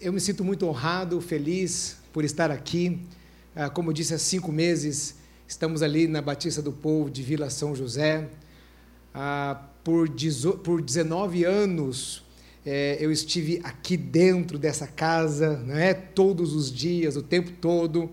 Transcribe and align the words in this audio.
Eu 0.00 0.14
me 0.14 0.20
sinto 0.20 0.42
muito 0.42 0.66
honrado, 0.66 1.20
feliz 1.20 1.98
por 2.10 2.24
estar 2.24 2.50
aqui. 2.50 2.98
Ah, 3.54 3.68
como 3.68 3.92
disse, 3.92 4.14
há 4.14 4.18
cinco 4.18 4.50
meses 4.50 5.16
estamos 5.46 5.82
ali 5.82 6.08
na 6.08 6.22
Batista 6.22 6.62
do 6.62 6.72
Povo 6.72 7.10
de 7.10 7.22
Vila 7.22 7.50
São 7.50 7.76
José. 7.76 8.26
Ah, 9.12 9.62
por, 9.84 10.08
por 10.64 10.80
19 10.80 11.44
anos 11.44 12.24
é, 12.64 12.96
eu 12.98 13.12
estive 13.12 13.60
aqui 13.62 13.94
dentro 13.94 14.58
dessa 14.58 14.86
casa, 14.86 15.58
né, 15.58 15.92
todos 15.92 16.54
os 16.54 16.72
dias, 16.72 17.14
o 17.16 17.22
tempo 17.22 17.50
todo. 17.60 18.08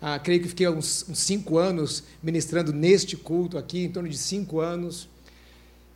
Ah, 0.00 0.20
creio 0.20 0.42
que 0.42 0.48
fiquei 0.48 0.68
uns, 0.68 1.06
cinco 1.12 1.58
anos 1.58 2.04
ministrando 2.22 2.72
neste 2.72 3.16
culto 3.16 3.58
aqui, 3.58 3.82
em 3.82 3.90
torno 3.90 4.08
de 4.08 4.16
cinco 4.16 4.60
anos. 4.60 5.08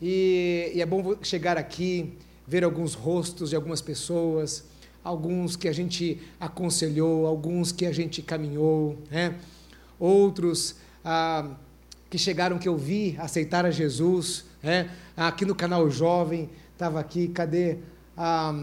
E 0.03 0.73
é 0.75 0.85
bom 0.85 1.15
chegar 1.23 1.57
aqui, 1.57 2.15
ver 2.49 2.65
alguns 2.65 2.95
rostos 2.95 3.51
de 3.51 3.55
algumas 3.55 3.81
pessoas 3.81 4.69
alguns 5.03 5.57
que 5.57 5.69
a 5.69 5.73
gente 5.73 6.21
aconselhou, 6.39 7.27
alguns 7.27 7.73
que 7.73 7.87
a 7.87 7.93
gente 7.93 8.23
caminhou, 8.23 8.98
né? 9.11 9.34
outros 9.98 10.77
ah, 11.05 11.51
que 12.09 12.19
chegaram 12.19 12.59
que 12.59 12.69
eu 12.69 12.77
vi 12.77 13.16
aceitar 13.19 13.65
a 13.65 13.70
Jesus, 13.70 14.45
né? 14.62 14.91
aqui 15.16 15.45
no 15.45 15.55
canal 15.55 15.89
Jovem, 15.91 16.51
estava 16.73 17.01
aqui, 17.01 17.28
cadê 17.28 17.78
a, 18.16 18.55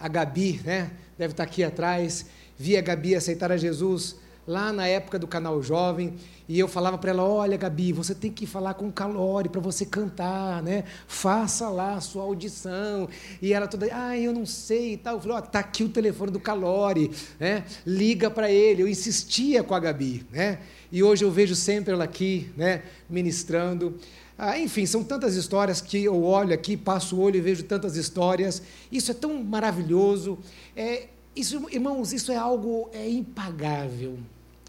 a 0.00 0.08
Gabi, 0.08 0.60
né? 0.64 0.90
deve 1.18 1.32
estar 1.32 1.44
aqui 1.44 1.64
atrás, 1.64 2.26
vi 2.58 2.76
a 2.76 2.80
Gabi 2.80 3.14
aceitar 3.14 3.50
a 3.50 3.56
Jesus 3.56 4.16
lá 4.46 4.72
na 4.72 4.86
época 4.86 5.18
do 5.18 5.26
canal 5.26 5.62
Jovem, 5.62 6.14
e 6.48 6.58
eu 6.58 6.68
falava 6.68 6.98
para 6.98 7.10
ela: 7.10 7.22
olha, 7.22 7.56
Gabi, 7.56 7.92
você 7.92 8.14
tem 8.14 8.30
que 8.30 8.46
falar 8.46 8.74
com 8.74 8.88
o 8.88 8.92
Calori 8.92 9.48
para 9.48 9.60
você 9.60 9.86
cantar, 9.86 10.62
né? 10.62 10.84
Faça 11.06 11.68
lá 11.68 11.94
a 11.94 12.00
sua 12.00 12.24
audição. 12.24 13.08
E 13.40 13.52
ela 13.52 13.66
toda, 13.66 13.88
ah, 13.90 14.18
eu 14.18 14.32
não 14.32 14.44
sei 14.44 14.94
e 14.94 14.96
tal. 14.96 15.14
Eu 15.14 15.20
falei: 15.20 15.36
ó, 15.36 15.38
oh, 15.38 15.42
tá 15.42 15.60
aqui 15.60 15.84
o 15.84 15.88
telefone 15.88 16.30
do 16.30 16.40
Calori, 16.40 17.10
né? 17.38 17.64
Liga 17.86 18.30
para 18.30 18.50
ele. 18.50 18.82
Eu 18.82 18.88
insistia 18.88 19.62
com 19.62 19.74
a 19.74 19.80
Gabi, 19.80 20.26
né? 20.30 20.58
E 20.90 21.02
hoje 21.02 21.24
eu 21.24 21.30
vejo 21.30 21.54
sempre 21.54 21.94
ela 21.94 22.04
aqui, 22.04 22.50
né? 22.56 22.82
Ministrando. 23.08 23.98
Ah, 24.36 24.58
enfim, 24.58 24.84
são 24.86 25.04
tantas 25.04 25.36
histórias 25.36 25.80
que 25.80 26.04
eu 26.04 26.22
olho 26.22 26.52
aqui, 26.52 26.76
passo 26.76 27.16
o 27.16 27.20
olho 27.20 27.36
e 27.36 27.40
vejo 27.40 27.62
tantas 27.62 27.96
histórias. 27.96 28.62
Isso 28.90 29.10
é 29.10 29.14
tão 29.14 29.42
maravilhoso. 29.42 30.38
É, 30.76 31.06
isso, 31.34 31.66
irmãos, 31.70 32.12
isso 32.12 32.30
é 32.32 32.36
algo 32.36 32.90
é 32.92 33.08
impagável. 33.08 34.18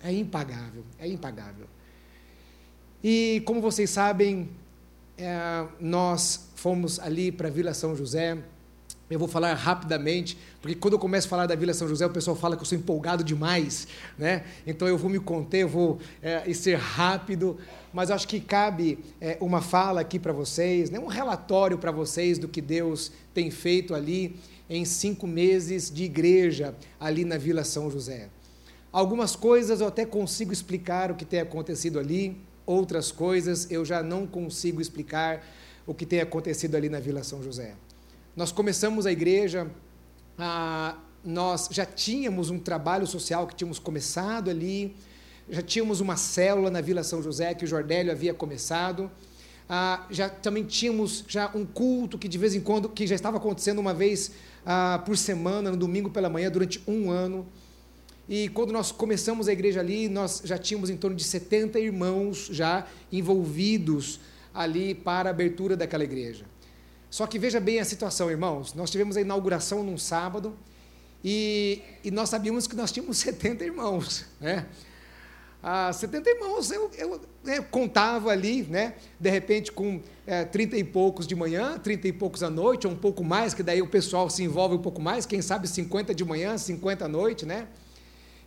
É 0.04 0.12
impagável, 0.12 0.84
é 1.00 1.08
impagável. 1.08 1.66
E 3.02 3.42
como 3.46 3.62
vocês 3.62 3.90
sabem, 3.90 4.50
é, 5.18 5.66
nós 5.80 6.50
fomos 6.56 7.00
ali 7.00 7.32
para 7.32 7.48
a 7.48 7.52
Vila 7.52 7.74
São 7.74 7.96
José. 7.96 8.38
Eu 9.10 9.20
vou 9.20 9.28
falar 9.28 9.54
rapidamente, 9.54 10.38
porque 10.62 10.76
quando 10.76 10.94
eu 10.94 11.00
começo 11.00 11.28
a 11.28 11.30
falar 11.30 11.46
da 11.46 11.56
Vila 11.56 11.74
São 11.74 11.88
José, 11.88 12.06
o 12.06 12.10
pessoal 12.10 12.36
fala 12.36 12.56
que 12.56 12.64
eu 12.64 12.66
sou 12.66 12.78
empolgado 12.78 13.24
demais, 13.24 13.88
né? 14.18 14.44
Então 14.66 14.88
eu 14.88 14.98
vou 14.98 15.10
me 15.10 15.20
conter, 15.20 15.64
eu 15.64 15.70
vou 15.70 16.00
é, 16.22 16.52
ser 16.54 16.78
rápido, 16.78 17.58
mas 17.94 18.10
acho 18.10 18.28
que 18.28 18.40
cabe 18.40 18.98
é, 19.22 19.38
uma 19.40 19.62
fala 19.62 20.02
aqui 20.02 20.18
para 20.18 20.34
vocês, 20.34 20.90
né? 20.90 21.00
um 21.00 21.08
relatório 21.08 21.78
para 21.78 21.92
vocês 21.92 22.40
do 22.40 22.48
que 22.48 22.62
Deus 22.62 23.12
tem 23.34 23.52
feito 23.52 23.94
ali 23.94 24.36
em 24.70 24.84
cinco 24.84 25.28
meses 25.28 25.92
de 25.92 26.06
igreja 26.06 26.74
ali 27.00 27.24
na 27.24 27.38
Vila 27.38 27.64
São 27.64 27.92
José. 27.92 28.30
Algumas 28.94 29.36
coisas 29.36 29.82
eu 29.82 29.88
até 29.88 30.06
consigo 30.06 30.54
explicar 30.54 31.10
o 31.10 31.16
que 31.16 31.26
tem 31.26 31.40
acontecido 31.40 31.98
ali, 31.98 32.38
outras 32.64 33.12
coisas 33.12 33.72
eu 33.72 33.84
já 33.84 34.04
não 34.04 34.28
consigo 34.28 34.80
explicar 34.80 35.44
o 35.88 35.96
que 35.96 36.06
tem 36.06 36.22
acontecido 36.22 36.76
ali 36.76 36.90
na 36.90 37.00
Vila 37.00 37.24
São 37.24 37.42
José. 37.42 37.74
Nós 38.36 38.52
começamos 38.52 39.08
a 39.08 39.12
igreja, 39.12 39.68
nós 41.24 41.70
já 41.72 41.88
tínhamos 41.88 42.52
um 42.52 42.60
trabalho 42.60 43.08
social 43.08 43.48
que 43.48 43.56
tínhamos 43.56 43.80
começado 43.80 44.52
ali, 44.52 44.96
já 45.50 45.64
tínhamos 45.64 46.00
uma 46.00 46.16
célula 46.16 46.70
na 46.70 46.80
Vila 46.80 47.04
São 47.04 47.20
José 47.20 47.56
que 47.56 47.66
o 47.66 47.68
Jordélio 47.68 48.12
havia 48.12 48.32
começado, 48.32 49.10
ah, 49.68 50.06
já 50.12 50.30
também 50.30 50.66
tínhamos 50.66 51.26
já 51.28 51.50
um 51.56 51.66
culto 51.66 52.16
que 52.20 52.28
de 52.28 52.38
vez 52.38 52.54
em 52.54 52.62
quando, 52.62 52.88
que 52.88 53.08
já 53.08 53.16
estava 53.16 53.38
acontecendo 53.38 53.80
uma 53.80 53.94
vez 53.94 54.34
ah, 54.64 55.02
por 55.04 55.18
semana, 55.18 55.72
no 55.72 55.78
domingo 55.78 56.12
pela 56.12 56.30
manhã, 56.30 56.52
durante 56.52 56.80
um 56.88 57.10
ano. 57.10 57.48
E 58.28 58.48
quando 58.50 58.72
nós 58.72 58.92
começamos 58.92 59.48
a 59.48 59.54
igreja 59.54 59.82
ali, 59.82 60.08
nós 60.08 60.42
já 60.46 60.58
tínhamos 60.58 60.90
em 60.90 60.96
torno 60.96 61.16
de 61.16 61.24
70 61.24 61.80
irmãos 61.80 62.48
já 62.52 62.88
envolvidos 63.12 64.20
ali 64.54 64.96
para 64.96 65.30
a 65.30 65.32
abertura 65.32 65.76
daquela 65.76 66.04
igreja. 66.04 66.46
Só 67.10 67.28
que 67.28 67.38
veja 67.38 67.60
bem 67.60 67.80
a 67.80 67.86
situação, 67.86 68.32
irmãos. 68.32 68.74
Nós 68.74 68.90
tivemos 68.90 69.18
a 69.18 69.22
inauguração 69.22 69.84
num 69.84 69.98
sábado 69.98 70.58
e, 71.24 71.82
e 72.04 72.12
nós 72.12 72.30
sabíamos 72.30 72.66
que 72.66 72.76
nós 72.76 72.92
tínhamos 72.92 73.18
70 73.20 73.64
irmãos, 73.64 74.26
né? 74.40 74.66
Ah, 75.66 75.94
70 75.94 76.30
irmãos, 76.30 76.72
eu, 76.72 76.92
eu 76.98 77.22
né, 77.42 77.62
contava 77.62 78.32
ali, 78.32 78.64
né, 78.64 78.96
de 79.18 79.30
repente 79.30 79.72
com 79.72 80.02
é, 80.28 80.44
30 80.44 80.76
e 80.76 80.84
poucos 80.84 81.26
de 81.26 81.36
manhã, 81.36 81.80
30 81.80 82.10
e 82.10 82.12
poucos 82.12 82.44
à 82.44 82.50
noite, 82.50 82.86
ou 82.86 82.92
um 82.92 82.98
pouco 82.98 83.24
mais, 83.24 83.54
que 83.54 83.64
daí 83.64 83.82
o 83.82 83.88
pessoal 83.88 84.30
se 84.30 84.44
envolve 84.44 84.76
um 84.76 84.82
pouco 84.82 85.02
mais, 85.02 85.26
quem 85.26 85.42
sabe 85.42 85.66
50 85.70 86.14
de 86.14 86.26
manhã, 86.26 86.58
50 86.58 87.06
à 87.06 87.08
noite, 87.08 87.46
né? 87.46 87.70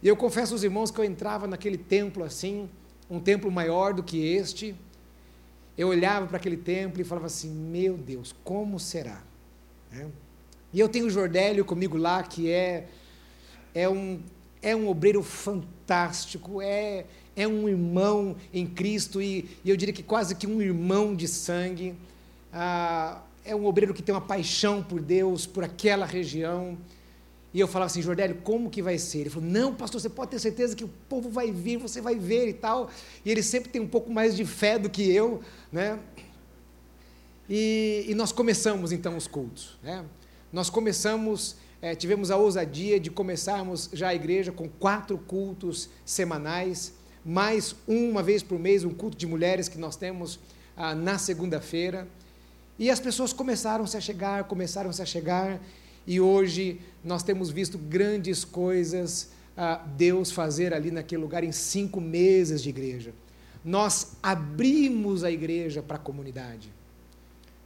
E 0.02 0.08
eu 0.08 0.16
confesso 0.16 0.52
aos 0.52 0.62
irmãos 0.62 0.90
que 0.90 0.98
eu 0.98 1.04
entrava 1.04 1.46
naquele 1.46 1.78
templo 1.78 2.22
assim, 2.24 2.68
um 3.10 3.20
templo 3.20 3.50
maior 3.50 3.94
do 3.94 4.02
que 4.02 4.18
este, 4.18 4.74
eu 5.76 5.88
olhava 5.88 6.26
para 6.26 6.36
aquele 6.36 6.56
templo 6.56 7.00
e 7.00 7.04
falava 7.04 7.26
assim: 7.26 7.50
meu 7.50 7.96
Deus, 7.96 8.34
como 8.44 8.78
será? 8.80 9.22
É. 9.92 10.06
E 10.72 10.80
eu 10.80 10.88
tenho 10.88 11.06
o 11.06 11.10
Jordélio 11.10 11.64
comigo 11.64 11.96
lá, 11.96 12.22
que 12.22 12.50
é, 12.50 12.86
é, 13.74 13.88
um, 13.88 14.20
é 14.60 14.74
um 14.74 14.88
obreiro 14.88 15.22
fantástico, 15.22 16.60
é, 16.60 17.06
é 17.34 17.46
um 17.46 17.68
irmão 17.68 18.36
em 18.52 18.66
Cristo, 18.66 19.22
e, 19.22 19.48
e 19.64 19.70
eu 19.70 19.76
diria 19.76 19.94
que 19.94 20.02
quase 20.02 20.34
que 20.34 20.46
um 20.46 20.60
irmão 20.60 21.14
de 21.14 21.28
sangue. 21.28 21.94
Ah, 22.52 23.22
é 23.44 23.54
um 23.54 23.64
obreiro 23.64 23.94
que 23.94 24.02
tem 24.02 24.14
uma 24.14 24.20
paixão 24.20 24.82
por 24.82 25.00
Deus, 25.00 25.46
por 25.46 25.62
aquela 25.62 26.04
região. 26.04 26.76
E 27.56 27.60
eu 27.60 27.66
falava 27.66 27.90
assim, 27.90 28.02
Jordélio, 28.02 28.36
como 28.44 28.68
que 28.68 28.82
vai 28.82 28.98
ser? 28.98 29.20
Ele 29.20 29.30
falou, 29.30 29.48
não, 29.48 29.74
pastor, 29.74 29.98
você 29.98 30.10
pode 30.10 30.30
ter 30.30 30.38
certeza 30.38 30.76
que 30.76 30.84
o 30.84 30.90
povo 31.08 31.30
vai 31.30 31.50
vir, 31.50 31.78
você 31.78 32.02
vai 32.02 32.14
ver 32.14 32.48
e 32.48 32.52
tal. 32.52 32.90
E 33.24 33.30
ele 33.30 33.42
sempre 33.42 33.70
tem 33.70 33.80
um 33.80 33.88
pouco 33.88 34.12
mais 34.12 34.36
de 34.36 34.44
fé 34.44 34.78
do 34.78 34.90
que 34.90 35.10
eu, 35.10 35.40
né? 35.72 35.98
E, 37.48 38.04
e 38.08 38.14
nós 38.14 38.30
começamos 38.30 38.92
então 38.92 39.16
os 39.16 39.26
cultos, 39.26 39.78
né? 39.82 40.04
Nós 40.52 40.68
começamos, 40.68 41.56
é, 41.80 41.94
tivemos 41.94 42.30
a 42.30 42.36
ousadia 42.36 43.00
de 43.00 43.10
começarmos 43.10 43.88
já 43.90 44.08
a 44.08 44.14
igreja 44.14 44.52
com 44.52 44.68
quatro 44.68 45.16
cultos 45.16 45.88
semanais, 46.04 46.92
mais 47.24 47.74
uma 47.88 48.22
vez 48.22 48.42
por 48.42 48.58
mês 48.58 48.84
um 48.84 48.92
culto 48.92 49.16
de 49.16 49.26
mulheres 49.26 49.66
que 49.66 49.78
nós 49.78 49.96
temos 49.96 50.38
ah, 50.76 50.94
na 50.94 51.16
segunda-feira. 51.16 52.06
E 52.78 52.90
as 52.90 53.00
pessoas 53.00 53.32
começaram-se 53.32 53.96
a 53.96 54.00
chegar, 54.02 54.44
começaram-se 54.44 55.00
a 55.00 55.06
chegar, 55.06 55.58
e 56.06 56.20
hoje 56.20 56.80
nós 57.02 57.22
temos 57.22 57.50
visto 57.50 57.76
grandes 57.76 58.44
coisas 58.44 59.30
ah, 59.56 59.82
Deus 59.96 60.30
fazer 60.30 60.72
ali 60.72 60.90
naquele 60.90 61.22
lugar 61.22 61.42
em 61.42 61.52
cinco 61.52 62.00
meses 62.00 62.62
de 62.62 62.68
igreja. 62.68 63.12
Nós 63.64 64.16
abrimos 64.22 65.24
a 65.24 65.30
igreja 65.30 65.82
para 65.82 65.96
a 65.96 65.98
comunidade. 65.98 66.72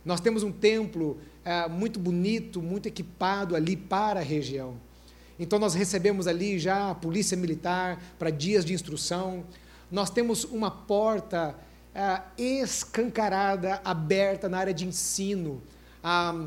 Nós 0.05 0.21
temos 0.21 0.43
um 0.43 0.51
templo 0.51 1.19
ah, 1.45 1.69
muito 1.69 1.99
bonito, 1.99 2.63
muito 2.63 2.87
equipado 2.87 3.55
ali 3.55 3.77
para 3.77 4.21
a 4.21 4.23
região. 4.23 4.77
Então 5.39 5.59
nós 5.59 5.75
recebemos 5.75 6.27
ali 6.27 6.59
já 6.59 6.91
a 6.91 6.95
polícia 6.95 7.37
militar 7.37 8.03
para 8.19 8.31
dias 8.31 8.65
de 8.65 8.73
instrução. 8.73 9.45
Nós 9.91 10.11
temos 10.11 10.45
uma 10.45 10.71
porta 10.71 11.55
ah, 11.95 12.25
escancarada, 12.39 13.81
aberta 13.85 14.49
na 14.49 14.59
área 14.59 14.75
de 14.75 14.87
ensino. 14.87 15.63
Ah, 16.03 16.47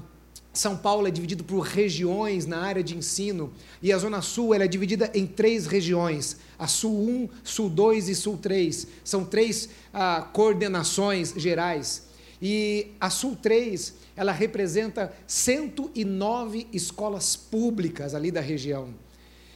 são 0.54 0.78
Paulo 0.78 1.08
é 1.08 1.12
dividido 1.12 1.44
por 1.44 1.62
regiões 1.62 2.46
na 2.46 2.60
área 2.60 2.84
de 2.84 2.96
ensino 2.96 3.52
e 3.82 3.92
a 3.92 3.98
Zona 3.98 4.22
Sul 4.22 4.54
é 4.54 4.68
dividida 4.68 5.10
em 5.16 5.26
três 5.26 5.66
regiões: 5.66 6.38
a 6.60 6.68
Sul 6.68 7.10
1, 7.10 7.30
Sul 7.44 7.70
2 7.70 8.10
e 8.10 8.16
Sul 8.16 8.38
3. 8.38 8.88
São 9.04 9.26
três 9.26 9.70
ah, 9.92 10.30
coordenações 10.32 11.34
gerais. 11.36 12.04
E 12.40 12.92
a 13.02 13.10
Sul 13.10 13.36
3 13.36 13.96
ela 14.16 14.32
representa 14.32 15.12
109 15.26 16.68
escolas 16.72 17.36
públicas 17.36 18.14
ali 18.14 18.30
da 18.30 18.42
região. 18.42 18.90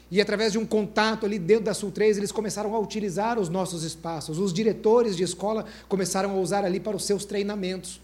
E 0.09 0.19
através 0.19 0.53
de 0.53 0.57
um 0.57 0.65
contato 0.65 1.27
ali 1.27 1.37
dentro 1.37 1.65
da 1.65 1.75
Sul 1.75 1.91
3, 1.91 2.17
eles 2.17 2.31
começaram 2.31 2.73
a 2.73 2.79
utilizar 2.79 3.37
os 3.37 3.49
nossos 3.49 3.83
espaços. 3.83 4.39
Os 4.39 4.51
diretores 4.51 5.15
de 5.15 5.23
escola 5.23 5.65
começaram 5.87 6.31
a 6.31 6.39
usar 6.39 6.65
ali 6.65 6.79
para 6.79 6.95
os 6.95 7.05
seus 7.05 7.23
treinamentos. 7.23 8.01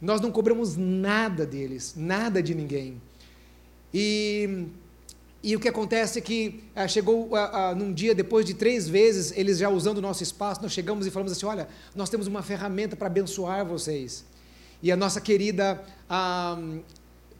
Nós 0.00 0.20
não 0.20 0.30
cobramos 0.30 0.76
nada 0.76 1.44
deles, 1.44 1.94
nada 1.96 2.42
de 2.42 2.54
ninguém. 2.54 3.00
E, 3.92 4.66
e 5.42 5.56
o 5.56 5.60
que 5.60 5.68
acontece 5.68 6.18
é 6.18 6.22
que 6.22 6.62
ah, 6.74 6.86
chegou 6.86 7.34
ah, 7.34 7.70
ah, 7.70 7.74
num 7.74 7.92
dia, 7.92 8.14
depois 8.14 8.44
de 8.44 8.54
três 8.54 8.88
vezes, 8.88 9.32
eles 9.36 9.58
já 9.58 9.68
usando 9.68 9.98
o 9.98 10.02
nosso 10.02 10.22
espaço, 10.22 10.62
nós 10.62 10.72
chegamos 10.72 11.06
e 11.06 11.10
falamos 11.10 11.32
assim: 11.32 11.46
olha, 11.46 11.68
nós 11.94 12.08
temos 12.08 12.26
uma 12.26 12.42
ferramenta 12.42 12.94
para 12.94 13.08
abençoar 13.08 13.64
vocês. 13.66 14.24
E 14.80 14.92
a 14.92 14.96
nossa 14.96 15.20
querida 15.20 15.82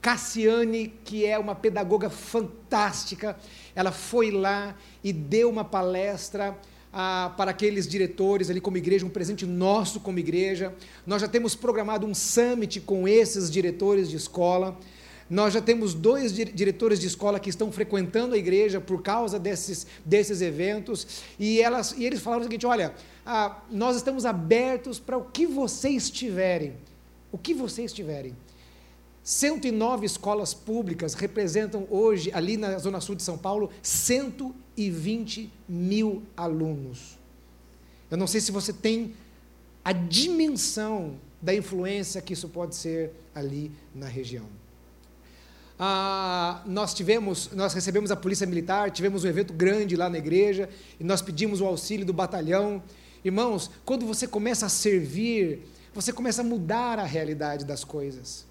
Cassiane, 0.01 0.89
que 1.05 1.25
é 1.25 1.39
uma 1.39 1.55
pedagoga 1.55 2.11
fantástica, 2.11 3.37
ela 3.75 3.93
foi 3.93 4.33
lá 4.33 4.75
e 5.05 5.13
deu 5.13 5.49
uma 5.49 5.65
palestra 5.65 6.57
ah, 6.93 7.33
para 7.37 7.51
aqueles 7.51 7.87
diretores 7.87 8.51
ali 8.51 8.61
como 8.61 8.77
igreja, 8.77 9.05
um 9.05 9.11
presente 9.11 9.45
nosso 9.47 10.01
como 10.01 10.19
igreja. 10.19 10.75
Nós 11.07 11.21
já 11.21 11.29
temos 11.29 11.55
programado 11.55 12.07
um 12.07 12.15
summit 12.15 12.81
com 12.81 13.07
esses 13.07 13.51
diretores 13.51 14.09
de 14.09 14.17
escola. 14.17 14.79
Nós 15.31 15.53
já 15.53 15.61
temos 15.61 15.93
dois 15.93 16.33
diretores 16.33 16.99
de 16.99 17.07
escola 17.07 17.39
que 17.39 17.51
estão 17.51 17.71
frequentando 17.71 18.35
a 18.35 18.39
igreja 18.39 18.81
por 18.81 19.03
causa 19.03 19.39
desses, 19.39 19.87
desses 20.03 20.41
eventos, 20.41 21.23
e, 21.39 21.61
elas, 21.61 21.93
e 21.99 22.07
eles 22.07 22.21
falaram 22.21 22.41
o 22.41 22.45
seguinte: 22.45 22.67
olha, 22.67 22.95
ah, 23.27 23.59
nós 23.71 23.97
estamos 23.97 24.25
abertos 24.25 24.99
para 24.99 25.19
o 25.19 25.25
que 25.25 25.47
vocês 25.47 26.09
tiverem. 26.09 26.75
O 27.31 27.37
que 27.37 27.53
vocês 27.53 27.93
tiverem. 27.93 28.35
109 29.23 30.07
escolas 30.07 30.55
públicas 30.55 31.13
representam 31.13 31.87
hoje, 31.91 32.31
ali 32.33 32.57
na 32.57 32.79
Zona 32.79 32.99
Sul 32.99 33.15
de 33.15 33.23
São 33.23 33.37
Paulo, 33.37 33.69
120 34.79 35.51
mil 35.69 36.23
alunos. 36.37 37.19
Eu 38.09 38.17
não 38.17 38.29
sei 38.29 38.41
se 38.41 38.53
você 38.53 38.73
tem 38.73 39.15
a 39.85 39.93
dimensão 39.93 41.17
da 41.43 41.55
influência 41.55 42.23
que 42.23 42.33
isso 42.33 42.49
pode 42.49 42.77
ser 42.77 43.13
ali 43.35 43.73
na 43.95 44.07
região. 44.07 44.47
Ah, 45.79 46.63
nós 46.67 46.95
tivemos, 46.95 47.51
nós 47.53 47.73
recebemos 47.75 48.11
a 48.11 48.17
polícia 48.17 48.47
militar, 48.47 48.91
tivemos 48.91 49.25
um 49.25 49.29
evento 49.29 49.53
grande 49.53 49.97
lá 49.97 50.09
na 50.09 50.19
igreja 50.19 50.69
e 50.99 51.05
nós 51.05 51.23
pedimos 51.23 51.61
o 51.61 51.67
auxílio 51.67 52.07
do 52.07 52.13
batalhão. 52.13 52.83
Irmãos, 53.25 53.71
quando 53.85 54.07
você 54.07 54.27
começa 54.27 54.67
a 54.67 54.69
servir, 54.69 55.63
você 55.95 56.13
começa 56.13 56.43
a 56.43 56.45
mudar 56.45 56.99
a 56.99 57.05
realidade 57.05 57.65
das 57.65 57.85
coisas. 57.85 58.48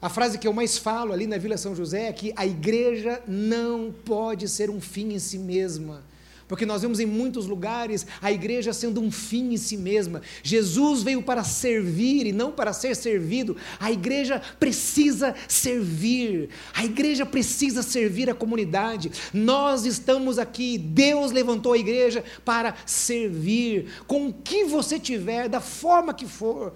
A 0.00 0.08
frase 0.08 0.38
que 0.38 0.46
eu 0.46 0.52
mais 0.52 0.78
falo 0.78 1.12
ali 1.12 1.26
na 1.26 1.38
Vila 1.38 1.56
São 1.56 1.74
José 1.74 2.06
é 2.06 2.12
que 2.12 2.32
a 2.36 2.46
igreja 2.46 3.20
não 3.26 3.92
pode 4.04 4.48
ser 4.48 4.70
um 4.70 4.80
fim 4.80 5.12
em 5.12 5.18
si 5.18 5.38
mesma. 5.38 6.04
Porque 6.46 6.64
nós 6.64 6.80
vemos 6.80 7.00
em 7.00 7.04
muitos 7.04 7.46
lugares 7.46 8.06
a 8.22 8.30
igreja 8.30 8.72
sendo 8.72 9.02
um 9.02 9.10
fim 9.10 9.52
em 9.52 9.56
si 9.56 9.76
mesma. 9.76 10.22
Jesus 10.42 11.02
veio 11.02 11.20
para 11.20 11.42
servir 11.42 12.26
e 12.26 12.32
não 12.32 12.52
para 12.52 12.72
ser 12.72 12.94
servido. 12.94 13.56
A 13.78 13.90
igreja 13.90 14.40
precisa 14.58 15.34
servir. 15.46 16.48
A 16.72 16.84
igreja 16.84 17.26
precisa 17.26 17.82
servir 17.82 18.30
a 18.30 18.34
comunidade. 18.34 19.10
Nós 19.34 19.84
estamos 19.84 20.38
aqui, 20.38 20.78
Deus 20.78 21.32
levantou 21.32 21.72
a 21.72 21.78
igreja 21.78 22.24
para 22.44 22.74
servir. 22.86 23.90
Com 24.06 24.28
o 24.28 24.32
que 24.32 24.64
você 24.64 24.98
tiver, 24.98 25.48
da 25.48 25.60
forma 25.60 26.14
que 26.14 26.24
for, 26.24 26.72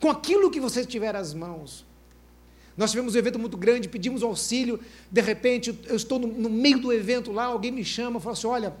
com 0.00 0.10
aquilo 0.10 0.50
que 0.50 0.60
você 0.60 0.84
tiver 0.84 1.14
às 1.16 1.32
mãos. 1.32 1.83
Nós 2.76 2.90
tivemos 2.90 3.14
um 3.14 3.18
evento 3.18 3.38
muito 3.38 3.56
grande, 3.56 3.88
pedimos 3.88 4.22
auxílio, 4.22 4.80
de 5.10 5.20
repente 5.20 5.78
eu 5.86 5.96
estou 5.96 6.18
no, 6.18 6.26
no 6.26 6.50
meio 6.50 6.78
do 6.78 6.92
evento 6.92 7.30
lá, 7.30 7.44
alguém 7.44 7.70
me 7.70 7.84
chama, 7.84 8.18
fala 8.18 8.32
assim: 8.32 8.46
olha, 8.46 8.74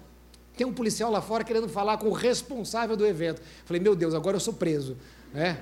tem 0.56 0.66
um 0.66 0.72
policial 0.72 1.10
lá 1.10 1.20
fora 1.20 1.44
querendo 1.44 1.68
falar 1.68 1.98
com 1.98 2.08
o 2.08 2.12
responsável 2.12 2.96
do 2.96 3.06
evento. 3.06 3.42
Falei, 3.64 3.80
meu 3.80 3.94
Deus, 3.94 4.14
agora 4.14 4.36
eu 4.36 4.40
sou 4.40 4.54
preso. 4.54 4.96
Né? 5.32 5.58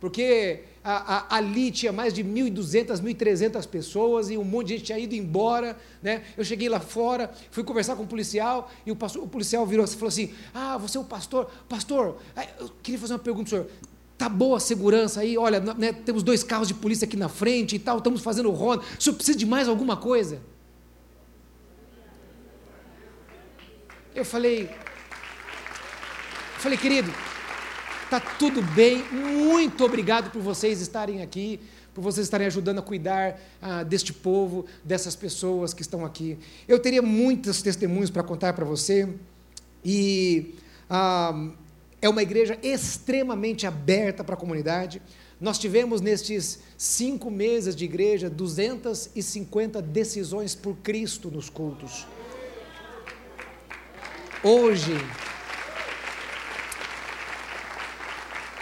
Porque 0.00 0.60
a, 0.82 1.16
a, 1.16 1.36
ali 1.36 1.70
tinha 1.70 1.92
mais 1.92 2.14
de 2.14 2.22
1.200, 2.22 3.02
1.300 3.02 3.66
pessoas 3.66 4.30
e 4.30 4.38
um 4.38 4.44
monte 4.44 4.68
de 4.68 4.72
gente 4.74 4.86
tinha 4.86 4.98
ido 4.98 5.14
embora. 5.14 5.76
Né? 6.02 6.22
Eu 6.36 6.44
cheguei 6.44 6.68
lá 6.68 6.80
fora, 6.80 7.30
fui 7.50 7.64
conversar 7.64 7.96
com 7.96 8.04
o 8.04 8.06
policial 8.06 8.70
e 8.86 8.92
o, 8.92 8.96
pastor, 8.96 9.22
o 9.22 9.28
policial 9.28 9.66
virou 9.66 9.84
e 9.84 9.88
falou 9.88 10.08
assim: 10.08 10.32
Ah, 10.54 10.78
você 10.78 10.96
é 10.96 11.00
o 11.00 11.04
pastor? 11.04 11.50
Pastor, 11.68 12.16
eu 12.58 12.70
queria 12.82 12.98
fazer 12.98 13.14
uma 13.14 13.18
pergunta 13.18 13.50
para 13.50 13.56
o 13.56 13.66
senhor 13.66 13.97
tá 14.18 14.28
boa 14.28 14.56
a 14.56 14.60
segurança 14.60 15.20
aí, 15.20 15.38
olha, 15.38 15.60
né, 15.60 15.92
temos 15.92 16.24
dois 16.24 16.42
carros 16.42 16.66
de 16.66 16.74
polícia 16.74 17.06
aqui 17.06 17.16
na 17.16 17.28
frente 17.28 17.76
e 17.76 17.78
tal, 17.78 17.98
estamos 17.98 18.20
fazendo 18.20 18.50
ronda, 18.50 18.82
o 18.98 19.02
senhor 19.02 19.14
precisa 19.14 19.38
de 19.38 19.46
mais 19.46 19.68
alguma 19.68 19.96
coisa? 19.96 20.40
Eu 24.12 24.24
falei, 24.24 24.68
falei, 26.58 26.76
querido, 26.76 27.08
tá 28.10 28.18
tudo 28.18 28.60
bem, 28.60 29.04
muito 29.12 29.84
obrigado 29.84 30.32
por 30.32 30.42
vocês 30.42 30.80
estarem 30.80 31.22
aqui, 31.22 31.60
por 31.94 32.02
vocês 32.02 32.26
estarem 32.26 32.48
ajudando 32.48 32.80
a 32.80 32.82
cuidar 32.82 33.40
ah, 33.62 33.84
deste 33.84 34.12
povo, 34.12 34.66
dessas 34.82 35.14
pessoas 35.14 35.72
que 35.72 35.82
estão 35.82 36.04
aqui. 36.04 36.36
Eu 36.66 36.80
teria 36.80 37.02
muitos 37.02 37.62
testemunhos 37.62 38.10
para 38.10 38.24
contar 38.24 38.52
para 38.52 38.64
você, 38.64 39.08
e 39.84 40.56
ah, 40.90 41.50
é 42.00 42.08
uma 42.08 42.22
igreja 42.22 42.58
extremamente 42.62 43.66
aberta 43.66 44.22
para 44.22 44.34
a 44.34 44.38
comunidade. 44.38 45.02
Nós 45.40 45.58
tivemos 45.58 46.00
nestes 46.00 46.60
cinco 46.76 47.30
meses 47.30 47.74
de 47.74 47.84
igreja 47.84 48.30
250 48.30 49.82
decisões 49.82 50.54
por 50.54 50.76
Cristo 50.76 51.30
nos 51.30 51.50
cultos. 51.50 52.06
Hoje, 54.42 54.92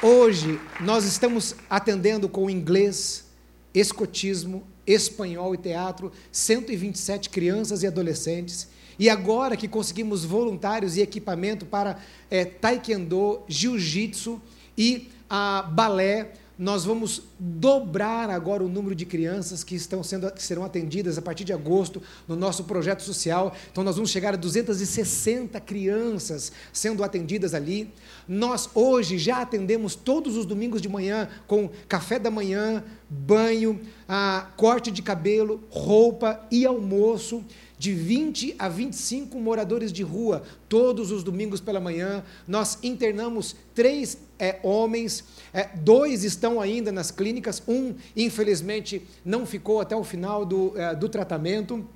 hoje 0.03 0.59
nós 0.81 1.05
estamos 1.05 1.55
atendendo 1.69 2.29
com 2.31 2.49
inglês, 2.49 3.27
escotismo, 3.75 4.67
espanhol 4.87 5.55
e 5.55 5.59
teatro 5.59 6.11
127 6.33 7.29
crianças 7.29 7.83
e 7.83 7.87
adolescentes 7.87 8.69
e 8.99 9.11
agora 9.11 9.57
que 9.57 9.69
conseguimos 9.69 10.25
voluntários 10.25 10.97
e 10.97 11.03
equipamento 11.03 11.67
para 11.67 11.99
é, 12.31 12.45
taekwondo, 12.45 13.43
jiu-jitsu 13.49 14.41
e 14.77 15.09
a 15.29 15.63
balé, 15.63 16.33
nós 16.59 16.87
vamos 16.87 17.23
dobrar 17.39 18.31
agora 18.31 18.65
o 18.65 18.69
número 18.69 18.95
de 18.95 19.05
crianças 19.05 19.63
que 19.63 19.75
estão 19.75 20.03
sendo 20.03 20.31
que 20.33 20.43
serão 20.43 20.65
atendidas 20.65 21.19
a 21.19 21.23
partir 21.23 21.45
de 21.45 21.53
agosto 21.53 22.03
no 22.27 22.35
nosso 22.35 22.65
projeto 22.65 23.03
social. 23.03 23.55
Então 23.71 23.85
nós 23.85 23.97
vamos 23.97 24.11
chegar 24.11 24.33
a 24.33 24.39
260 24.39 25.61
crianças 25.61 26.51
sendo 26.73 27.05
atendidas 27.05 27.53
ali. 27.53 27.93
Nós 28.27 28.71
hoje 28.75 29.19
já 29.19 29.43
atendemos 29.43 29.95
todos 29.95 30.35
os 30.35 30.47
domingos 30.47 30.81
de 30.81 30.89
manhã 30.89 31.29
com 31.47 31.69
café 31.87 32.19
da 32.19 32.31
manhã, 32.31 32.83
banho, 33.09 33.79
a 34.09 34.49
corte 34.57 34.91
de 34.91 35.03
cabelo, 35.03 35.63
roupa 35.69 36.41
e 36.51 36.65
almoço 36.65 37.45
de 37.79 37.93
20 37.93 38.57
a 38.59 38.69
25 38.69 39.39
moradores 39.39 39.93
de 39.93 40.03
rua, 40.03 40.43
todos 40.69 41.11
os 41.11 41.23
domingos 41.23 41.61
pela 41.61 41.81
manhã. 41.81 42.25
Nós 42.47 42.79
internamos 42.83 43.55
três 43.75 44.19
é, 44.39 44.59
homens, 44.63 45.25
é, 45.53 45.69
dois 45.77 46.25
estão 46.25 46.61
ainda 46.61 46.91
nas 46.91 47.11
clínicas, 47.11 47.63
um, 47.67 47.95
infelizmente, 48.17 49.03
não 49.25 49.45
ficou 49.45 49.81
até 49.81 49.95
o 49.95 50.05
final 50.05 50.45
do, 50.45 50.73
é, 50.79 50.95
do 50.95 51.09
tratamento. 51.09 51.87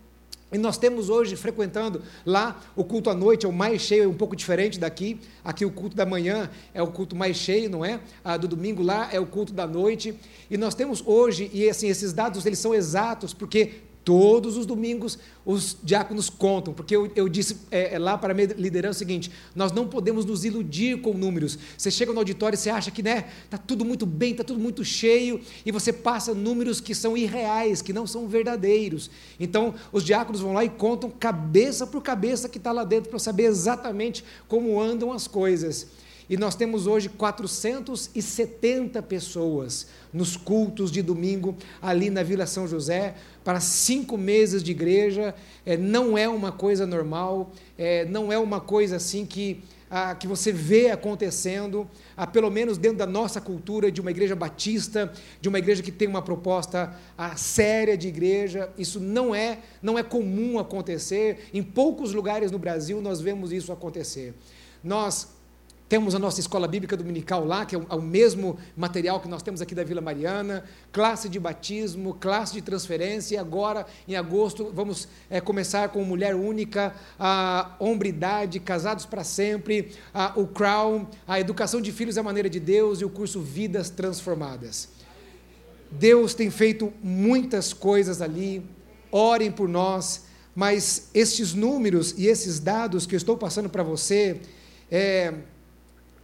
E 0.53 0.59
nós 0.59 0.77
temos 0.77 1.09
hoje 1.09 1.37
frequentando 1.37 2.03
lá 2.27 2.61
o 2.75 2.83
culto 2.83 3.09
à 3.09 3.15
noite, 3.15 3.47
é 3.47 3.49
o 3.49 3.53
mais 3.53 3.83
cheio, 3.83 4.05
é 4.05 4.09
um 4.09 4.15
pouco 4.15 4.35
diferente 4.35 4.81
daqui. 4.81 5.21
Aqui 5.45 5.65
o 5.65 5.71
culto 5.71 5.95
da 5.95 6.05
manhã 6.05 6.51
é 6.75 6.83
o 6.83 6.89
culto 6.89 7.15
mais 7.15 7.37
cheio, 7.37 7.71
não 7.71 7.85
é? 7.85 8.01
Ah, 8.25 8.37
do 8.37 8.49
domingo 8.49 8.83
lá 8.83 9.09
é 9.13 9.21
o 9.21 9.27
culto 9.27 9.53
da 9.53 9.65
noite. 9.65 10.13
E 10.51 10.57
nós 10.57 10.75
temos 10.75 11.05
hoje, 11.07 11.49
e 11.55 11.71
assim, 11.71 11.87
esses 11.87 12.13
dados 12.13 12.45
eles 12.47 12.59
são 12.59 12.75
exatos, 12.75 13.33
porque 13.33 13.75
Todos 14.03 14.57
os 14.57 14.65
domingos 14.65 15.19
os 15.45 15.77
diáconos 15.83 16.31
contam, 16.31 16.73
porque 16.73 16.97
eu, 16.97 17.11
eu 17.15 17.29
disse 17.29 17.59
é, 17.71 17.95
é 17.95 17.99
lá 17.99 18.17
para 18.17 18.33
a 18.33 18.35
minha 18.35 18.49
liderança 18.57 18.97
o 18.97 18.99
seguinte: 18.99 19.31
nós 19.55 19.73
não 19.73 19.87
podemos 19.87 20.25
nos 20.25 20.43
iludir 20.45 21.03
com 21.03 21.13
números. 21.13 21.59
Você 21.77 21.91
chega 21.91 22.11
no 22.13 22.19
auditório 22.19 22.57
e 22.57 22.59
você 22.59 22.71
acha 22.71 22.91
que 22.91 23.03
né, 23.03 23.29
está 23.45 23.59
tudo 23.59 23.85
muito 23.85 24.07
bem, 24.07 24.33
está 24.33 24.43
tudo 24.43 24.59
muito 24.59 24.83
cheio, 24.85 25.41
e 25.67 25.71
você 25.71 25.93
passa 25.93 26.33
números 26.33 26.81
que 26.81 26.95
são 26.95 27.15
irreais, 27.15 27.83
que 27.83 27.93
não 27.93 28.07
são 28.07 28.27
verdadeiros. 28.27 29.11
Então, 29.39 29.75
os 29.93 30.03
diáconos 30.03 30.41
vão 30.41 30.55
lá 30.55 30.65
e 30.65 30.71
contam 30.71 31.11
cabeça 31.11 31.87
por 31.87 32.03
cabeça 32.03 32.49
que 32.49 32.57
está 32.57 32.73
lá 32.73 32.85
dentro 32.85 33.11
para 33.11 33.19
saber 33.19 33.45
exatamente 33.45 34.25
como 34.49 34.81
andam 34.81 35.13
as 35.13 35.27
coisas. 35.27 35.87
E 36.31 36.37
nós 36.37 36.55
temos 36.55 36.87
hoje 36.87 37.09
470 37.09 39.03
pessoas 39.03 39.89
nos 40.13 40.37
cultos 40.37 40.93
de 40.93 41.03
domingo 41.03 41.57
ali 41.83 42.09
na 42.09 42.23
Vila 42.23 42.47
São 42.47 42.69
José, 42.69 43.17
para 43.43 43.59
cinco 43.59 44.17
meses 44.17 44.63
de 44.63 44.71
igreja. 44.71 45.35
É, 45.67 45.77
não 45.77 46.17
é 46.17 46.29
uma 46.29 46.53
coisa 46.53 46.87
normal, 46.87 47.51
é, 47.77 48.05
não 48.05 48.33
é 48.33 48.39
uma 48.39 48.61
coisa 48.61 48.95
assim 48.95 49.27
que, 49.27 49.61
ah, 49.91 50.15
que 50.15 50.29
você 50.29 50.53
vê 50.53 50.93
acontecendo, 50.93 51.85
ah, 52.17 52.29
pelo 52.29 52.49
menos 52.49 52.79
dentro 52.79 52.99
da 52.99 53.07
nossa 53.07 53.41
cultura 53.41 53.91
de 53.91 54.01
uma 54.01 54.13
igreja 54.13 54.37
batista, 54.37 55.13
de 55.41 55.49
uma 55.49 55.59
igreja 55.59 55.83
que 55.83 55.91
tem 55.91 56.07
uma 56.07 56.23
proposta 56.23 56.97
ah, 57.19 57.35
séria 57.35 57.99
de 57.99 58.07
igreja. 58.07 58.71
Isso 58.79 59.01
não 59.01 59.35
é, 59.35 59.59
não 59.83 59.99
é 59.99 60.05
comum 60.05 60.61
acontecer. 60.61 61.49
Em 61.53 61.65
poucos 61.65 62.15
lugares 62.15 62.53
no 62.53 62.59
Brasil 62.59 63.01
nós 63.01 63.21
vemos 63.21 63.51
isso 63.51 63.73
acontecer. 63.73 64.33
Nós 64.83 65.40
temos 65.91 66.15
a 66.15 66.21
nossa 66.21 66.39
escola 66.39 66.69
bíblica 66.69 66.97
dominical 66.97 67.45
lá, 67.45 67.67
que 67.67 67.75
é 67.75 67.79
o, 67.79 67.85
é 67.91 67.95
o, 67.97 68.01
mesmo 68.01 68.57
material 68.77 69.19
que 69.19 69.27
nós 69.27 69.43
temos 69.43 69.61
aqui 69.61 69.75
da 69.75 69.83
Vila 69.83 70.01
Mariana, 70.01 70.63
classe 70.93 71.29
de 71.29 71.41
batismo, 71.41 72.15
classe 72.15 72.53
de 72.53 72.63
transferência, 72.63 73.35
e 73.35 73.39
agora, 73.39 73.85
em 74.07 74.15
agosto, 74.15 74.71
vamos 74.73 75.09
é, 75.29 75.41
começar 75.41 75.89
com 75.89 76.05
mulher 76.05 76.37
única, 76.37 76.95
a 77.19 77.75
hombridade, 77.81 78.61
casados 78.61 79.05
para 79.05 79.25
sempre, 79.25 79.91
a, 80.15 80.33
o 80.37 80.47
Crown, 80.47 81.09
a 81.27 81.41
educação 81.41 81.81
de 81.81 81.91
filhos 81.91 82.17
à 82.17 82.23
maneira 82.23 82.49
de 82.49 82.61
Deus 82.61 83.01
e 83.01 83.05
o 83.05 83.11
curso 83.11 83.41
Vidas 83.41 83.91
Transformadas. 83.91 84.91
Deus 85.91 86.35
tem 86.35 86.53
feito 86.53 86.93
muitas 87.03 87.73
coisas 87.73 88.23
ali, 88.23 88.65
orem 89.11 89.51
por 89.51 89.69
nós, 89.69 90.27
mas 90.55 91.09
estes 91.13 91.53
números 91.53 92.15
e 92.17 92.29
esses 92.29 92.61
dados 92.61 93.07
que 93.07 93.17
eu 93.17 93.19
estou 93.19 93.37
passando 93.37 93.69
para 93.69 93.83
você, 93.83 94.41
é 94.89 95.35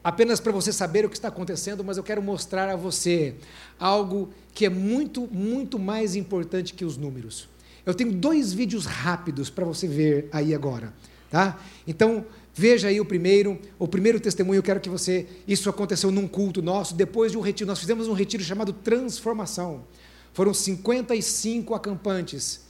apenas 0.07 0.39
para 0.39 0.53
você 0.53 0.73
saber 0.73 1.05
o 1.05 1.09
que 1.09 1.17
está 1.17 1.27
acontecendo, 1.27 1.83
mas 1.83 1.97
eu 1.97 2.03
quero 2.05 2.23
mostrar 2.23 2.69
a 2.69 2.77
você 2.77 3.35
algo 3.77 4.33
que 4.55 4.65
é 4.65 4.69
muito, 4.69 5.27
muito 5.27 5.81
mais 5.81 6.15
importante 6.15 6.75
que 6.75 6.85
os 6.85 6.97
números. 6.97 7.49
Eu 7.85 7.93
tenho 7.93 8.13
dois 8.13 8.53
vídeos 8.53 8.87
rápidos 8.87 9.51
para 9.51 9.65
você 9.65 9.89
ver 9.89 10.29
aí 10.31 10.55
agora, 10.55 10.95
tá? 11.29 11.61
Então, 11.89 12.25
veja 12.55 12.87
aí 12.87 13.01
o 13.01 13.05
primeiro, 13.05 13.59
o 13.81 13.89
primeiro 13.89 14.21
testemunho, 14.21 14.59
eu 14.59 14.63
quero 14.63 14.79
que 14.79 14.89
você, 14.89 15.27
isso 15.45 15.69
aconteceu 15.69 16.13
num 16.13 16.29
culto 16.29 16.63
nosso, 16.63 16.95
depois 16.95 17.33
de 17.33 17.39
um 17.39 17.41
retiro, 17.41 17.67
nós 17.67 17.81
fizemos 17.81 18.07
um 18.07 18.13
retiro 18.13 18.45
chamado 18.45 18.73
Transformação. 18.73 19.87
Foram 20.33 20.55
55 20.55 21.75
acampantes, 21.75 22.61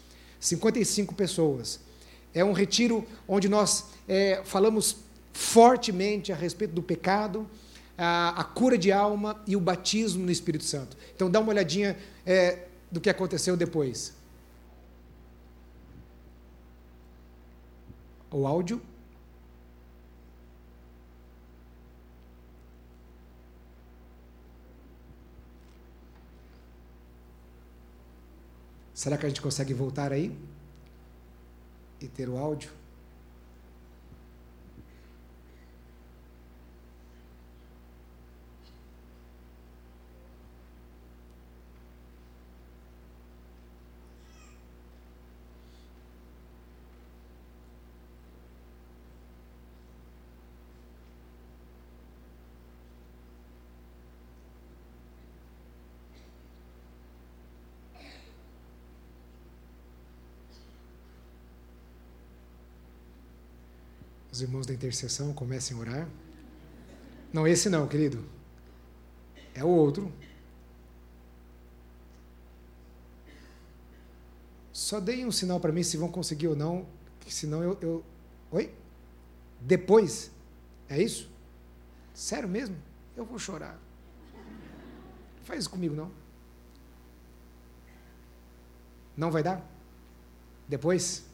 55 0.40 1.14
pessoas. 1.14 1.80
É 2.32 2.42
um 2.42 2.52
retiro 2.52 3.04
onde 3.28 3.46
nós 3.46 3.88
é, 4.08 4.40
falamos 4.42 5.04
fortemente 5.36 6.32
a 6.32 6.34
respeito 6.34 6.72
do 6.72 6.82
pecado, 6.82 7.46
a, 7.96 8.40
a, 8.40 8.44
cura 8.44 8.78
de 8.78 8.90
alma 8.90 9.42
e 9.46 9.54
o 9.54 9.60
batismo 9.60 10.24
no 10.24 10.32
Espírito 10.32 10.64
Santo. 10.64 10.96
Então, 11.14 11.30
dá 11.30 11.40
uma 11.40 11.50
olhadinha 11.50 11.96
é, 12.24 12.66
do 12.90 13.00
que 13.02 13.10
aconteceu 13.10 13.54
depois. 13.54 14.14
O 18.30 18.46
áudio. 18.46 18.80
Será 28.94 29.18
que 29.18 29.26
a 29.26 29.28
gente 29.28 29.42
consegue 29.42 29.74
voltar 29.74 30.12
aí? 30.12 30.34
E 32.00 32.08
ter 32.08 32.28
o 32.28 32.38
áudio? 32.38 32.75
Os 64.36 64.42
irmãos 64.42 64.66
da 64.66 64.74
intercessão 64.74 65.32
comecem 65.32 65.74
a 65.74 65.80
orar. 65.80 66.08
Não, 67.32 67.48
esse 67.48 67.70
não, 67.70 67.88
querido. 67.88 68.22
É 69.54 69.64
o 69.64 69.68
outro. 69.68 70.12
Só 74.74 75.00
deem 75.00 75.24
um 75.24 75.32
sinal 75.32 75.58
para 75.58 75.72
mim 75.72 75.82
se 75.82 75.96
vão 75.96 76.10
conseguir 76.10 76.48
ou 76.48 76.54
não, 76.54 76.86
senão 77.26 77.62
eu, 77.62 77.78
eu. 77.80 78.04
Oi? 78.50 78.74
Depois? 79.58 80.30
É 80.86 81.02
isso? 81.02 81.30
Sério 82.12 82.46
mesmo? 82.46 82.76
Eu 83.16 83.24
vou 83.24 83.38
chorar. 83.38 83.80
Faz 85.44 85.60
isso 85.60 85.70
comigo, 85.70 85.94
não. 85.94 86.10
Não 89.16 89.30
vai 89.30 89.42
dar? 89.42 89.66
Depois? 90.68 91.24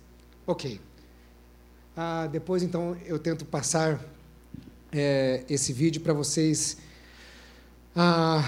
Ok. 0.47 0.92
Ah, 1.95 2.27
depois, 2.27 2.63
então, 2.63 2.97
eu 3.05 3.19
tento 3.19 3.45
passar 3.45 4.03
é, 4.91 5.45
esse 5.47 5.75
vídeo 5.75 6.01
para 6.01 6.15
vocês 6.15 6.79
ah, 7.95 8.43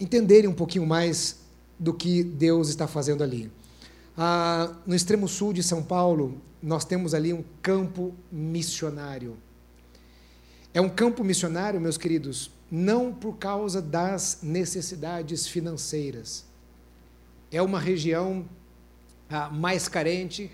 entenderem 0.00 0.50
um 0.50 0.52
pouquinho 0.52 0.84
mais 0.84 1.38
do 1.78 1.94
que 1.94 2.24
Deus 2.24 2.68
está 2.68 2.88
fazendo 2.88 3.22
ali. 3.22 3.48
Ah, 4.18 4.74
no 4.84 4.92
extremo 4.92 5.28
sul 5.28 5.52
de 5.52 5.62
São 5.62 5.84
Paulo, 5.84 6.42
nós 6.60 6.84
temos 6.84 7.14
ali 7.14 7.32
um 7.32 7.44
campo 7.62 8.12
missionário. 8.30 9.36
É 10.74 10.80
um 10.80 10.88
campo 10.88 11.22
missionário, 11.22 11.80
meus 11.80 11.96
queridos, 11.96 12.50
não 12.68 13.12
por 13.12 13.36
causa 13.36 13.80
das 13.80 14.40
necessidades 14.42 15.46
financeiras. 15.46 16.44
É 17.52 17.62
uma 17.62 17.78
região 17.78 18.44
ah, 19.28 19.48
mais 19.48 19.86
carente, 19.86 20.50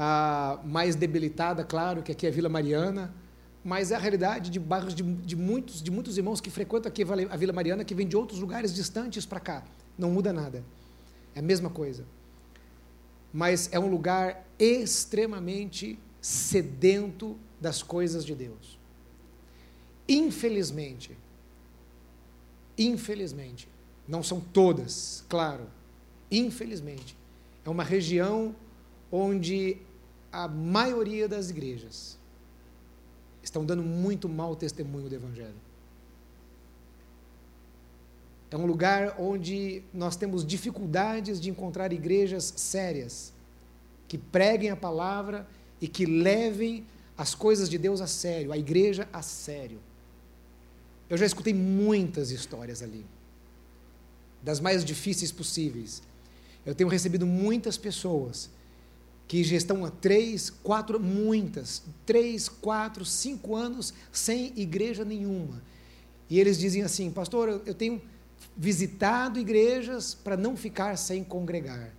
ah, 0.00 0.60
mais 0.64 0.94
debilitada, 0.94 1.64
claro, 1.64 2.04
que 2.04 2.12
aqui 2.12 2.24
é 2.24 2.28
a 2.28 2.32
Vila 2.32 2.48
Mariana, 2.48 3.12
mas 3.64 3.90
é 3.90 3.96
a 3.96 3.98
realidade 3.98 4.48
de 4.48 4.60
bairros 4.60 4.94
de, 4.94 5.02
de, 5.02 5.34
muitos, 5.34 5.82
de 5.82 5.90
muitos 5.90 6.16
irmãos 6.16 6.40
que 6.40 6.50
frequentam 6.50 6.88
aqui 6.88 7.02
a 7.02 7.36
Vila 7.36 7.52
Mariana, 7.52 7.84
que 7.84 7.96
vêm 7.96 8.06
de 8.06 8.16
outros 8.16 8.38
lugares 8.38 8.72
distantes 8.72 9.26
para 9.26 9.40
cá. 9.40 9.64
Não 9.98 10.08
muda 10.12 10.32
nada. 10.32 10.64
É 11.34 11.40
a 11.40 11.42
mesma 11.42 11.68
coisa. 11.68 12.04
Mas 13.32 13.68
é 13.72 13.78
um 13.80 13.88
lugar 13.88 14.46
extremamente 14.56 15.98
sedento 16.20 17.36
das 17.60 17.82
coisas 17.82 18.24
de 18.24 18.36
Deus. 18.36 18.78
Infelizmente, 20.08 21.18
infelizmente, 22.78 23.68
não 24.06 24.22
são 24.22 24.40
todas, 24.40 25.24
claro, 25.28 25.66
infelizmente, 26.30 27.16
é 27.64 27.68
uma 27.68 27.82
região 27.82 28.54
onde 29.10 29.76
a 30.32 30.46
maioria 30.46 31.26
das 31.28 31.50
igrejas 31.50 32.18
estão 33.42 33.64
dando 33.64 33.82
muito 33.82 34.28
mau 34.28 34.54
testemunho 34.54 35.08
do 35.08 35.14
Evangelho. 35.14 35.68
É 38.50 38.56
um 38.56 38.66
lugar 38.66 39.16
onde 39.18 39.82
nós 39.92 40.16
temos 40.16 40.44
dificuldades 40.44 41.40
de 41.40 41.50
encontrar 41.50 41.92
igrejas 41.92 42.52
sérias, 42.56 43.32
que 44.06 44.16
preguem 44.16 44.70
a 44.70 44.76
palavra 44.76 45.46
e 45.80 45.86
que 45.86 46.06
levem 46.06 46.86
as 47.16 47.34
coisas 47.34 47.68
de 47.68 47.76
Deus 47.76 48.00
a 48.00 48.06
sério, 48.06 48.52
a 48.52 48.56
igreja 48.56 49.08
a 49.12 49.20
sério. 49.20 49.78
Eu 51.10 51.18
já 51.18 51.26
escutei 51.26 51.52
muitas 51.52 52.30
histórias 52.30 52.82
ali, 52.82 53.04
das 54.42 54.60
mais 54.60 54.84
difíceis 54.84 55.30
possíveis. 55.30 56.02
Eu 56.64 56.74
tenho 56.74 56.88
recebido 56.88 57.26
muitas 57.26 57.76
pessoas 57.76 58.50
que 59.28 59.44
já 59.44 59.56
estão 59.56 59.84
há 59.84 59.90
três, 59.90 60.48
quatro, 60.48 60.98
muitas, 60.98 61.82
três, 62.06 62.48
quatro, 62.48 63.04
cinco 63.04 63.54
anos 63.54 63.92
sem 64.10 64.54
igreja 64.56 65.04
nenhuma. 65.04 65.62
E 66.30 66.40
eles 66.40 66.58
dizem 66.58 66.82
assim, 66.82 67.10
pastor, 67.10 67.62
eu 67.66 67.74
tenho 67.74 68.00
visitado 68.56 69.38
igrejas 69.38 70.14
para 70.14 70.36
não 70.36 70.56
ficar 70.56 70.96
sem 70.96 71.22
congregar. 71.22 71.92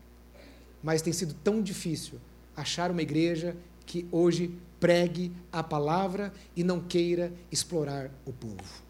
Mas 0.82 1.04
tem 1.04 1.14
sido 1.14 1.36
tão 1.44 1.62
difícil 1.62 2.20
achar 2.58 2.90
uma 2.90 3.02
igreja 3.02 3.56
que 3.86 4.08
hoje 4.12 4.52
pregue 4.80 5.32
a 5.52 5.62
palavra 5.62 6.34
e 6.56 6.64
não 6.64 6.80
queira 6.80 7.32
explorar 7.52 8.10
o 8.26 8.34
povo. 8.34 8.89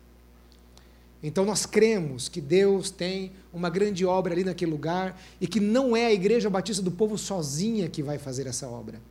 Então 1.21 1.43
nós 1.43 1.65
cremos 1.65 2.29
que 2.29 2.39
Deus 2.39 2.89
tem 2.89 3.33
uma 3.51 3.69
grande 3.69 4.05
obra 4.05 4.33
ali 4.33 4.43
naquele 4.43 4.71
lugar 4.71 5.19
e 5.39 5.47
que 5.47 5.59
não 5.59 5.95
é 5.95 6.05
a 6.05 6.13
Igreja 6.13 6.49
Batista 6.49 6.81
do 6.81 6.91
Povo 6.91 7.17
sozinha 7.17 7.89
que 7.89 8.01
vai 8.01 8.17
fazer 8.17 8.47
essa 8.47 8.67
obra. 8.67 9.01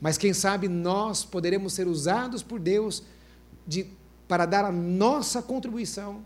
Mas 0.00 0.16
quem 0.16 0.32
sabe 0.32 0.66
nós 0.66 1.24
poderemos 1.24 1.74
ser 1.74 1.86
usados 1.86 2.42
por 2.42 2.58
Deus 2.58 3.02
de, 3.66 3.86
para 4.26 4.46
dar 4.46 4.64
a 4.64 4.72
nossa 4.72 5.42
contribuição 5.42 6.22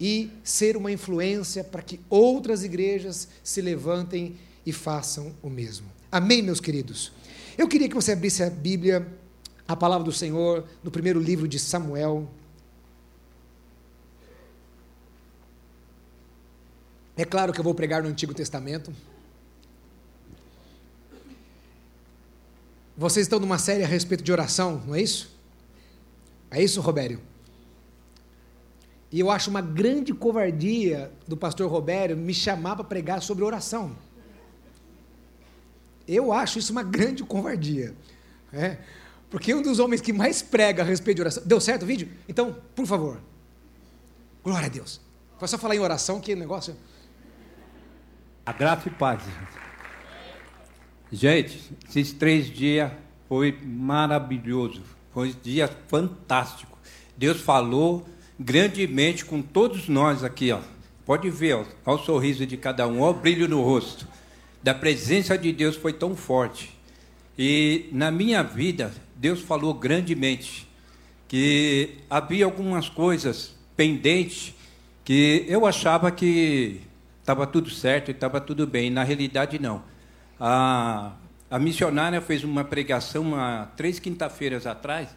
e 0.00 0.30
ser 0.42 0.76
uma 0.76 0.90
influência 0.90 1.62
para 1.62 1.82
que 1.82 2.00
outras 2.08 2.64
igrejas 2.64 3.28
se 3.44 3.60
levantem 3.60 4.36
e 4.64 4.72
façam 4.72 5.32
o 5.42 5.50
mesmo. 5.50 5.86
Amém, 6.10 6.42
meus 6.42 6.60
queridos? 6.60 7.12
Eu 7.58 7.68
queria 7.68 7.88
que 7.88 7.94
você 7.94 8.12
abrisse 8.12 8.42
a 8.42 8.48
Bíblia, 8.48 9.06
a 9.68 9.76
palavra 9.76 10.04
do 10.04 10.12
Senhor, 10.12 10.64
no 10.82 10.90
primeiro 10.90 11.20
livro 11.20 11.46
de 11.46 11.58
Samuel. 11.58 12.26
É 17.22 17.24
claro 17.24 17.52
que 17.52 17.60
eu 17.60 17.62
vou 17.62 17.72
pregar 17.72 18.02
no 18.02 18.08
Antigo 18.08 18.34
Testamento. 18.34 18.92
Vocês 22.96 23.26
estão 23.26 23.38
numa 23.38 23.58
série 23.58 23.84
a 23.84 23.86
respeito 23.86 24.24
de 24.24 24.32
oração, 24.32 24.82
não 24.84 24.96
é 24.96 25.00
isso? 25.00 25.32
É 26.50 26.60
isso, 26.60 26.80
Robério? 26.80 27.20
E 29.08 29.20
eu 29.20 29.30
acho 29.30 29.50
uma 29.50 29.60
grande 29.60 30.12
covardia 30.12 31.12
do 31.28 31.36
pastor 31.36 31.70
Robério 31.70 32.16
me 32.16 32.34
chamar 32.34 32.74
para 32.74 32.84
pregar 32.86 33.22
sobre 33.22 33.44
oração. 33.44 33.96
Eu 36.08 36.32
acho 36.32 36.58
isso 36.58 36.72
uma 36.72 36.82
grande 36.82 37.22
covardia. 37.22 37.94
É? 38.52 38.78
Porque 39.30 39.54
um 39.54 39.62
dos 39.62 39.78
homens 39.78 40.00
que 40.00 40.12
mais 40.12 40.42
prega 40.42 40.82
a 40.82 40.84
respeito 40.84 41.18
de 41.18 41.22
oração. 41.22 41.44
Deu 41.46 41.60
certo 41.60 41.84
o 41.84 41.86
vídeo? 41.86 42.08
Então, 42.28 42.56
por 42.74 42.84
favor. 42.84 43.20
Glória 44.42 44.66
a 44.66 44.70
Deus. 44.70 45.00
Foi 45.38 45.46
só 45.46 45.56
falar 45.56 45.76
em 45.76 45.78
oração 45.78 46.20
que 46.20 46.34
negócio. 46.34 46.74
A 48.44 48.52
graça 48.52 48.88
e 48.88 48.90
paz. 48.90 49.22
Gente, 51.12 51.60
esses 51.88 52.12
três 52.12 52.50
dias 52.50 52.90
foi 53.28 53.56
maravilhoso. 53.62 54.82
Foi 55.12 55.28
um 55.28 55.34
dia 55.40 55.70
fantástico. 55.86 56.76
Deus 57.16 57.40
falou 57.40 58.04
grandemente 58.38 59.24
com 59.24 59.40
todos 59.40 59.88
nós 59.88 60.24
aqui, 60.24 60.50
ó. 60.50 60.60
Pode 61.06 61.30
ver, 61.30 61.54
ó, 61.54 61.64
ó 61.86 61.94
o 61.94 61.98
sorriso 61.98 62.44
de 62.44 62.56
cada 62.56 62.88
um, 62.88 63.00
ó 63.00 63.10
o 63.10 63.14
brilho 63.14 63.46
no 63.46 63.62
rosto. 63.62 64.08
Da 64.60 64.74
presença 64.74 65.38
de 65.38 65.52
Deus 65.52 65.76
foi 65.76 65.92
tão 65.92 66.16
forte. 66.16 66.76
E 67.38 67.88
na 67.92 68.10
minha 68.10 68.42
vida, 68.42 68.92
Deus 69.14 69.40
falou 69.40 69.72
grandemente 69.72 70.68
que 71.28 71.98
havia 72.10 72.44
algumas 72.44 72.88
coisas 72.88 73.54
pendentes 73.76 74.52
que 75.04 75.44
eu 75.48 75.64
achava 75.64 76.10
que 76.10 76.80
estava 77.22 77.46
tudo 77.46 77.70
certo 77.70 78.08
e 78.08 78.10
estava 78.10 78.40
tudo 78.40 78.66
bem. 78.66 78.90
Na 78.90 79.04
realidade, 79.04 79.58
não. 79.58 79.82
A, 80.38 81.12
a 81.50 81.58
missionária 81.58 82.20
fez 82.20 82.44
uma 82.44 82.64
pregação 82.64 83.34
há 83.34 83.66
três 83.76 83.98
quinta-feiras 83.98 84.66
atrás 84.66 85.08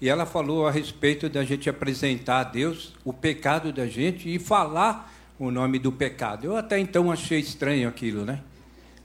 e 0.00 0.08
ela 0.08 0.24
falou 0.24 0.66
a 0.66 0.70
respeito 0.70 1.28
da 1.28 1.44
gente 1.44 1.68
apresentar 1.68 2.40
a 2.40 2.44
Deus 2.44 2.94
o 3.04 3.12
pecado 3.12 3.72
da 3.72 3.86
gente 3.86 4.32
e 4.32 4.38
falar 4.38 5.12
o 5.38 5.50
nome 5.50 5.78
do 5.78 5.90
pecado. 5.90 6.46
Eu 6.46 6.56
até 6.56 6.78
então 6.78 7.10
achei 7.10 7.40
estranho 7.40 7.88
aquilo, 7.88 8.24
né? 8.24 8.40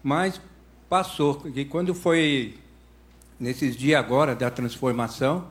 Mas 0.03 0.39
passou. 0.87 1.41
E 1.55 1.65
quando 1.65 1.95
foi 1.95 2.55
nesses 3.39 3.75
dias 3.75 3.99
agora 3.99 4.35
da 4.35 4.51
transformação, 4.51 5.47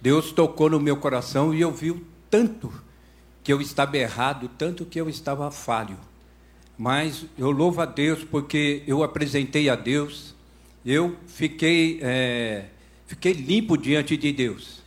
Deus 0.00 0.30
tocou 0.30 0.70
no 0.70 0.78
meu 0.78 0.96
coração 0.96 1.52
e 1.52 1.60
eu 1.60 1.72
vi 1.72 1.90
o 1.90 2.06
tanto 2.30 2.72
que 3.42 3.52
eu 3.52 3.60
estava 3.60 3.96
errado, 3.96 4.48
tanto 4.56 4.84
que 4.84 5.00
eu 5.00 5.08
estava 5.08 5.50
falho. 5.50 5.96
Mas 6.78 7.24
eu 7.38 7.50
louvo 7.50 7.80
a 7.80 7.86
Deus 7.86 8.22
porque 8.22 8.82
eu 8.86 9.02
apresentei 9.02 9.68
a 9.70 9.74
Deus, 9.74 10.34
eu 10.84 11.16
fiquei, 11.26 11.98
é, 12.02 12.66
fiquei 13.06 13.32
limpo 13.32 13.78
diante 13.78 14.16
de 14.16 14.30
Deus. 14.32 14.82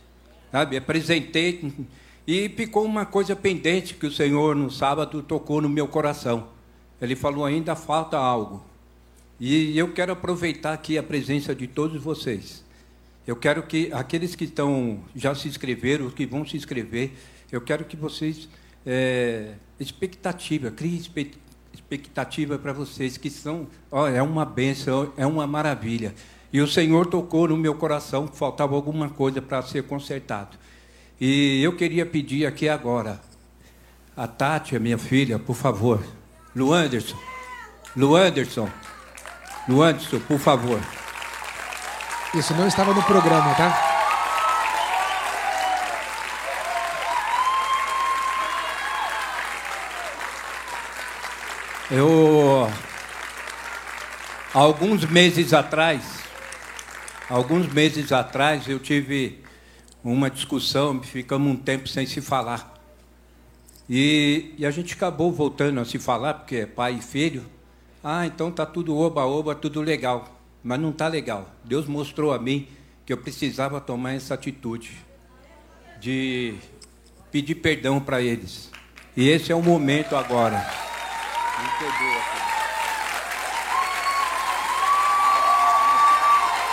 Sabe? 0.52 0.76
Apresentei 0.76 1.72
e 2.26 2.48
ficou 2.48 2.84
uma 2.84 3.04
coisa 3.04 3.34
pendente 3.34 3.94
que 3.94 4.06
o 4.06 4.12
Senhor 4.12 4.54
no 4.54 4.70
sábado 4.70 5.22
tocou 5.22 5.60
no 5.60 5.68
meu 5.68 5.88
coração. 5.88 6.48
Ele 7.00 7.16
falou: 7.16 7.44
ainda 7.44 7.74
falta 7.74 8.16
algo. 8.16 8.64
E 9.38 9.76
eu 9.76 9.92
quero 9.92 10.12
aproveitar 10.12 10.72
aqui 10.72 10.96
a 10.96 11.02
presença 11.02 11.54
de 11.54 11.66
todos 11.66 12.00
vocês. 12.00 12.64
Eu 13.26 13.34
quero 13.34 13.62
que 13.64 13.92
aqueles 13.92 14.34
que 14.34 14.44
estão 14.44 15.02
já 15.14 15.34
se 15.34 15.48
inscreveram, 15.48 16.10
que 16.10 16.26
vão 16.26 16.46
se 16.46 16.56
inscrever, 16.56 17.12
eu 17.50 17.60
quero 17.60 17.84
que 17.84 17.96
vocês 17.96 18.48
é, 18.86 19.54
expectativa, 19.78 20.70
criem 20.70 20.96
expectativa 20.96 21.49
para 22.58 22.72
vocês 22.72 23.16
que 23.16 23.30
são, 23.30 23.66
ó, 23.90 24.08
é 24.08 24.22
uma 24.22 24.44
benção, 24.44 25.12
é 25.16 25.26
uma 25.26 25.46
maravilha. 25.46 26.14
E 26.52 26.60
o 26.60 26.66
Senhor 26.66 27.06
tocou 27.06 27.48
no 27.48 27.56
meu 27.56 27.74
coração 27.74 28.26
faltava 28.26 28.74
alguma 28.74 29.08
coisa 29.08 29.40
para 29.40 29.62
ser 29.62 29.84
consertado. 29.84 30.56
E 31.20 31.62
eu 31.62 31.76
queria 31.76 32.06
pedir 32.06 32.46
aqui 32.46 32.68
agora, 32.68 33.20
a 34.16 34.26
Tati, 34.26 34.74
a 34.74 34.80
minha 34.80 34.98
filha, 34.98 35.38
por 35.38 35.54
favor. 35.54 36.02
Lu 36.54 36.72
Anderson. 36.72 37.16
Lu 37.96 38.16
Anderson. 38.16 38.68
Lu 39.68 39.82
Anderson, 39.82 40.20
por 40.20 40.38
favor. 40.38 40.80
Isso 42.34 42.54
não 42.54 42.66
estava 42.66 42.94
no 42.94 43.02
programa, 43.02 43.54
tá? 43.54 43.89
Eu 51.92 52.70
alguns 54.54 55.04
meses 55.04 55.52
atrás, 55.52 56.20
alguns 57.28 57.66
meses 57.66 58.12
atrás 58.12 58.68
eu 58.68 58.78
tive 58.78 59.40
uma 60.04 60.30
discussão, 60.30 61.02
ficamos 61.02 61.52
um 61.52 61.56
tempo 61.56 61.88
sem 61.88 62.06
se 62.06 62.20
falar. 62.20 62.80
E, 63.88 64.54
e 64.56 64.64
a 64.64 64.70
gente 64.70 64.94
acabou 64.94 65.32
voltando 65.32 65.80
a 65.80 65.84
se 65.84 65.98
falar, 65.98 66.34
porque 66.34 66.56
é 66.58 66.66
pai 66.66 66.94
e 66.94 67.02
filho. 67.02 67.44
Ah, 68.04 68.24
então 68.24 68.52
tá 68.52 68.64
tudo 68.64 68.96
oba-oba, 68.96 69.52
tudo 69.56 69.80
legal. 69.80 70.40
Mas 70.62 70.78
não 70.78 70.92
tá 70.92 71.08
legal. 71.08 71.50
Deus 71.64 71.88
mostrou 71.88 72.32
a 72.32 72.38
mim 72.38 72.68
que 73.04 73.12
eu 73.12 73.16
precisava 73.16 73.80
tomar 73.80 74.12
essa 74.12 74.34
atitude 74.34 74.92
de 76.00 76.54
pedir 77.32 77.56
perdão 77.56 77.98
para 77.98 78.22
eles. 78.22 78.70
E 79.16 79.28
esse 79.28 79.50
é 79.50 79.56
o 79.56 79.62
momento 79.62 80.14
agora. 80.14 80.89
Me 81.58 81.68
perdoa, 81.78 82.20
filho. 82.22 82.50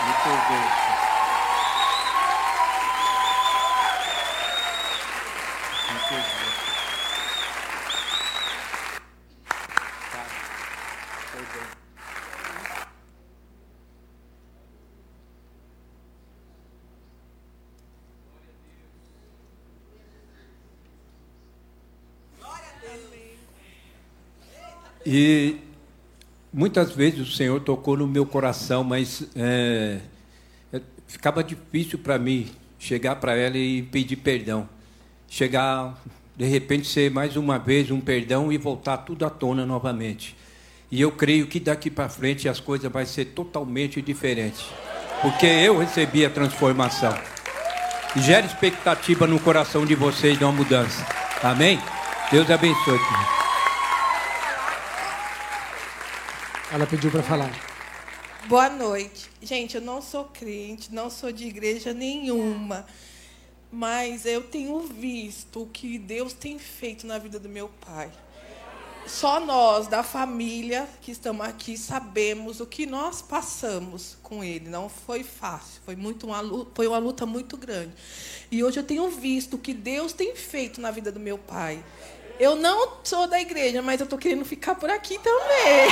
Me 0.06 0.12
perdoa. 0.24 0.68
Me 5.88 5.98
perdoa. 6.08 6.52
Tá. 10.12 10.22
Perdão. 11.32 11.78
E 25.10 25.56
muitas 26.52 26.92
vezes 26.92 27.26
o 27.26 27.32
Senhor 27.32 27.58
tocou 27.60 27.96
no 27.96 28.06
meu 28.06 28.26
coração, 28.26 28.84
mas 28.84 29.22
é, 29.34 30.00
é 30.70 30.82
ficava 31.06 31.42
difícil 31.42 31.98
para 31.98 32.18
mim 32.18 32.50
chegar 32.78 33.16
para 33.16 33.34
ela 33.34 33.56
e 33.56 33.80
pedir 33.84 34.16
perdão. 34.16 34.68
Chegar, 35.26 35.98
de 36.36 36.44
repente, 36.44 36.86
ser 36.86 37.10
mais 37.10 37.36
uma 37.36 37.58
vez 37.58 37.90
um 37.90 38.02
perdão 38.02 38.52
e 38.52 38.58
voltar 38.58 38.98
tudo 38.98 39.24
à 39.24 39.30
tona 39.30 39.64
novamente. 39.64 40.36
E 40.90 41.00
eu 41.00 41.10
creio 41.10 41.46
que 41.46 41.58
daqui 41.58 41.90
para 41.90 42.10
frente 42.10 42.46
as 42.46 42.60
coisas 42.60 42.92
vão 42.92 43.06
ser 43.06 43.24
totalmente 43.26 44.02
diferentes. 44.02 44.66
Porque 45.22 45.46
eu 45.46 45.78
recebi 45.78 46.26
a 46.26 46.28
transformação. 46.28 47.16
Gera 48.14 48.44
expectativa 48.44 49.26
no 49.26 49.40
coração 49.40 49.86
de 49.86 49.94
vocês 49.94 50.36
de 50.36 50.44
uma 50.44 50.52
mudança. 50.52 51.02
Amém? 51.42 51.78
Deus 52.30 52.50
abençoe. 52.50 53.37
Ela 56.70 56.86
pediu 56.86 57.10
para 57.10 57.22
falar. 57.22 57.50
Boa 58.46 58.68
noite. 58.68 59.30
Gente, 59.40 59.76
eu 59.76 59.80
não 59.80 60.02
sou 60.02 60.26
crente, 60.26 60.92
não 60.92 61.08
sou 61.08 61.32
de 61.32 61.46
igreja 61.46 61.94
nenhuma. 61.94 62.84
Mas 63.72 64.26
eu 64.26 64.42
tenho 64.42 64.78
visto 64.80 65.62
o 65.62 65.66
que 65.66 65.98
Deus 65.98 66.34
tem 66.34 66.58
feito 66.58 67.06
na 67.06 67.16
vida 67.18 67.38
do 67.38 67.48
meu 67.48 67.70
pai. 67.86 68.10
Só 69.06 69.40
nós, 69.40 69.86
da 69.86 70.02
família 70.02 70.86
que 71.00 71.10
estamos 71.10 71.46
aqui, 71.46 71.78
sabemos 71.78 72.60
o 72.60 72.66
que 72.66 72.84
nós 72.84 73.22
passamos 73.22 74.18
com 74.22 74.44
ele. 74.44 74.68
Não 74.68 74.90
foi 74.90 75.24
fácil, 75.24 75.80
foi, 75.86 75.96
muito 75.96 76.26
uma, 76.26 76.42
luta, 76.42 76.70
foi 76.74 76.86
uma 76.86 76.98
luta 76.98 77.24
muito 77.24 77.56
grande. 77.56 77.94
E 78.50 78.62
hoje 78.62 78.78
eu 78.78 78.84
tenho 78.84 79.08
visto 79.08 79.54
o 79.54 79.58
que 79.58 79.72
Deus 79.72 80.12
tem 80.12 80.36
feito 80.36 80.82
na 80.82 80.90
vida 80.90 81.10
do 81.10 81.18
meu 81.18 81.38
pai. 81.38 81.82
Eu 82.38 82.54
não 82.54 82.98
sou 83.02 83.26
da 83.26 83.40
igreja, 83.40 83.82
mas 83.82 84.00
eu 84.00 84.04
estou 84.04 84.16
querendo 84.16 84.44
ficar 84.44 84.76
por 84.76 84.88
aqui 84.88 85.18
também. 85.18 85.88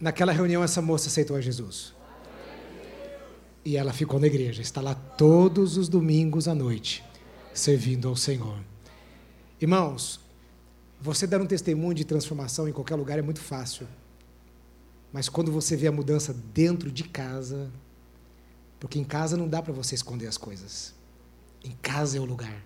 Naquela 0.00 0.32
reunião, 0.32 0.64
essa 0.64 0.82
moça 0.82 1.08
aceitou 1.08 1.36
a 1.36 1.40
Jesus. 1.40 1.94
E 3.64 3.76
ela 3.76 3.92
ficou 3.92 4.18
na 4.18 4.26
igreja, 4.26 4.62
está 4.62 4.80
lá 4.80 4.94
todos 4.94 5.76
os 5.76 5.88
domingos 5.88 6.48
à 6.48 6.54
noite, 6.54 7.04
servindo 7.54 8.08
ao 8.08 8.16
Senhor. 8.16 8.58
Irmãos, 9.60 10.20
você 11.00 11.26
dar 11.26 11.40
um 11.40 11.46
testemunho 11.46 11.94
de 11.94 12.04
transformação 12.04 12.68
em 12.68 12.72
qualquer 12.72 12.94
lugar 12.94 13.18
é 13.18 13.22
muito 13.22 13.40
fácil. 13.40 13.86
Mas 15.12 15.28
quando 15.28 15.50
você 15.50 15.76
vê 15.76 15.86
a 15.86 15.92
mudança 15.92 16.34
dentro 16.52 16.90
de 16.90 17.04
casa, 17.04 17.70
porque 18.78 18.98
em 18.98 19.04
casa 19.04 19.36
não 19.36 19.48
dá 19.48 19.62
para 19.62 19.72
você 19.72 19.94
esconder 19.94 20.26
as 20.26 20.36
coisas. 20.36 20.94
Em 21.64 21.72
casa 21.80 22.18
é 22.18 22.20
o 22.20 22.24
lugar. 22.24 22.62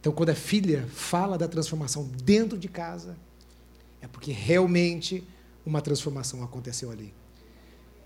Então, 0.00 0.12
quando 0.12 0.30
a 0.30 0.34
filha 0.34 0.86
fala 0.88 1.36
da 1.36 1.48
transformação 1.48 2.04
dentro 2.22 2.58
de 2.58 2.68
casa, 2.68 3.16
é 4.00 4.06
porque 4.06 4.30
realmente 4.30 5.26
uma 5.64 5.80
transformação 5.80 6.42
aconteceu 6.42 6.90
ali. 6.90 7.12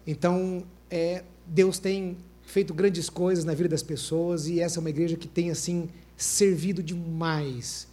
Então, 0.07 0.65
é, 0.91 1.23
Deus 1.47 1.79
tem 1.79 2.17
feito 2.53 2.75
grandes 2.75 3.09
coisas 3.09 3.47
na 3.47 3.55
vida 3.55 3.71
das 3.71 3.83
pessoas 3.83 4.47
e 4.47 4.61
essa 4.61 4.79
é 4.79 4.81
uma 4.81 4.91
igreja 4.91 5.17
que 5.17 5.27
tem 5.27 5.51
assim 5.51 5.89
servido 6.19 6.83
demais. 6.83 7.89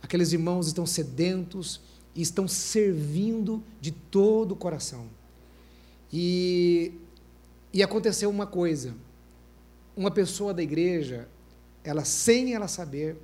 Aqueles 0.00 0.32
irmãos 0.32 0.68
estão 0.68 0.86
sedentos 0.86 1.80
e 2.14 2.22
estão 2.22 2.46
servindo 2.46 3.60
de 3.80 3.90
todo 3.90 4.52
o 4.52 4.56
coração. 4.56 5.08
E, 6.12 6.92
e 7.72 7.82
aconteceu 7.82 8.30
uma 8.30 8.46
coisa: 8.46 8.94
uma 9.96 10.12
pessoa 10.12 10.54
da 10.54 10.62
igreja, 10.62 11.28
ela 11.82 12.04
sem 12.04 12.54
ela 12.54 12.68
saber, 12.68 13.16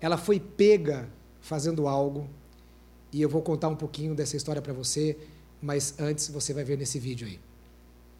ela 0.00 0.18
foi 0.18 0.40
pega 0.40 1.08
fazendo 1.40 1.86
algo, 1.86 2.28
e 3.12 3.22
eu 3.22 3.28
vou 3.28 3.42
contar 3.42 3.68
um 3.68 3.76
pouquinho 3.76 4.12
dessa 4.12 4.36
história 4.36 4.60
para 4.60 4.72
você, 4.72 5.16
mas 5.62 5.94
antes 6.00 6.28
você 6.30 6.52
vai 6.52 6.64
ver 6.64 6.76
nesse 6.76 6.98
vídeo 6.98 7.28
aí 7.28 7.38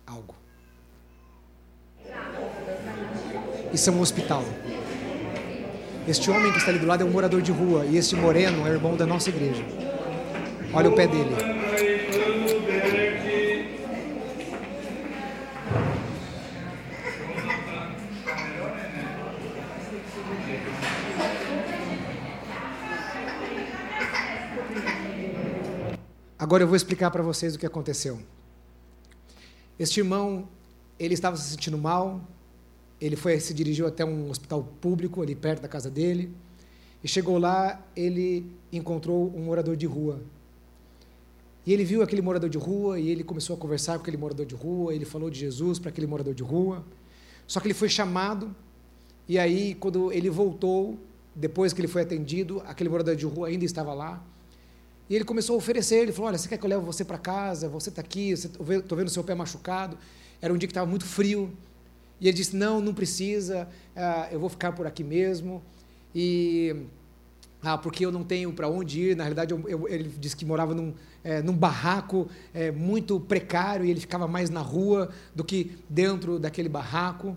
algo. 0.07 0.37
Isso 3.73 3.91
é 3.91 3.93
um 3.93 4.01
hospital. 4.01 4.45
Este 6.07 6.31
homem 6.31 6.51
que 6.51 6.59
está 6.59 6.71
ali 6.71 6.79
do 6.79 6.87
lado 6.87 7.03
é 7.03 7.05
um 7.05 7.11
morador 7.11 7.43
de 7.43 7.53
rua 7.53 7.85
e 7.85 7.99
este 7.99 8.17
moreno 8.17 8.67
é 8.67 8.71
irmão 8.71 8.97
da 8.97 9.05
nossa 9.05 9.29
igreja. 9.29 9.63
Olha 10.73 10.89
o 10.89 10.95
pé 10.95 11.07
dele. 11.07 11.35
Agora 26.39 26.63
eu 26.63 26.67
vou 26.67 26.77
explicar 26.77 27.11
para 27.11 27.23
vocês 27.23 27.55
o 27.55 27.59
que 27.59 27.67
aconteceu. 27.67 28.19
Este 29.79 30.01
irmão, 30.01 30.49
ele 30.99 31.13
estava 31.13 31.37
se 31.37 31.51
sentindo 31.51 31.77
mal, 31.77 32.21
ele 33.01 33.17
foi 33.17 33.39
se 33.39 33.55
dirigiu 33.55 33.87
até 33.87 34.05
um 34.05 34.29
hospital 34.31 34.63
público 34.81 35.23
ali 35.23 35.35
perto 35.35 35.63
da 35.63 35.69
casa 35.69 35.91
dele. 35.91 36.33
E 37.03 37.09
chegou 37.09 37.39
lá 37.39 37.81
ele 37.95 38.45
encontrou 38.73 39.33
um 39.35 39.45
morador 39.45 39.77
de 39.77 39.87
rua. 39.87 40.21
E 41.65 41.73
ele 41.73 41.85
viu 41.85 42.03
aquele 42.03 42.23
morador 42.23 42.49
de 42.49 42.59
rua 42.59 42.99
e 42.99 43.09
ele 43.09 43.23
começou 43.23 43.55
a 43.55 43.59
conversar 43.59 43.97
com 43.97 44.03
aquele 44.03 44.17
morador 44.17 44.45
de 44.45 44.55
rua. 44.55 44.95
Ele 44.95 45.05
falou 45.05 45.31
de 45.31 45.39
Jesus 45.39 45.79
para 45.79 45.91
aquele 45.91 46.07
morador 46.07 46.35
de 46.35 46.43
rua. 46.43 46.85
Só 47.47 47.61
que 47.61 47.67
ele 47.67 47.75
foi 47.75 47.89
chamado 47.89 48.55
e 49.29 49.39
aí 49.39 49.75
quando 49.75 50.13
ele 50.13 50.29
voltou 50.29 50.99
depois 51.35 51.73
que 51.73 51.81
ele 51.81 51.89
foi 51.89 52.03
atendido 52.03 52.61
aquele 52.67 52.89
morador 52.91 53.15
de 53.15 53.27
rua 53.27 53.49
ainda 53.49 53.65
estava 53.65 53.95
lá. 53.95 54.21
E 55.09 55.15
ele 55.15 55.25
começou 55.25 55.55
a 55.55 55.59
oferecer. 55.59 55.97
Ele 55.97 56.13
falou 56.13 56.29
olha 56.29 56.39
você 56.39 56.49
quer 56.49 56.59
que 56.59 56.67
eu 56.67 56.71
leve 56.71 56.85
você 56.85 57.05
para 57.05 57.19
casa? 57.19 57.69
Você 57.69 57.91
está 57.91 58.01
aqui 58.01 58.31
estou 58.31 58.99
vendo 58.99 59.09
seu 59.09 59.23
pé 59.23 59.37
machucado. 59.37 59.97
Era 60.41 60.53
um 60.53 60.57
dia 60.57 60.67
que 60.67 60.73
estava 60.73 60.87
muito 60.87 61.05
frio 61.05 61.53
e 62.21 62.27
ele 62.29 62.37
disse: 62.37 62.57
Não, 62.57 62.81
não 62.81 62.93
precisa, 62.93 63.69
uh, 63.97 64.33
eu 64.33 64.41
vou 64.41 64.49
ficar 64.49 64.73
por 64.73 64.87
aqui 64.87 65.05
mesmo. 65.05 65.63
E 66.15 66.87
ah, 67.63 67.77
porque 67.77 68.05
eu 68.05 68.13
não 68.13 68.25
tenho 68.25 68.53
para 68.53 68.69
onde 68.69 69.01
ir. 69.01 69.17
Na 69.17 69.25
realidade, 69.25 69.53
eu, 69.53 69.69
eu, 69.69 69.89
ele 69.89 70.09
disse 70.19 70.37
que 70.37 70.45
morava 70.45 70.75
num, 70.75 70.95
é, 71.23 71.43
num 71.43 71.57
barraco 71.57 72.29
é, 72.55 72.71
muito 72.71 73.19
precário 73.21 73.85
e 73.85 73.91
ele 73.91 74.01
ficava 74.01 74.27
mais 74.29 74.51
na 74.51 74.61
rua 74.61 75.11
do 75.35 75.45
que 75.45 75.79
dentro 75.89 76.39
daquele 76.39 76.69
barraco. 76.69 77.37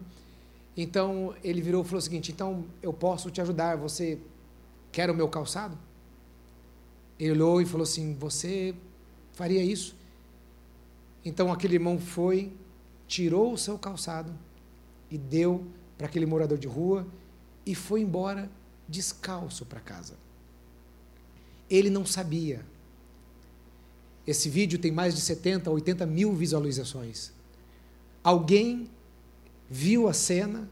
Então 0.75 1.35
ele 1.43 1.61
virou 1.61 1.81
e 1.83 1.85
falou 1.85 1.99
o 1.99 2.01
seguinte: 2.01 2.31
Então 2.31 2.65
eu 2.81 2.93
posso 2.93 3.29
te 3.29 3.41
ajudar, 3.41 3.77
você 3.77 4.19
quer 4.91 5.09
o 5.09 5.15
meu 5.15 5.27
calçado? 5.27 5.77
Ele 7.19 7.31
olhou 7.31 7.61
e 7.61 7.65
falou 7.65 7.83
assim: 7.83 8.15
Você 8.15 8.73
faria 9.33 9.63
isso? 9.63 9.95
Então 11.23 11.51
aquele 11.51 11.75
irmão 11.75 11.99
foi, 11.99 12.51
tirou 13.07 13.53
o 13.53 13.57
seu 13.57 13.77
calçado 13.77 14.33
e 15.11 15.17
deu 15.17 15.67
para 15.97 16.07
aquele 16.07 16.25
morador 16.25 16.57
de 16.57 16.67
rua 16.67 17.05
e 17.65 17.75
foi 17.75 18.01
embora 18.01 18.49
descalço 18.87 19.65
para 19.65 19.79
casa. 19.79 20.15
Ele 21.69 21.89
não 21.89 22.05
sabia. 22.05 22.65
Esse 24.25 24.49
vídeo 24.49 24.79
tem 24.79 24.91
mais 24.91 25.13
de 25.13 25.21
70, 25.21 25.69
80 25.69 26.05
mil 26.05 26.33
visualizações. 26.33 27.31
Alguém 28.23 28.89
viu 29.69 30.07
a 30.07 30.13
cena, 30.13 30.69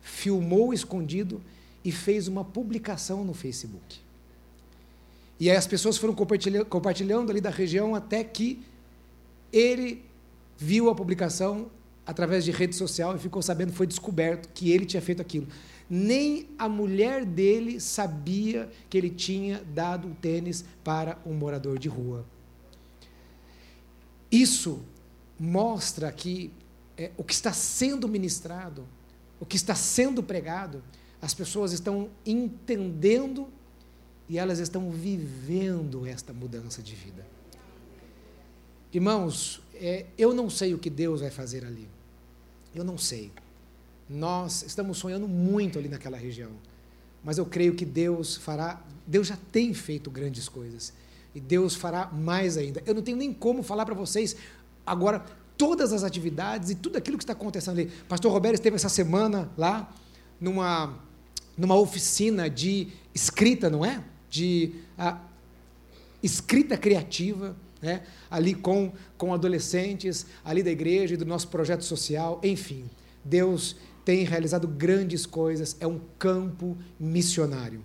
filmou 0.00 0.72
escondido 0.72 1.40
e 1.84 1.90
fez 1.90 2.28
uma 2.28 2.44
publicação 2.44 3.24
no 3.24 3.34
Facebook. 3.34 4.00
E 5.40 5.50
aí 5.50 5.56
as 5.56 5.66
pessoas 5.66 5.96
foram 5.96 6.14
compartilhando, 6.14 6.66
compartilhando 6.66 7.30
ali 7.30 7.40
da 7.40 7.50
região 7.50 7.94
até 7.94 8.22
que 8.22 8.62
ele 9.52 10.04
viu 10.56 10.88
a 10.88 10.94
publicação, 10.94 11.70
através 12.06 12.44
de 12.44 12.50
rede 12.50 12.74
social 12.74 13.14
e 13.14 13.18
ficou 13.18 13.42
sabendo, 13.42 13.72
foi 13.72 13.86
descoberto 13.86 14.48
que 14.52 14.70
ele 14.70 14.84
tinha 14.84 15.02
feito 15.02 15.22
aquilo. 15.22 15.46
Nem 15.88 16.48
a 16.58 16.68
mulher 16.68 17.24
dele 17.24 17.80
sabia 17.80 18.70
que 18.88 18.96
ele 18.96 19.10
tinha 19.10 19.62
dado 19.74 20.08
o 20.08 20.14
tênis 20.14 20.64
para 20.82 21.18
um 21.24 21.34
morador 21.34 21.78
de 21.78 21.88
rua. 21.88 22.24
Isso 24.30 24.82
mostra 25.38 26.10
que 26.10 26.50
é, 26.96 27.10
o 27.16 27.24
que 27.24 27.34
está 27.34 27.52
sendo 27.52 28.08
ministrado, 28.08 28.86
o 29.38 29.44
que 29.44 29.56
está 29.56 29.74
sendo 29.74 30.22
pregado, 30.22 30.82
as 31.20 31.34
pessoas 31.34 31.72
estão 31.72 32.08
entendendo 32.24 33.48
e 34.28 34.38
elas 34.38 34.58
estão 34.58 34.90
vivendo 34.90 36.06
esta 36.06 36.32
mudança 36.32 36.82
de 36.82 36.94
vida. 36.94 37.26
Irmãos, 38.92 39.62
é, 39.74 40.06
eu 40.18 40.34
não 40.34 40.50
sei 40.50 40.74
o 40.74 40.78
que 40.78 40.90
Deus 40.90 41.20
vai 41.20 41.30
fazer 41.30 41.64
ali. 41.64 41.88
Eu 42.74 42.84
não 42.84 42.98
sei. 42.98 43.32
Nós 44.08 44.62
estamos 44.62 44.98
sonhando 44.98 45.26
muito 45.26 45.78
ali 45.78 45.88
naquela 45.88 46.16
região. 46.16 46.50
Mas 47.24 47.38
eu 47.38 47.46
creio 47.46 47.74
que 47.74 47.84
Deus 47.84 48.36
fará. 48.36 48.82
Deus 49.06 49.26
já 49.26 49.38
tem 49.50 49.72
feito 49.72 50.10
grandes 50.10 50.48
coisas. 50.48 50.92
E 51.34 51.40
Deus 51.40 51.74
fará 51.74 52.06
mais 52.06 52.56
ainda. 52.56 52.82
Eu 52.84 52.94
não 52.94 53.02
tenho 53.02 53.16
nem 53.16 53.32
como 53.32 53.62
falar 53.62 53.86
para 53.86 53.94
vocês 53.94 54.36
agora 54.84 55.24
todas 55.56 55.92
as 55.92 56.02
atividades 56.02 56.70
e 56.70 56.74
tudo 56.74 56.98
aquilo 56.98 57.16
que 57.16 57.24
está 57.24 57.32
acontecendo 57.32 57.78
ali. 57.78 57.90
Pastor 58.08 58.30
Roberto 58.30 58.56
esteve 58.56 58.76
essa 58.76 58.88
semana 58.88 59.50
lá 59.56 59.94
numa, 60.40 60.98
numa 61.56 61.76
oficina 61.76 62.50
de 62.50 62.88
escrita, 63.14 63.70
não 63.70 63.84
é? 63.84 64.02
De 64.28 64.74
a, 64.98 65.18
escrita 66.22 66.76
criativa 66.76 67.56
né? 67.82 68.02
ali 68.30 68.54
com, 68.54 68.92
com 69.18 69.34
adolescentes, 69.34 70.24
ali 70.44 70.62
da 70.62 70.70
igreja 70.70 71.14
e 71.14 71.16
do 71.16 71.26
nosso 71.26 71.48
projeto 71.48 71.84
social, 71.84 72.40
enfim. 72.42 72.88
Deus 73.24 73.76
tem 74.04 74.24
realizado 74.24 74.66
grandes 74.68 75.26
coisas, 75.26 75.76
é 75.80 75.86
um 75.86 76.00
campo 76.18 76.78
missionário. 76.98 77.84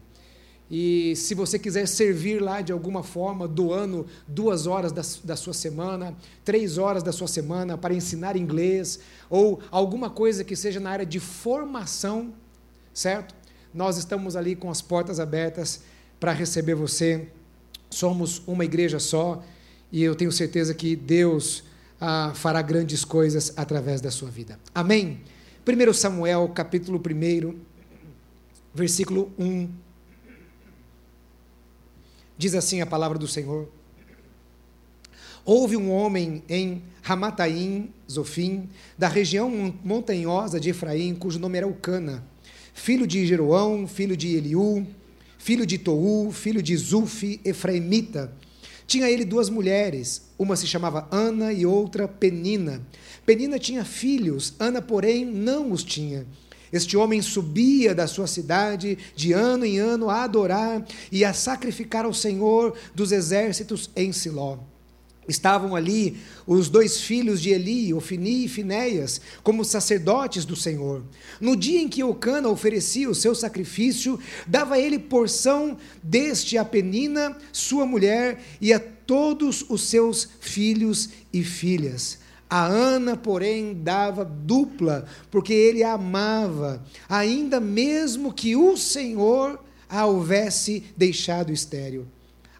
E 0.69 1.15
se 1.15 1.33
você 1.33 1.57
quiser 1.57 1.87
servir 1.87 2.41
lá 2.41 2.61
de 2.61 2.73
alguma 2.73 3.01
forma, 3.01 3.47
doando 3.47 4.05
duas 4.27 4.67
horas 4.67 4.91
da, 4.91 5.01
da 5.23 5.35
sua 5.35 5.53
semana, 5.53 6.15
três 6.43 6.77
horas 6.77 7.01
da 7.01 7.13
sua 7.13 7.27
semana 7.27 7.77
para 7.77 7.93
ensinar 7.93 8.35
inglês, 8.35 8.99
ou 9.29 9.61
alguma 9.71 10.09
coisa 10.09 10.43
que 10.43 10.55
seja 10.55 10.79
na 10.79 10.89
área 10.89 11.05
de 11.05 11.19
formação, 11.21 12.33
certo? 12.93 13.33
Nós 13.73 13.97
estamos 13.97 14.35
ali 14.35 14.55
com 14.55 14.69
as 14.69 14.81
portas 14.81 15.19
abertas 15.19 15.81
para 16.19 16.33
receber 16.33 16.75
você. 16.75 17.29
Somos 17.89 18.41
uma 18.45 18.65
igreja 18.65 18.99
só 18.99 19.41
e 19.91 20.03
eu 20.03 20.15
tenho 20.15 20.31
certeza 20.31 20.73
que 20.73 20.95
Deus 20.95 21.63
ah, 21.99 22.31
fará 22.35 22.61
grandes 22.61 23.05
coisas 23.05 23.53
através 23.55 24.01
da 24.01 24.11
sua 24.11 24.29
vida. 24.29 24.59
Amém? 24.73 25.21
1 25.65 25.93
Samuel, 25.93 26.47
capítulo 26.49 26.99
1, 26.99 27.55
versículo 28.73 29.31
1. 29.37 29.69
Diz 32.37 32.53
assim 32.53 32.81
a 32.81 32.85
palavra 32.85 33.17
do 33.17 33.27
Senhor. 33.27 33.67
Houve 35.43 35.77
um 35.77 35.89
homem 35.91 36.43
em 36.49 36.83
Ramataim, 37.01 37.89
Zofim, 38.09 38.69
da 38.97 39.07
região 39.07 39.73
montanhosa 39.83 40.59
de 40.59 40.69
Efraim, 40.69 41.15
cujo 41.15 41.39
nome 41.39 41.57
era 41.57 41.67
Ucana, 41.67 42.23
filho 42.73 43.07
de 43.07 43.25
Jeroão, 43.25 43.87
filho 43.87 44.15
de 44.15 44.35
Eliú, 44.35 44.85
filho 45.37 45.65
de 45.65 45.77
Tou, 45.77 46.31
filho 46.31 46.61
de 46.61 46.75
Zufi, 46.75 47.39
efraimita, 47.45 48.31
tinha 48.87 49.11
ele 49.11 49.25
duas 49.25 49.49
mulheres, 49.49 50.21
uma 50.39 50.55
se 50.55 50.65
chamava 50.65 51.07
Ana 51.11 51.51
e 51.51 51.65
outra 51.65 52.07
Penina. 52.07 52.81
Penina 53.25 53.59
tinha 53.59 53.83
filhos, 53.83 54.53
Ana, 54.57 54.81
porém, 54.81 55.25
não 55.25 55.73
os 55.73 55.83
tinha. 55.83 56.25
Este 56.71 56.95
homem 56.95 57.21
subia 57.21 57.93
da 57.93 58.07
sua 58.07 58.27
cidade 58.27 58.97
de 59.13 59.33
ano 59.33 59.65
em 59.65 59.77
ano 59.77 60.09
a 60.09 60.23
adorar 60.23 60.85
e 61.11 61.25
a 61.25 61.33
sacrificar 61.33 62.05
ao 62.05 62.13
Senhor 62.13 62.77
dos 62.95 63.11
exércitos 63.11 63.89
em 63.93 64.13
Siló. 64.13 64.57
Estavam 65.27 65.75
ali 65.75 66.17
os 66.45 66.69
dois 66.69 67.01
filhos 67.01 67.41
de 67.41 67.49
Eli, 67.49 67.93
Ofini 67.93 68.45
e 68.45 68.47
Finéias, 68.47 69.19
como 69.43 69.65
sacerdotes 69.65 70.45
do 70.45 70.55
Senhor. 70.55 71.03
No 71.41 71.55
dia 71.55 71.81
em 71.81 71.89
que 71.89 72.01
Eucana 72.01 72.47
oferecia 72.47 73.09
o 73.09 73.15
seu 73.15 73.35
sacrifício, 73.35 74.19
dava 74.45 74.79
ele 74.79 74.97
porção 74.97 75.77
deste 76.01 76.57
a 76.57 76.63
Penina, 76.63 77.37
sua 77.51 77.85
mulher, 77.85 78.41
e 78.61 78.71
a 78.71 78.79
todos 78.79 79.65
os 79.67 79.81
seus 79.81 80.29
filhos 80.39 81.09
e 81.33 81.43
filhas. 81.43 82.19
A 82.49 82.65
Ana, 82.65 83.17
porém, 83.17 83.73
dava 83.73 84.23
dupla, 84.23 85.05
porque 85.29 85.51
ele 85.51 85.83
a 85.83 85.93
amava, 85.93 86.81
ainda 87.09 87.59
mesmo 87.59 88.31
que 88.31 88.55
o 88.55 88.77
Senhor 88.77 89.59
a 89.89 90.05
houvesse 90.05 90.83
deixado 90.95 91.51
estéril. 91.51 92.07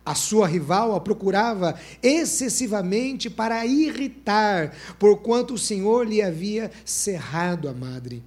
A 0.07 0.15
sua 0.15 0.47
rival 0.47 0.95
a 0.95 1.01
procurava 1.01 1.77
excessivamente 2.01 3.29
para 3.29 3.65
irritar, 3.65 4.73
porquanto 4.97 5.55
o 5.55 5.57
Senhor 5.57 6.07
lhe 6.07 6.21
havia 6.21 6.71
cerrado 6.85 7.67
a 7.67 7.73
madre. 7.73 8.23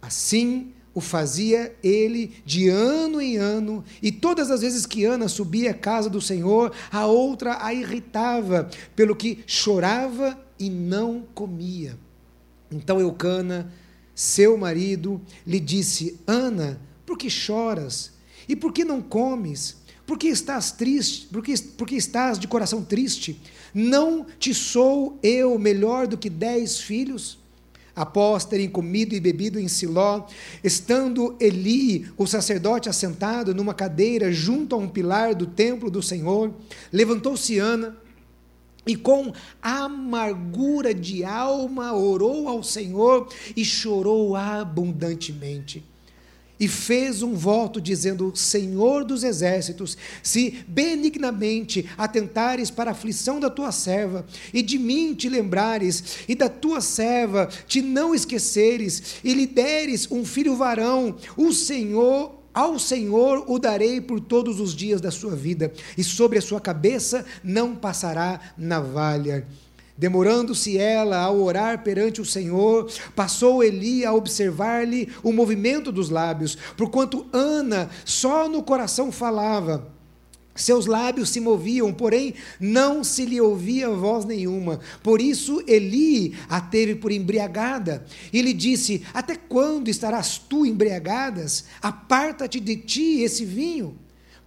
Assim, 0.00 0.72
o 0.94 1.00
fazia 1.02 1.76
ele 1.82 2.32
de 2.46 2.70
ano 2.70 3.20
em 3.20 3.36
ano, 3.36 3.84
e 4.00 4.10
todas 4.10 4.50
as 4.50 4.62
vezes 4.62 4.86
que 4.86 5.04
Ana 5.04 5.28
subia 5.28 5.72
à 5.72 5.74
casa 5.74 6.08
do 6.08 6.18
Senhor, 6.18 6.72
a 6.90 7.04
outra 7.04 7.62
a 7.62 7.74
irritava, 7.74 8.70
pelo 8.94 9.14
que 9.14 9.44
chorava 9.46 10.40
e 10.58 10.70
não 10.70 11.26
comia. 11.34 11.98
Então 12.72 12.98
Eucana, 12.98 13.70
seu 14.14 14.56
marido, 14.56 15.20
lhe 15.46 15.60
disse: 15.60 16.18
Ana, 16.26 16.80
por 17.04 17.18
que 17.18 17.28
choras? 17.28 18.12
E 18.48 18.56
por 18.56 18.72
que 18.72 18.82
não 18.82 19.02
comes? 19.02 19.84
Por 20.06 20.16
que 20.16 20.28
estás 20.28 20.70
triste? 20.70 21.26
Por 21.26 21.42
que, 21.42 21.58
por 21.58 21.86
que 21.86 21.96
estás 21.96 22.38
de 22.38 22.46
coração 22.46 22.82
triste? 22.82 23.40
Não 23.74 24.24
te 24.38 24.54
sou 24.54 25.18
eu 25.22 25.58
melhor 25.58 26.06
do 26.06 26.16
que 26.16 26.30
dez 26.30 26.78
filhos? 26.78 27.38
após 27.96 28.44
terem 28.44 28.68
comido 28.68 29.14
e 29.14 29.20
bebido 29.20 29.58
em 29.58 29.66
Siló, 29.68 30.26
estando 30.62 31.34
Eli, 31.40 32.06
o 32.18 32.26
sacerdote, 32.26 32.90
assentado 32.90 33.54
numa 33.54 33.72
cadeira 33.72 34.30
junto 34.30 34.74
a 34.74 34.78
um 34.78 34.86
pilar 34.86 35.34
do 35.34 35.46
templo 35.46 35.90
do 35.90 36.02
Senhor, 36.02 36.52
levantou-se 36.92 37.58
Ana 37.58 37.96
e 38.86 38.94
com 38.94 39.32
amargura 39.62 40.92
de 40.92 41.24
alma 41.24 41.94
orou 41.94 42.50
ao 42.50 42.62
Senhor 42.62 43.28
e 43.56 43.64
chorou 43.64 44.36
abundantemente 44.36 45.82
e 46.58 46.68
fez 46.68 47.22
um 47.22 47.34
voto 47.34 47.80
dizendo: 47.80 48.32
Senhor 48.34 49.04
dos 49.04 49.22
exércitos, 49.22 49.96
se 50.22 50.64
benignamente 50.66 51.88
atentares 51.96 52.70
para 52.70 52.90
a 52.90 52.92
aflição 52.92 53.38
da 53.38 53.50
tua 53.50 53.72
serva, 53.72 54.26
e 54.52 54.62
de 54.62 54.78
mim 54.78 55.14
te 55.14 55.28
lembrares, 55.28 56.24
e 56.28 56.34
da 56.34 56.48
tua 56.48 56.80
serva 56.80 57.48
te 57.66 57.82
não 57.82 58.14
esqueceres, 58.14 59.16
e 59.22 59.34
lhe 59.34 59.46
deres 59.46 60.10
um 60.10 60.24
filho 60.24 60.56
varão, 60.56 61.16
o 61.36 61.52
Senhor 61.52 62.36
ao 62.56 62.78
Senhor 62.78 63.44
o 63.48 63.58
darei 63.58 64.00
por 64.00 64.18
todos 64.18 64.60
os 64.60 64.74
dias 64.74 64.98
da 64.98 65.10
sua 65.10 65.36
vida, 65.36 65.70
e 65.96 66.02
sobre 66.02 66.38
a 66.38 66.42
sua 66.42 66.58
cabeça 66.58 67.26
não 67.44 67.76
passará 67.76 68.40
navalha. 68.56 69.46
Demorando-se 69.98 70.76
ela 70.76 71.22
a 71.22 71.30
orar 71.30 71.82
perante 71.82 72.20
o 72.20 72.24
Senhor, 72.24 72.90
passou 73.14 73.64
Eli 73.64 74.04
a 74.04 74.12
observar-lhe 74.12 75.08
o 75.22 75.32
movimento 75.32 75.90
dos 75.90 76.10
lábios, 76.10 76.56
porquanto 76.76 77.26
Ana 77.32 77.88
só 78.04 78.48
no 78.48 78.62
coração 78.62 79.10
falava. 79.10 79.90
Seus 80.54 80.86
lábios 80.86 81.30
se 81.30 81.40
moviam, 81.40 81.92
porém 81.92 82.34
não 82.58 83.04
se 83.04 83.24
lhe 83.26 83.40
ouvia 83.40 83.90
voz 83.90 84.24
nenhuma. 84.24 84.80
Por 85.02 85.20
isso 85.20 85.62
Eli 85.66 86.34
a 86.48 86.60
teve 86.60 86.94
por 86.94 87.12
embriagada 87.12 88.04
e 88.32 88.40
lhe 88.40 88.54
disse: 88.54 89.02
Até 89.12 89.36
quando 89.36 89.88
estarás 89.88 90.38
tu 90.38 90.64
embriagadas? 90.64 91.66
Aparta-te 91.80 92.58
de 92.58 92.76
ti 92.76 93.20
esse 93.20 93.44
vinho. 93.44 93.96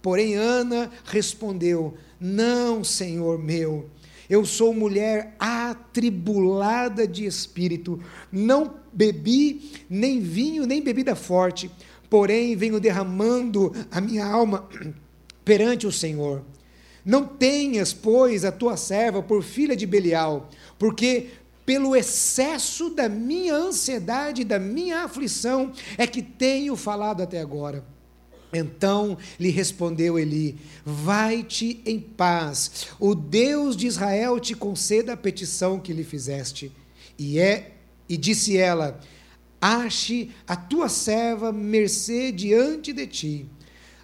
Porém 0.02 0.34
Ana 0.34 0.90
respondeu: 1.04 1.94
Não, 2.20 2.82
Senhor 2.82 3.38
meu 3.38 3.88
eu 4.30 4.44
sou 4.46 4.72
mulher 4.72 5.34
atribulada 5.40 7.04
de 7.04 7.26
espírito, 7.26 8.00
não 8.30 8.74
bebi 8.92 9.72
nem 9.90 10.20
vinho, 10.20 10.66
nem 10.66 10.80
bebida 10.80 11.16
forte, 11.16 11.68
porém 12.08 12.54
venho 12.54 12.78
derramando 12.78 13.74
a 13.90 14.00
minha 14.00 14.24
alma 14.24 14.68
perante 15.44 15.84
o 15.84 15.92
Senhor. 15.92 16.44
Não 17.04 17.26
tenhas, 17.26 17.92
pois, 17.92 18.44
a 18.44 18.52
tua 18.52 18.76
serva 18.76 19.20
por 19.20 19.42
filha 19.42 19.74
de 19.74 19.84
Belial, 19.84 20.48
porque 20.78 21.30
pelo 21.66 21.96
excesso 21.96 22.90
da 22.90 23.08
minha 23.08 23.54
ansiedade, 23.54 24.44
da 24.44 24.60
minha 24.60 25.02
aflição, 25.02 25.72
é 25.98 26.06
que 26.06 26.22
tenho 26.22 26.76
falado 26.76 27.20
até 27.20 27.40
agora. 27.40 27.84
Então 28.52 29.16
lhe 29.38 29.50
respondeu 29.50 30.18
Eli: 30.18 30.56
Vai-te 30.84 31.80
em 31.86 32.00
paz, 32.00 32.88
o 32.98 33.14
Deus 33.14 33.76
de 33.76 33.86
Israel 33.86 34.40
te 34.40 34.54
conceda 34.54 35.12
a 35.12 35.16
petição 35.16 35.78
que 35.78 35.92
lhe 35.92 36.04
fizeste. 36.04 36.72
E 37.18 37.38
é 37.38 37.72
e 38.08 38.16
disse 38.16 38.56
ela: 38.56 39.00
Ache 39.60 40.30
a 40.46 40.56
tua 40.56 40.88
serva 40.88 41.52
mercê 41.52 42.32
diante 42.32 42.92
de 42.92 43.06
ti. 43.06 43.46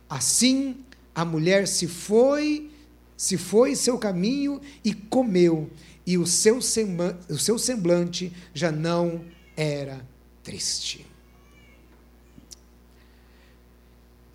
Assim 0.09 0.77
a 1.15 1.25
mulher 1.25 1.67
se 1.67 1.89
foi, 1.89 2.71
se 3.17 3.39
foi 3.39 3.75
seu 3.75 3.97
caminho 3.97 4.61
e 4.85 4.93
comeu, 4.93 5.71
e 6.07 6.19
o 6.19 6.27
seu 6.27 6.61
semblante, 6.61 8.31
já 8.53 8.71
não 8.71 9.25
era 9.57 10.07
triste. 10.43 11.06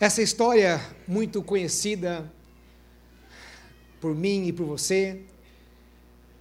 Essa 0.01 0.23
história 0.23 0.81
muito 1.07 1.43
conhecida 1.43 2.27
por 3.99 4.15
mim 4.15 4.47
e 4.47 4.51
por 4.51 4.65
você 4.65 5.21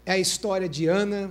é 0.06 0.12
a 0.12 0.18
história 0.18 0.66
de 0.66 0.86
Ana, 0.86 1.30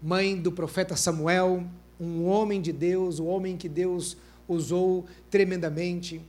mãe 0.00 0.40
do 0.40 0.52
profeta 0.52 0.94
Samuel, 0.94 1.64
um 1.98 2.24
homem 2.24 2.62
de 2.62 2.72
Deus, 2.72 3.18
o 3.18 3.24
um 3.24 3.26
homem 3.26 3.56
que 3.56 3.68
Deus 3.68 4.16
usou 4.46 5.06
tremendamente. 5.28 6.20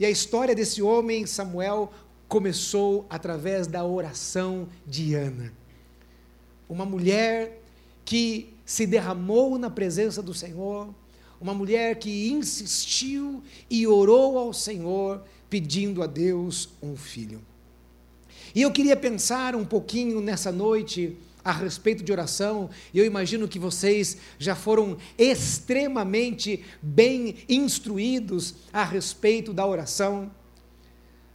E 0.00 0.06
a 0.06 0.08
história 0.08 0.54
desse 0.54 0.80
homem, 0.80 1.26
Samuel, 1.26 1.92
começou 2.26 3.04
através 3.10 3.66
da 3.66 3.84
oração 3.84 4.66
de 4.86 5.14
Ana. 5.14 5.52
Uma 6.70 6.86
mulher 6.86 7.60
que 8.02 8.54
se 8.64 8.86
derramou 8.86 9.58
na 9.58 9.68
presença 9.68 10.22
do 10.22 10.32
Senhor, 10.32 10.88
uma 11.44 11.52
mulher 11.52 11.96
que 11.96 12.30
insistiu 12.30 13.42
e 13.68 13.86
orou 13.86 14.38
ao 14.38 14.54
Senhor, 14.54 15.22
pedindo 15.50 16.02
a 16.02 16.06
Deus 16.06 16.70
um 16.82 16.96
filho. 16.96 17.38
E 18.54 18.62
eu 18.62 18.72
queria 18.72 18.96
pensar 18.96 19.54
um 19.54 19.62
pouquinho 19.62 20.22
nessa 20.22 20.50
noite 20.50 21.18
a 21.44 21.52
respeito 21.52 22.02
de 22.02 22.10
oração, 22.10 22.70
e 22.94 22.98
eu 22.98 23.04
imagino 23.04 23.46
que 23.46 23.58
vocês 23.58 24.16
já 24.38 24.56
foram 24.56 24.96
extremamente 25.18 26.64
bem 26.80 27.36
instruídos 27.46 28.54
a 28.72 28.82
respeito 28.82 29.52
da 29.52 29.66
oração. 29.66 30.30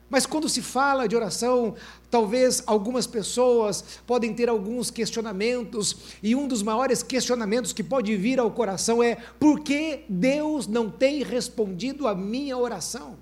Mas 0.10 0.26
quando 0.26 0.50
se 0.50 0.62
fala 0.62 1.08
de 1.08 1.16
oração, 1.16 1.76
talvez 2.10 2.64
algumas 2.66 3.06
pessoas 3.06 3.84
podem 4.08 4.34
ter 4.34 4.50
alguns 4.50 4.90
questionamentos, 4.90 5.96
e 6.24 6.36
um 6.36 6.48
dos 6.48 6.64
maiores 6.64 7.04
questionamentos 7.04 7.72
que 7.72 7.84
pode 7.84 8.16
vir 8.18 8.40
ao 8.40 8.50
coração 8.50 9.04
é: 9.04 9.18
por 9.40 9.60
que 9.60 10.06
Deus 10.10 10.66
não 10.66 10.90
tem 10.90 11.22
respondido 11.22 12.08
a 12.08 12.16
minha 12.16 12.58
oração? 12.58 13.18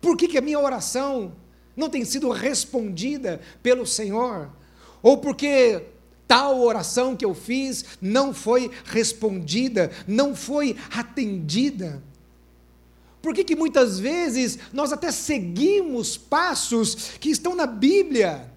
Por 0.00 0.16
que, 0.16 0.28
que 0.28 0.38
a 0.38 0.42
minha 0.42 0.60
oração 0.60 1.32
não 1.74 1.88
tem 1.88 2.04
sido 2.04 2.30
respondida 2.30 3.40
pelo 3.62 3.86
Senhor? 3.86 4.50
Ou 5.02 5.18
porque 5.18 5.82
tal 6.28 6.60
oração 6.60 7.16
que 7.16 7.24
eu 7.24 7.34
fiz 7.34 7.84
não 8.00 8.34
foi 8.34 8.70
respondida, 8.84 9.90
não 10.06 10.36
foi 10.36 10.76
atendida? 10.92 12.02
Por 13.26 13.34
que, 13.34 13.42
que 13.42 13.56
muitas 13.56 13.98
vezes 13.98 14.56
nós 14.72 14.92
até 14.92 15.10
seguimos 15.10 16.16
passos 16.16 16.94
que 17.18 17.28
estão 17.28 17.56
na 17.56 17.66
Bíblia? 17.66 18.48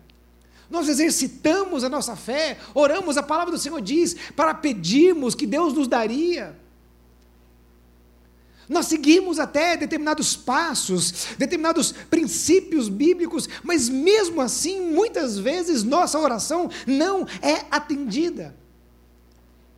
Nós 0.69 0.87
exercitamos 0.87 1.83
a 1.83 1.89
nossa 1.89 2.15
fé, 2.15 2.55
oramos, 2.75 3.17
a 3.17 3.23
palavra 3.23 3.51
do 3.51 3.57
Senhor 3.57 3.81
diz, 3.81 4.15
para 4.35 4.53
pedirmos 4.53 5.33
que 5.33 5.47
Deus 5.47 5.73
nos 5.73 5.87
daria. 5.87 6.55
Nós 8.69 8.85
seguimos 8.85 9.39
até 9.39 9.75
determinados 9.75 10.35
passos, 10.35 11.29
determinados 11.35 11.91
princípios 11.91 12.89
bíblicos, 12.89 13.49
mas 13.63 13.89
mesmo 13.89 14.39
assim, 14.39 14.81
muitas 14.81 15.39
vezes 15.39 15.81
nossa 15.81 16.19
oração 16.19 16.69
não 16.85 17.25
é 17.41 17.65
atendida. 17.71 18.55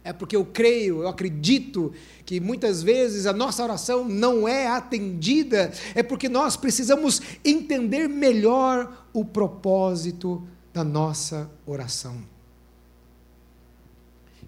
É 0.04 0.12
porque 0.12 0.36
eu 0.36 0.44
creio, 0.44 1.04
eu 1.04 1.08
acredito 1.08 1.94
que 2.26 2.40
muitas 2.40 2.82
vezes 2.82 3.28
a 3.28 3.34
nossa 3.34 3.62
oração 3.62 4.04
não 4.04 4.48
é 4.48 4.68
atendida, 4.68 5.72
é 5.94 6.02
porque 6.02 6.28
nós 6.28 6.58
precisamos 6.58 7.22
entender 7.46 8.08
melhor 8.08 9.08
o 9.14 9.24
propósito 9.24 10.48
da 10.74 10.84
nossa 10.84 11.52
oração. 11.68 12.24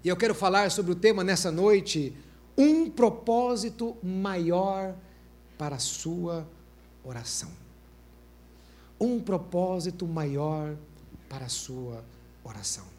E 0.02 0.08
eu 0.08 0.16
quero 0.16 0.34
falar 0.34 0.70
sobre 0.70 0.92
o 0.92 0.96
tema 0.96 1.22
nessa 1.22 1.50
noite, 1.50 2.14
um 2.58 2.90
propósito 2.90 3.96
maior 4.02 4.94
para 5.56 5.76
a 5.76 5.78
sua 5.78 6.46
oração. 7.04 7.50
Um 9.00 9.20
propósito 9.20 10.06
maior 10.06 10.76
para 11.28 11.46
a 11.46 11.48
sua 11.48 12.04
oração. 12.44 12.93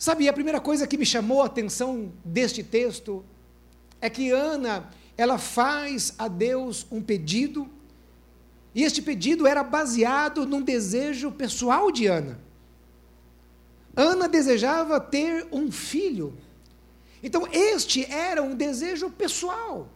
Sabe, 0.00 0.26
a 0.30 0.32
primeira 0.32 0.58
coisa 0.58 0.86
que 0.86 0.96
me 0.96 1.04
chamou 1.04 1.42
a 1.42 1.44
atenção 1.44 2.10
deste 2.24 2.62
texto 2.62 3.22
é 4.00 4.08
que 4.08 4.30
Ana, 4.30 4.88
ela 5.14 5.36
faz 5.36 6.14
a 6.18 6.26
Deus 6.26 6.86
um 6.90 7.02
pedido, 7.02 7.68
e 8.74 8.82
este 8.82 9.02
pedido 9.02 9.46
era 9.46 9.62
baseado 9.62 10.46
num 10.46 10.62
desejo 10.62 11.30
pessoal 11.30 11.92
de 11.92 12.06
Ana. 12.06 12.40
Ana 13.94 14.26
desejava 14.26 14.98
ter 14.98 15.46
um 15.52 15.70
filho. 15.70 16.32
Então, 17.22 17.46
este 17.52 18.10
era 18.10 18.42
um 18.42 18.54
desejo 18.54 19.10
pessoal. 19.10 19.86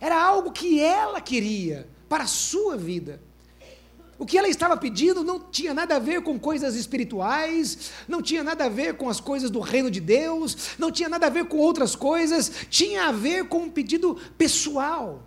Era 0.00 0.20
algo 0.20 0.50
que 0.50 0.80
ela 0.80 1.20
queria 1.20 1.88
para 2.08 2.24
a 2.24 2.26
sua 2.26 2.76
vida. 2.76 3.20
O 4.18 4.26
que 4.26 4.36
ela 4.36 4.48
estava 4.48 4.76
pedindo 4.76 5.22
não 5.22 5.38
tinha 5.38 5.72
nada 5.72 5.96
a 5.96 5.98
ver 6.00 6.22
com 6.22 6.38
coisas 6.38 6.74
espirituais, 6.74 7.92
não 8.08 8.20
tinha 8.20 8.42
nada 8.42 8.64
a 8.64 8.68
ver 8.68 8.96
com 8.96 9.08
as 9.08 9.20
coisas 9.20 9.48
do 9.48 9.60
reino 9.60 9.90
de 9.90 10.00
Deus, 10.00 10.74
não 10.76 10.90
tinha 10.90 11.08
nada 11.08 11.26
a 11.26 11.30
ver 11.30 11.44
com 11.46 11.58
outras 11.58 11.94
coisas, 11.94 12.50
tinha 12.68 13.04
a 13.04 13.12
ver 13.12 13.44
com 13.44 13.58
um 13.58 13.70
pedido 13.70 14.18
pessoal. 14.36 15.22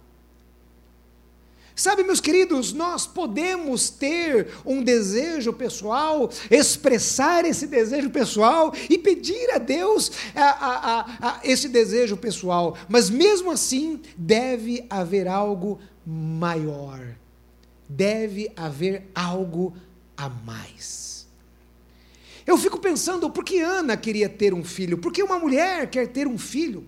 Sabe, 1.73 2.03
meus 2.03 2.19
queridos, 2.19 2.73
nós 2.73 3.07
podemos 3.07 3.89
ter 3.89 4.49
um 4.65 4.83
desejo 4.83 5.53
pessoal, 5.53 6.29
expressar 6.49 7.45
esse 7.45 7.65
desejo 7.65 8.09
pessoal 8.09 8.73
e 8.89 8.97
pedir 8.97 9.49
a 9.51 9.57
Deus 9.57 10.11
a, 10.35 10.41
a, 10.43 10.99
a, 11.21 11.39
esse 11.43 11.69
desejo 11.69 12.17
pessoal, 12.17 12.77
mas 12.89 13.09
mesmo 13.09 13.49
assim 13.49 14.01
deve 14.17 14.85
haver 14.89 15.29
algo 15.29 15.79
maior, 16.05 16.99
deve 17.95 18.51
haver 18.55 19.09
algo 19.13 19.75
a 20.15 20.29
mais. 20.29 21.27
Eu 22.45 22.57
fico 22.57 22.79
pensando, 22.79 23.29
por 23.29 23.43
que 23.43 23.59
Ana 23.59 23.95
queria 23.95 24.27
ter 24.27 24.53
um 24.53 24.63
filho? 24.63 24.97
Por 24.97 25.11
que 25.11 25.21
uma 25.21 25.37
mulher 25.37 25.89
quer 25.89 26.07
ter 26.07 26.27
um 26.27 26.37
filho? 26.37 26.85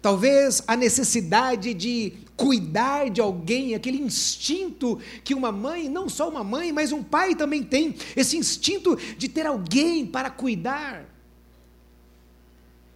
Talvez 0.00 0.62
a 0.66 0.74
necessidade 0.76 1.74
de 1.74 2.14
cuidar 2.34 3.10
de 3.10 3.20
alguém, 3.20 3.74
aquele 3.74 4.00
instinto 4.00 4.98
que 5.22 5.34
uma 5.34 5.52
mãe, 5.52 5.90
não 5.90 6.08
só 6.08 6.28
uma 6.28 6.42
mãe, 6.42 6.72
mas 6.72 6.90
um 6.90 7.02
pai 7.02 7.34
também 7.34 7.62
tem, 7.62 7.94
esse 8.16 8.38
instinto 8.38 8.96
de 8.96 9.28
ter 9.28 9.46
alguém 9.46 10.06
para 10.06 10.30
cuidar. 10.30 11.04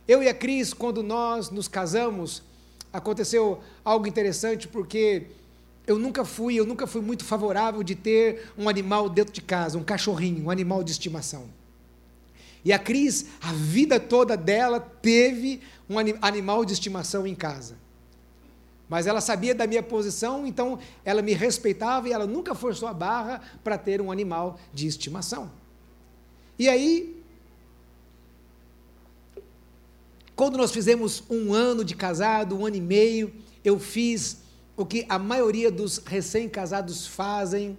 Eu 0.08 0.22
e 0.22 0.28
a 0.28 0.34
Cris, 0.34 0.72
quando 0.72 1.02
nós 1.02 1.50
nos 1.50 1.68
casamos, 1.68 2.42
aconteceu 2.90 3.60
algo 3.84 4.06
interessante 4.06 4.66
porque 4.66 5.26
eu 5.86 5.98
nunca 5.98 6.24
fui, 6.24 6.54
eu 6.54 6.64
nunca 6.64 6.86
fui 6.86 7.02
muito 7.02 7.24
favorável 7.24 7.82
de 7.82 7.94
ter 7.94 8.50
um 8.56 8.68
animal 8.68 9.08
dentro 9.08 9.32
de 9.32 9.42
casa, 9.42 9.76
um 9.76 9.84
cachorrinho, 9.84 10.44
um 10.44 10.50
animal 10.50 10.82
de 10.82 10.90
estimação. 10.90 11.48
E 12.64 12.72
a 12.72 12.78
Cris, 12.78 13.26
a 13.42 13.52
vida 13.52 14.00
toda 14.00 14.36
dela 14.36 14.80
teve 14.80 15.60
um 15.88 15.96
animal 16.22 16.64
de 16.64 16.72
estimação 16.72 17.26
em 17.26 17.34
casa. 17.34 17.76
Mas 18.88 19.06
ela 19.06 19.20
sabia 19.20 19.54
da 19.54 19.66
minha 19.66 19.82
posição, 19.82 20.46
então 20.46 20.78
ela 21.04 21.20
me 21.20 21.34
respeitava 21.34 22.08
e 22.08 22.12
ela 22.12 22.26
nunca 22.26 22.54
forçou 22.54 22.88
a 22.88 22.94
barra 22.94 23.42
para 23.62 23.76
ter 23.76 24.00
um 24.00 24.10
animal 24.10 24.58
de 24.72 24.86
estimação. 24.86 25.50
E 26.58 26.68
aí, 26.68 27.22
quando 30.34 30.56
nós 30.56 30.70
fizemos 30.72 31.22
um 31.28 31.52
ano 31.52 31.84
de 31.84 31.94
casado, 31.94 32.56
um 32.56 32.64
ano 32.64 32.76
e 32.76 32.80
meio, 32.80 33.32
eu 33.62 33.78
fiz 33.78 34.43
o 34.76 34.84
que 34.84 35.06
a 35.08 35.18
maioria 35.18 35.70
dos 35.70 35.98
recém-casados 35.98 37.06
fazem, 37.06 37.78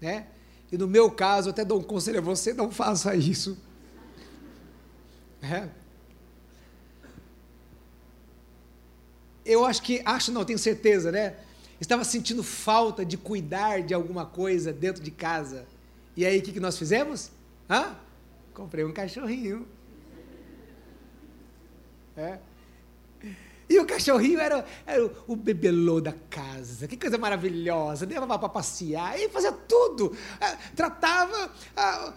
né? 0.00 0.26
E 0.72 0.78
no 0.78 0.86
meu 0.86 1.10
caso, 1.10 1.50
até 1.50 1.64
dou 1.64 1.80
um 1.80 1.82
conselho 1.82 2.18
a 2.18 2.22
você, 2.22 2.52
não 2.52 2.70
faça 2.70 3.14
isso. 3.14 3.58
É. 5.42 5.68
Eu 9.44 9.64
acho 9.64 9.82
que, 9.82 10.00
acho 10.04 10.30
não, 10.30 10.44
tenho 10.44 10.58
certeza, 10.58 11.10
né? 11.10 11.36
Estava 11.80 12.04
sentindo 12.04 12.42
falta 12.42 13.04
de 13.04 13.16
cuidar 13.16 13.82
de 13.82 13.94
alguma 13.94 14.24
coisa 14.24 14.72
dentro 14.72 15.02
de 15.02 15.10
casa. 15.10 15.66
E 16.16 16.24
aí, 16.24 16.38
o 16.38 16.42
que, 16.42 16.52
que 16.52 16.60
nós 16.60 16.78
fizemos? 16.78 17.30
Hã? 17.68 17.96
Comprei 18.54 18.84
um 18.84 18.92
cachorrinho. 18.92 19.66
É. 22.16 22.38
E 23.70 23.78
o 23.78 23.86
cachorrinho 23.86 24.40
era, 24.40 24.66
era 24.84 25.08
o, 25.28 25.36
bebelô 25.36 26.00
da 26.00 26.12
casa. 26.28 26.88
Que 26.88 26.96
coisa 26.96 27.16
maravilhosa. 27.16 28.04
Levava 28.04 28.36
para 28.36 28.48
passear. 28.48 29.16
E 29.16 29.28
fazia 29.28 29.52
tudo. 29.52 30.12
É, 30.40 30.56
tratava 30.74 31.48
a, 31.76 32.12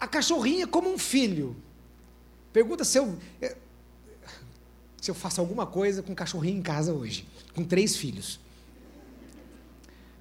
a 0.00 0.08
cachorrinha 0.08 0.66
como 0.66 0.92
um 0.92 0.98
filho. 0.98 1.54
Pergunta 2.52 2.82
se 2.82 2.98
eu, 2.98 3.16
eh, 3.40 3.56
se 5.00 5.08
eu 5.12 5.14
faço 5.14 5.40
alguma 5.40 5.64
coisa 5.64 6.02
com 6.02 6.10
um 6.10 6.14
cachorrinho 6.16 6.58
em 6.58 6.62
casa 6.62 6.92
hoje, 6.92 7.24
com 7.54 7.62
três 7.62 7.96
filhos. 7.96 8.40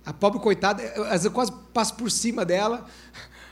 A 0.05 0.13
pobre 0.13 0.39
coitada, 0.39 0.83
eu, 0.83 1.03
vezes 1.05 1.25
eu 1.25 1.31
quase 1.31 1.51
passo 1.73 1.95
por 1.95 2.11
cima 2.11 2.45
dela, 2.45 2.87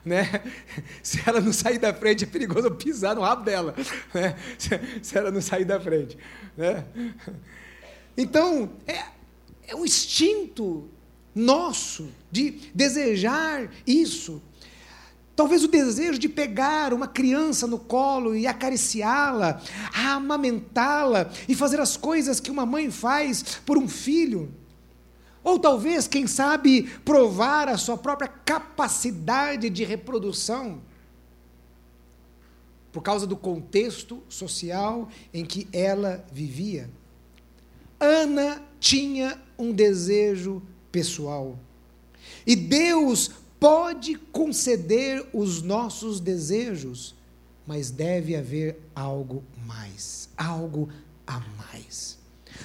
né? 0.08 0.42
Se 1.04 1.22
ela 1.26 1.40
não 1.40 1.54
sair 1.54 1.78
da 1.78 1.94
frente, 1.94 2.24
é 2.24 2.28
perigoso 2.28 2.72
pisar 2.72 3.16
no 3.16 3.22
rabo 3.22 3.44
dela, 3.44 3.76
né? 4.14 4.36
Se 5.04 5.18
ela 5.18 5.30
não 5.30 5.42
sair 5.42 5.66
da 5.66 5.80
frente, 5.80 6.18
né? 6.56 6.86
Então, 8.18 8.72
é, 8.88 9.04
é 9.68 9.76
um 9.76 9.86
instinto 9.86 10.90
nosso 11.36 12.10
de 12.32 12.52
desejar 12.74 13.70
isso. 13.86 14.42
Talvez 15.36 15.64
o 15.64 15.68
desejo 15.68 16.18
de 16.18 16.28
pegar 16.28 16.96
uma 16.96 17.08
criança 17.08 17.68
no 17.68 17.78
colo 17.78 18.36
e 18.36 18.48
acariciá-la, 18.48 19.62
amamentá-la 19.94 21.30
e 21.48 21.54
fazer 21.54 21.80
as 21.80 21.96
coisas 21.96 22.40
que 22.40 22.50
uma 22.50 22.66
mãe 22.66 22.90
faz 22.90 23.60
por 23.64 23.78
um 23.78 23.88
filho. 23.88 24.52
Ou 25.48 25.58
talvez, 25.58 26.10
quem 26.10 26.28
sabe, 26.28 26.84
provar 27.06 27.70
a 27.70 27.78
sua 27.78 27.96
própria 27.96 28.28
capacidade 28.28 29.70
de 29.70 29.86
reprodução, 29.86 30.82
por 32.92 33.02
causa 33.02 33.26
do 33.26 33.38
contexto 33.38 34.22
social 34.28 35.08
em 35.34 35.46
que 35.46 35.66
ela 35.72 36.26
vivia. 36.34 36.90
Ana 37.98 38.62
tinha 38.78 39.42
um 39.58 39.72
desejo 39.72 40.62
pessoal. 40.92 41.58
E 42.46 42.54
Deus 42.54 43.32
pode 43.58 44.16
conceder 44.16 45.26
os 45.32 45.62
nossos 45.62 46.20
desejos, 46.20 47.16
mas 47.66 47.90
deve 47.90 48.36
haver 48.36 48.82
algo 48.94 49.42
mais, 49.66 50.28
algo 50.36 50.90
a 51.26 51.40
mais. 51.58 52.17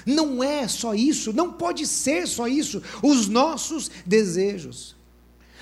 Não 0.05 0.43
é 0.43 0.67
só 0.67 0.93
isso, 0.93 1.33
não 1.33 1.53
pode 1.53 1.87
ser 1.87 2.27
só 2.27 2.47
isso, 2.47 2.81
os 3.01 3.27
nossos 3.27 3.89
desejos. 4.05 4.95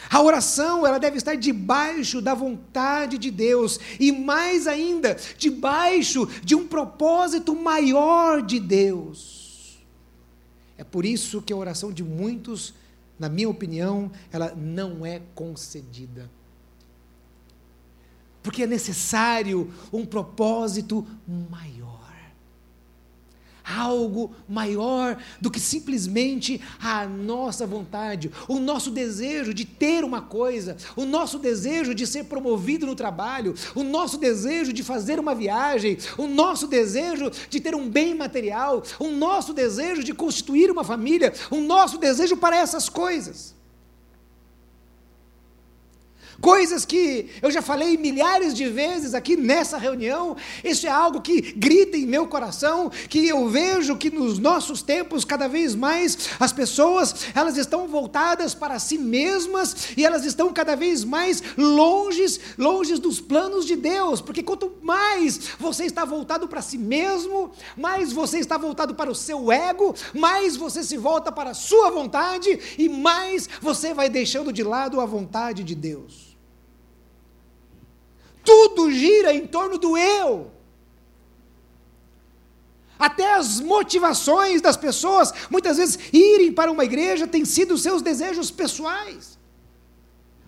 A 0.10 0.22
oração, 0.22 0.86
ela 0.86 0.98
deve 0.98 1.18
estar 1.18 1.36
debaixo 1.36 2.22
da 2.22 2.34
vontade 2.34 3.18
de 3.18 3.32
Deus 3.32 3.80
e 4.00 4.12
mais 4.12 4.68
ainda, 4.68 5.18
debaixo 5.38 6.28
de 6.44 6.56
um 6.56 6.68
propósito 6.68 7.56
maior 7.56 8.42
de 8.42 8.60
Deus. 8.60 9.80
É 10.78 10.84
por 10.84 11.06
isso 11.06 11.42
que 11.42 11.54
a 11.54 11.56
oração 11.56 11.94
de 11.94 12.04
muitos 12.04 12.74
na 13.22 13.30
minha 13.30 13.48
opinião, 13.48 14.12
ela 14.32 14.52
não 14.56 15.06
é 15.06 15.22
concedida. 15.36 16.28
Porque 18.42 18.64
é 18.64 18.68
necessário 18.68 19.72
um 19.94 20.04
propósito 20.04 21.06
maior 21.28 21.81
algo 23.72 24.36
maior 24.48 25.18
do 25.40 25.50
que 25.50 25.60
simplesmente 25.60 26.62
a 26.82 27.06
nossa 27.06 27.66
vontade, 27.66 28.32
o 28.48 28.60
nosso 28.60 28.92
desejo 28.92 29.54
de 29.54 29.66
ter 29.66 30.04
uma 30.04 30.22
coisa, 30.22 30.78
o 30.96 31.06
nosso 31.06 31.40
desejo 31.40 31.96
de 31.96 32.06
ser 32.06 32.26
promovido 32.26 32.86
no 32.86 32.96
trabalho, 32.96 33.56
o 33.76 33.84
nosso 33.84 34.18
desejo 34.18 34.74
de 34.74 34.84
fazer 34.84 35.20
uma 35.20 35.34
viagem, 35.34 35.98
o 36.18 36.28
nosso 36.28 36.68
desejo 36.68 37.32
de 37.50 37.60
ter 37.60 37.76
um 37.76 37.90
bem 37.90 38.16
material, 38.16 38.84
o 39.00 39.08
nosso 39.08 39.54
desejo 39.54 40.04
de 40.04 40.14
constituir 40.14 40.70
uma 40.70 40.84
família, 40.84 41.34
o 41.50 41.58
nosso 41.62 41.98
desejo 41.98 42.38
para 42.38 42.58
essas 42.58 42.90
coisas. 42.90 43.61
Coisas 46.40 46.86
que 46.86 47.30
eu 47.42 47.52
já 47.52 47.62
falei 47.62 47.98
milhares 47.98 48.54
de 48.54 48.68
vezes 48.68 49.14
aqui 49.14 49.36
nessa 49.36 49.78
reunião, 49.78 50.36
isso 50.64 50.88
é 50.88 50.90
algo 50.90 51.22
que 51.22 51.42
grita 51.42 51.98
em 51.98 52.06
meu 52.06 52.28
coração, 52.28 52.90
que 53.10 53.28
eu 53.28 53.48
vejo 53.50 53.98
que 53.98 54.10
nos 54.10 54.40
nossos 54.40 54.82
tempos, 54.82 55.26
cada 55.26 55.48
vez 55.48 55.76
mais, 55.76 56.30
as 56.40 56.52
pessoas, 56.52 57.28
elas 57.36 57.58
estão 57.58 57.88
voltadas 57.88 58.54
para 58.54 58.80
si 58.80 58.98
mesmas 58.98 59.90
e 59.98 60.06
elas 60.06 60.26
estão 60.26 60.52
cada 60.54 60.76
vez 60.76 61.04
mais 61.04 61.44
longe, 61.58 62.40
longe 62.58 62.96
dos 62.98 63.20
planos 63.20 63.66
de 63.66 63.76
Deus, 63.76 64.22
porque 64.22 64.42
quanto 64.42 64.72
mais 64.82 65.40
você 65.60 65.86
está 65.86 66.06
voltado 66.06 66.48
para 66.48 66.62
si 66.62 66.78
mesmo, 66.78 67.52
mais 67.78 68.12
você 68.12 68.40
está 68.40 68.58
voltado 68.58 68.96
para 68.96 69.12
o 69.12 69.16
seu 69.16 69.52
ego, 69.52 69.94
mais 70.14 70.56
você 70.56 70.84
se 70.84 70.98
volta 70.98 71.32
para 71.32 71.52
a 71.52 71.56
sua 71.56 71.92
vontade 71.92 72.60
e 72.78 72.90
mais 72.90 73.48
você 73.62 73.94
vai 73.94 74.10
deixando 74.10 74.52
de 74.52 74.64
lado 74.64 75.00
a 75.00 75.06
vontade 75.06 75.64
de 75.64 75.76
Deus. 75.76 76.31
Tudo 78.44 78.92
gira 78.92 79.34
em 79.34 79.46
torno 79.48 79.78
do 79.78 79.98
eu. 79.98 80.52
Até 82.98 83.34
as 83.34 83.60
motivações 83.60 84.62
das 84.62 84.78
pessoas, 84.78 85.34
muitas 85.50 85.78
vezes, 85.78 85.98
irem 86.14 86.52
para 86.52 86.72
uma 86.72 86.86
igreja, 86.86 87.26
têm 87.26 87.44
sido 87.46 87.78
seus 87.78 88.02
desejos 88.02 88.52
pessoais. 88.52 89.41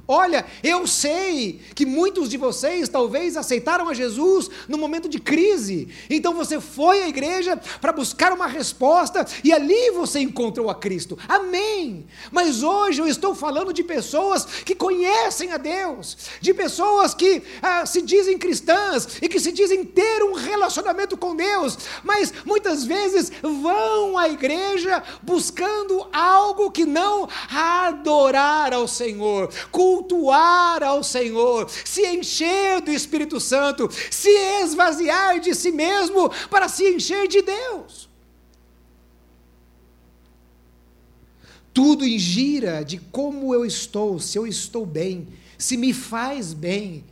Olha, 0.06 0.46
eu 0.62 0.86
sei 0.86 1.62
que 1.74 1.86
muitos 1.86 2.30
de 2.30 2.36
vocês 2.36 2.90
talvez 2.90 3.38
aceitaram 3.38 3.88
a 3.88 3.94
Jesus 3.94 4.50
no 4.68 4.78
momento 4.78 5.08
de 5.08 5.18
crise. 5.18 5.88
Então 6.10 6.34
você 6.34 6.60
foi 6.60 7.04
à 7.04 7.08
igreja 7.08 7.56
para 7.80 7.94
buscar 7.94 8.34
uma 8.34 8.46
resposta 8.46 9.26
e 9.46 9.54
ali 9.54 9.92
você 9.92 10.20
encontrou 10.20 10.70
a 10.70 10.76
Cristo. 10.76 11.18
Amém. 11.26 12.06
Mas 12.32 12.64
hoje 12.64 13.02
eu 13.02 13.08
estou 13.08 13.34
falando 13.34 13.72
de 13.72 13.82
pessoas 13.82 14.44
que 14.44 14.76
conhecem 14.76 15.54
a 15.54 15.58
Deus, 15.58 16.18
de 16.42 16.54
pessoas 16.54 17.14
que 17.14 17.42
ah, 17.62 17.86
se 17.86 18.02
dizem 18.02 18.38
cristãs 18.38 19.08
e 19.22 19.30
que 19.30 19.40
se 19.40 19.54
dizem 19.54 19.86
ter 19.86 20.22
um 20.22 20.34
relacionamento 20.34 21.16
com 21.16 21.34
Deus, 21.34 21.78
mas 22.04 22.34
muitas 22.46 22.84
vezes 22.84 23.32
vão 23.42 24.18
à 24.18 24.28
igreja 24.28 25.02
buscando 25.22 26.06
algo 26.12 26.72
que 26.72 26.86
não 26.86 27.30
adorar 27.50 28.74
ao 28.74 28.86
Senhor 28.86 29.50
cultuar 29.94 30.82
ao 30.82 31.04
Senhor, 31.04 31.70
se 31.70 32.06
encher 32.08 32.82
do 32.82 32.92
Espírito 32.92 33.40
Santo, 33.40 33.88
se 34.10 34.30
esvaziar 34.64 35.40
de 35.40 35.54
si 35.54 35.72
mesmo 35.72 36.30
para 36.50 36.68
se 36.68 36.84
encher 36.96 37.28
de 37.28 37.42
Deus. 37.42 38.10
Tudo 41.72 42.08
gira 42.08 42.84
de 42.84 42.98
como 42.98 43.54
eu 43.54 43.66
estou, 43.66 44.20
se 44.20 44.38
eu 44.38 44.48
estou 44.48 44.86
bem, 44.86 45.28
se 45.58 45.78
me 45.78 45.94
faz 45.94 46.54
bem, 46.54 47.04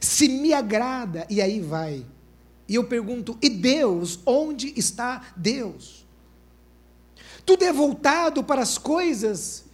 se 0.00 0.28
me 0.28 0.52
agrada, 0.52 1.26
e 1.30 1.40
aí 1.40 1.60
vai. 1.60 2.04
E 2.68 2.74
eu 2.74 2.84
pergunto: 2.84 3.38
e 3.40 3.48
Deus? 3.48 4.18
Onde 4.26 4.72
está 4.76 5.32
Deus? 5.36 6.04
Tudo 7.44 7.62
é 7.62 7.72
voltado 7.72 8.42
para 8.42 8.60
as 8.60 8.76
coisas 8.76 9.64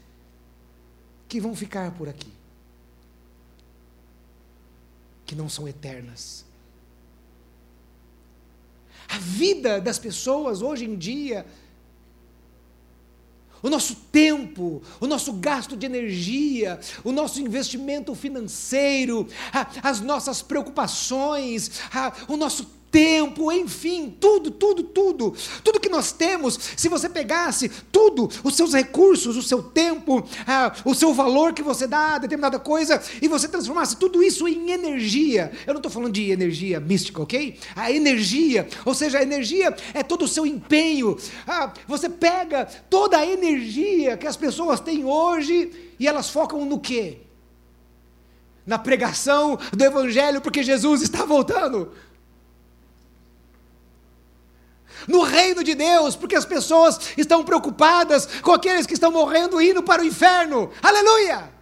que 1.27 1.41
vão 1.41 1.57
ficar 1.57 1.93
por 1.93 2.09
aqui, 2.09 2.32
que 5.33 5.37
não 5.37 5.49
são 5.49 5.67
eternas. 5.67 6.45
A 9.09 9.17
vida 9.17 9.81
das 9.81 9.99
pessoas 9.99 10.61
hoje 10.61 10.85
em 10.85 10.95
dia, 10.95 11.47
o 13.63 13.71
nosso 13.71 13.95
tempo, 14.13 14.83
o 15.01 15.07
nosso 15.07 15.33
gasto 15.33 15.75
de 15.75 15.87
energia, 15.87 16.79
o 17.03 17.13
nosso 17.13 17.41
investimento 17.41 18.15
financeiro, 18.15 19.27
as 19.83 20.01
nossas 20.01 20.43
preocupações, 20.43 21.81
o 22.29 22.37
nosso 22.37 22.82
tempo, 22.93 23.51
enfim, 23.51 24.15
tudo, 24.21 24.51
tudo, 24.51 24.83
tudo, 24.83 25.35
tudo 25.65 25.81
que 25.81 25.89
nós 25.89 26.13
temos, 26.13 26.59
se 26.77 26.91
você 26.91 27.09
pegasse 27.09 27.71
tudo, 27.91 28.29
os 28.45 28.55
seus 28.55 28.75
recursos, 28.75 29.35
o 29.35 29.43
seu 29.43 29.63
tempo, 29.63 30.23
ah, 30.47 30.73
o 30.85 30.95
seu 30.95 31.15
valor 31.15 31.55
que 31.55 31.63
você 31.63 31.87
dá 31.87 32.17
a 32.17 32.19
determinada 32.19 32.59
coisa, 32.59 33.03
e 33.23 33.27
você 33.27 33.49
transformasse 33.49 33.97
tudo 33.97 34.23
isso 34.23 34.47
em 34.47 34.71
energia, 34.71 35.51
eu 35.67 35.73
não 35.73 35.79
estou 35.79 35.91
falando 35.91 36.13
de 36.13 36.31
energia 36.31 36.79
mística, 36.79 37.23
ok? 37.23 37.59
A 37.75 37.91
energia, 37.91 38.69
ou 38.85 38.95
seja, 38.95 39.19
a 39.19 39.23
energia 39.23 39.75
é 39.95 40.03
todo 40.03 40.27
o 40.27 40.29
seu 40.29 40.45
empenho, 40.45 41.17
ah, 41.49 41.73
você 41.89 42.11
pega 42.11 42.67
toda 42.91 43.17
a 43.17 43.27
energia 43.27 44.19
que 44.19 44.27
as 44.27 44.37
pessoas 44.37 44.81
têm 44.81 45.03
hoje 45.03 45.73
e 45.99 46.07
elas 46.07 46.29
focam 46.29 46.67
no 46.67 46.79
quê? 46.79 47.21
Na 48.67 48.79
pregação 48.79 49.59
do 49.73 49.83
Evangelho, 49.83 50.43
porque 50.43 50.63
Jesus 50.63 51.01
está 51.01 51.25
voltando 51.25 51.91
no 55.09 55.23
reino 55.23 55.63
de 55.65 55.75
Deus, 55.75 56.17
porque 56.17 56.37
as 56.37 56.45
pessoas 56.45 56.99
estão 57.17 57.45
preocupadas 57.45 58.27
com 58.41 58.53
aqueles 58.53 58.87
que 58.87 58.95
estão 58.95 59.11
morrendo 59.11 59.61
e 59.61 59.71
indo 59.71 59.83
para 59.83 60.03
o 60.03 60.05
inferno. 60.05 60.71
Aleluia! 60.83 61.53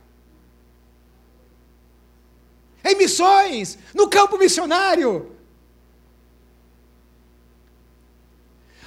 Em 2.85 2.97
missões, 2.97 3.79
no 3.95 4.09
campo 4.09 4.39
missionário. 4.39 5.37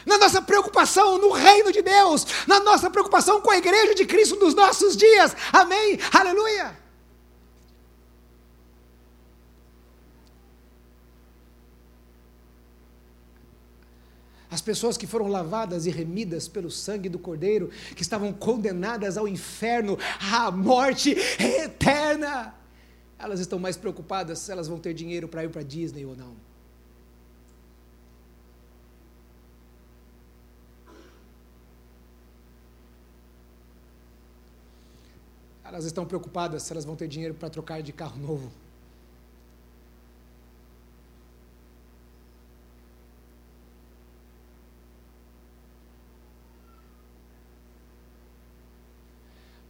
Na 0.05 0.17
nossa 0.17 0.41
preocupação 0.41 1.17
no 1.17 1.31
reino 1.31 1.71
de 1.71 1.81
Deus, 1.81 2.25
na 2.45 2.59
nossa 2.59 2.89
preocupação 2.89 3.39
com 3.39 3.51
a 3.51 3.57
igreja 3.57 3.95
de 3.95 4.05
Cristo 4.05 4.35
dos 4.35 4.53
nossos 4.53 4.97
dias. 4.97 5.35
Amém? 5.51 5.97
Aleluia! 6.11 6.82
As 14.53 14.61
pessoas 14.61 14.95
que 14.95 15.07
foram 15.07 15.29
lavadas 15.29 15.87
e 15.87 15.89
remidas 15.89 16.47
pelo 16.47 16.69
sangue 16.69 17.09
do 17.09 17.17
Cordeiro, 17.17 17.71
que 17.95 18.03
estavam 18.03 18.31
condenadas 18.31 19.17
ao 19.17 19.27
inferno, 19.27 19.97
à 20.31 20.51
morte 20.51 21.17
eterna, 21.39 22.53
elas 23.17 23.39
estão 23.39 23.57
mais 23.57 23.75
preocupadas 23.75 24.37
se 24.37 24.51
elas 24.51 24.67
vão 24.67 24.77
ter 24.77 24.93
dinheiro 24.93 25.27
para 25.27 25.43
ir 25.43 25.49
para 25.49 25.63
Disney 25.63 26.05
ou 26.05 26.15
não. 26.15 26.35
Elas 35.63 35.83
estão 35.85 36.05
preocupadas 36.05 36.61
se 36.61 36.71
elas 36.71 36.85
vão 36.85 36.95
ter 36.95 37.07
dinheiro 37.07 37.33
para 37.33 37.49
trocar 37.49 37.81
de 37.81 37.91
carro 37.91 38.19
novo. 38.19 38.51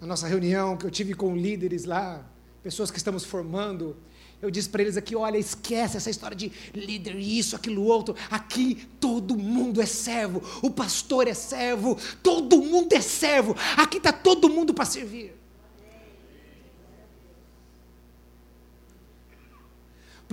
Na 0.04 0.08
nossa 0.08 0.28
reunião 0.28 0.76
que 0.76 0.86
eu 0.86 0.92
tive 0.92 1.14
com 1.14 1.34
líderes 1.34 1.86
lá, 1.86 2.30
pessoas 2.62 2.92
que 2.92 2.98
estamos 2.98 3.24
formando, 3.24 3.96
eu 4.42 4.52
disse 4.52 4.68
para 4.68 4.82
eles 4.82 4.98
aqui: 4.98 5.16
olha, 5.16 5.38
esquece 5.38 5.96
essa 5.96 6.10
história 6.10 6.36
de 6.36 6.52
líder, 6.74 7.16
isso, 7.16 7.56
aquilo, 7.56 7.82
outro. 7.84 8.14
Aqui 8.30 8.86
todo 9.00 9.38
mundo 9.38 9.82
é 9.82 9.86
servo, 9.86 10.44
o 10.62 10.70
pastor 10.70 11.26
é 11.26 11.34
servo, 11.34 11.98
todo 12.22 12.62
mundo 12.62 12.92
é 12.92 13.00
servo. 13.00 13.56
Aqui 13.78 13.96
está 13.96 14.12
todo 14.12 14.50
mundo 14.50 14.74
para 14.74 14.84
servir. 14.84 15.43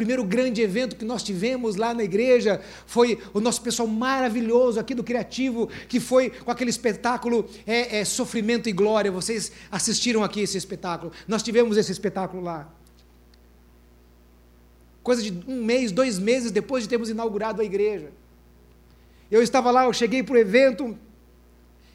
Primeiro 0.01 0.25
grande 0.25 0.63
evento 0.63 0.97
que 0.97 1.05
nós 1.05 1.23
tivemos 1.23 1.77
lá 1.77 1.93
na 1.93 2.03
igreja 2.03 2.63
foi 2.87 3.19
o 3.35 3.41
nosso 3.41 3.61
pessoal 3.61 3.87
maravilhoso 3.87 4.81
aqui 4.81 4.95
do 4.95 5.05
Criativo, 5.05 5.69
que 5.91 6.01
foi 6.01 6.31
com 6.31 6.51
aquele 6.51 6.71
espetáculo 6.71 7.47
é, 7.67 7.99
é, 7.99 8.05
Sofrimento 8.07 8.67
e 8.67 8.73
Glória. 8.73 9.13
Vocês 9.13 9.53
assistiram 9.71 10.25
aqui 10.25 10.41
esse 10.41 10.57
espetáculo. 10.57 11.13
Nós 11.29 11.43
tivemos 11.43 11.77
esse 11.77 11.93
espetáculo 11.93 12.43
lá. 12.43 12.67
Coisa 15.03 15.23
de 15.23 15.39
um 15.47 15.63
mês, 15.63 15.93
dois 15.93 16.19
meses 16.19 16.51
depois 16.51 16.85
de 16.85 16.89
termos 16.89 17.11
inaugurado 17.11 17.61
a 17.61 17.65
igreja. 17.65 18.11
Eu 19.31 19.43
estava 19.43 19.71
lá, 19.71 19.85
eu 19.85 19.93
cheguei 19.93 20.23
para 20.23 20.35
o 20.35 20.39
evento, 20.39 20.97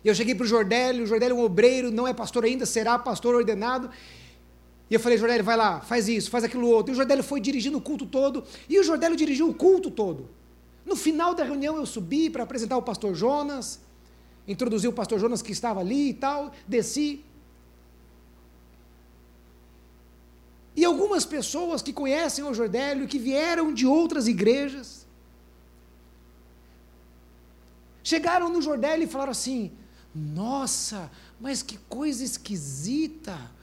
eu 0.03 0.14
cheguei 0.14 0.36
para 0.36 0.43
o 0.43 0.47
Jordélio, 0.47 1.06
o 1.06 1.08
Jordélio 1.08 1.36
é 1.36 1.39
um 1.39 1.43
obreiro, 1.43 1.89
não 1.89 2.08
é 2.08 2.14
pastor 2.14 2.45
ainda, 2.45 2.68
será 2.68 2.99
pastor 2.99 3.34
ordenado. 3.34 3.89
E 4.90 4.94
eu 4.94 5.00
falei, 5.00 5.18
Jordélio, 5.18 5.44
vai 5.44 5.58
lá, 5.58 5.82
faz 5.82 6.08
isso, 6.08 6.30
faz 6.30 6.44
aquilo 6.44 6.68
outro. 6.68 6.92
E 6.92 6.94
o 6.94 6.96
Jordélio 6.96 7.24
foi 7.24 7.40
dirigindo 7.40 7.78
o 7.78 7.82
culto 7.82 8.06
todo, 8.06 8.44
e 8.70 8.80
o 8.80 8.84
Jordélio 8.84 9.18
dirigiu 9.18 9.50
o 9.50 9.54
culto 9.54 9.90
todo. 9.90 10.30
No 10.86 10.96
final 10.96 11.34
da 11.34 11.44
reunião 11.44 11.76
eu 11.78 11.86
subi 11.86 12.30
para 12.30 12.44
apresentar 12.44 12.78
o 12.78 12.82
pastor 12.82 13.16
Jonas, 13.16 13.80
introduzir 14.48 14.88
o 14.88 14.94
pastor 14.94 15.20
Jonas 15.20 15.42
que 15.42 15.52
estava 15.52 15.80
ali 15.80 16.10
e 16.10 16.14
tal, 16.14 16.52
desci. 16.68 17.24
E 20.76 20.86
algumas 20.86 21.26
pessoas 21.26 21.82
que 21.82 21.92
conhecem 21.92 22.44
o 22.44 22.54
Jordélio, 22.54 23.08
que 23.08 23.18
vieram 23.18 23.74
de 23.74 23.88
outras 23.88 24.28
igrejas, 24.28 25.08
chegaram 28.04 28.50
no 28.50 28.62
Jordélio 28.62 29.06
e 29.06 29.08
falaram 29.08 29.32
assim: 29.32 29.72
Nossa, 30.14 31.10
mas 31.40 31.64
que 31.64 31.80
coisa 31.90 32.24
esquisita! 32.24 33.55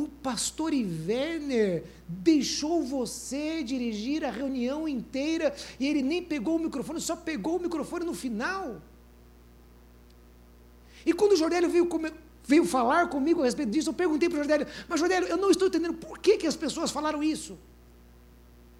O 0.00 0.08
pastor 0.08 0.72
Iverner 0.72 1.84
deixou 2.08 2.82
você 2.82 3.62
dirigir 3.62 4.24
a 4.24 4.30
reunião 4.30 4.88
inteira 4.88 5.54
e 5.78 5.86
ele 5.86 6.00
nem 6.00 6.22
pegou 6.22 6.56
o 6.56 6.58
microfone, 6.58 6.98
só 7.02 7.14
pegou 7.14 7.58
o 7.58 7.60
microfone 7.60 8.06
no 8.06 8.14
final. 8.14 8.80
E 11.04 11.12
quando 11.12 11.32
o 11.32 11.36
Jordélio 11.36 11.68
veio, 11.68 11.86
veio 12.46 12.64
falar 12.64 13.10
comigo 13.10 13.42
a 13.42 13.44
respeito 13.44 13.70
disso, 13.72 13.90
eu 13.90 13.94
perguntei 13.94 14.30
para 14.30 14.36
o 14.36 14.38
Jordélio, 14.38 14.66
mas 14.88 14.98
Jordélio, 14.98 15.28
eu 15.28 15.36
não 15.36 15.50
estou 15.50 15.68
entendendo 15.68 15.94
por 15.94 16.18
que, 16.18 16.38
que 16.38 16.46
as 16.46 16.56
pessoas 16.56 16.90
falaram 16.90 17.22
isso. 17.22 17.58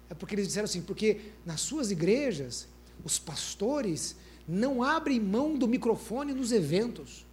É 0.09 0.15
porque 0.15 0.33
eles 0.33 0.47
disseram 0.47 0.65
assim, 0.65 0.81
porque 0.81 1.21
nas 1.45 1.61
suas 1.61 1.91
igrejas, 1.91 2.67
os 3.05 3.19
pastores 3.19 4.15
não 4.47 4.81
abrem 4.81 5.19
mão 5.19 5.55
do 5.55 5.67
microfone 5.67 6.33
nos 6.33 6.51
eventos. 6.51 7.27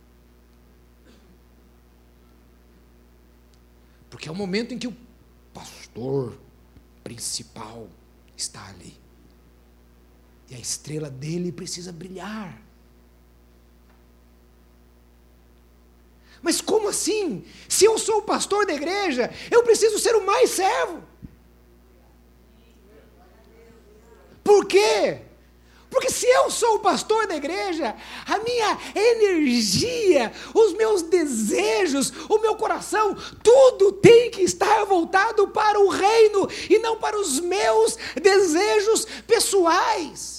Porque 4.11 4.29
é 4.29 4.33
o 4.33 4.35
momento 4.35 4.73
em 4.73 4.79
que 4.79 4.87
o 4.87 4.97
pastor 5.53 6.39
principal 7.05 7.89
está 8.37 8.67
ali. 8.69 8.97
E 10.49 10.55
a 10.55 10.59
estrela 10.59 11.11
dele 11.11 11.53
precisa 11.53 11.93
brilhar. 11.93 12.61
Mas 16.41 16.61
como 16.61 16.89
assim? 16.89 17.45
Se 17.69 17.85
eu 17.85 17.99
sou 17.99 18.19
o 18.19 18.23
pastor 18.23 18.65
da 18.65 18.75
igreja, 18.75 19.31
eu 19.51 19.63
preciso 19.65 19.99
ser 19.99 20.15
o 20.15 20.25
mais 20.25 20.51
servo. 20.51 21.03
Por 24.43 24.67
quê? 24.67 25.28
Porque 25.91 26.11
se 26.11 26.27
eu 26.27 26.51
sou 26.51 26.77
o 26.77 26.81
pastor 26.81 27.27
da 27.27 27.37
igreja, 27.37 27.97
a 28.27 28.39
minha 28.39 28.79
energia, 28.95 30.33
os 30.55 30.75
meus 30.75 31.03
desejos, 31.03 32.13
o 32.29 32.39
meu 32.39 32.57
coração, 32.57 33.17
tudo 33.43 33.93
tem 33.93 34.31
que 34.31 34.43
estar 34.43 34.85
voltado 34.85 35.49
para 35.49 35.81
o 35.81 35.89
reino 35.89 36.49
e 36.69 36.79
não 36.79 36.97
para 36.97 37.19
os 37.19 37.41
meus 37.41 37.97
desejos 38.21 39.07
pessoais. 39.27 40.38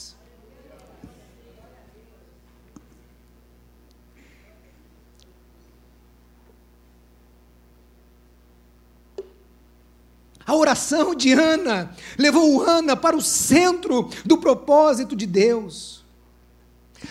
A 10.50 10.56
oração 10.56 11.14
de 11.14 11.32
Ana 11.32 11.96
levou 12.18 12.64
Ana 12.64 12.96
para 12.96 13.16
o 13.16 13.22
centro 13.22 14.10
do 14.26 14.36
propósito 14.36 15.16
de 15.16 15.28
Deus. 15.28 16.04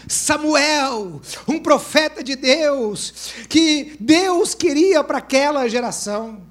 Samuel, 0.09 1.21
um 1.47 1.61
profeta 1.61 2.21
de 2.21 2.35
Deus, 2.35 3.33
que 3.49 3.97
Deus 4.01 4.57
queria 4.57 5.05
para 5.05 5.19
aquela 5.19 5.69
geração. 5.69 6.48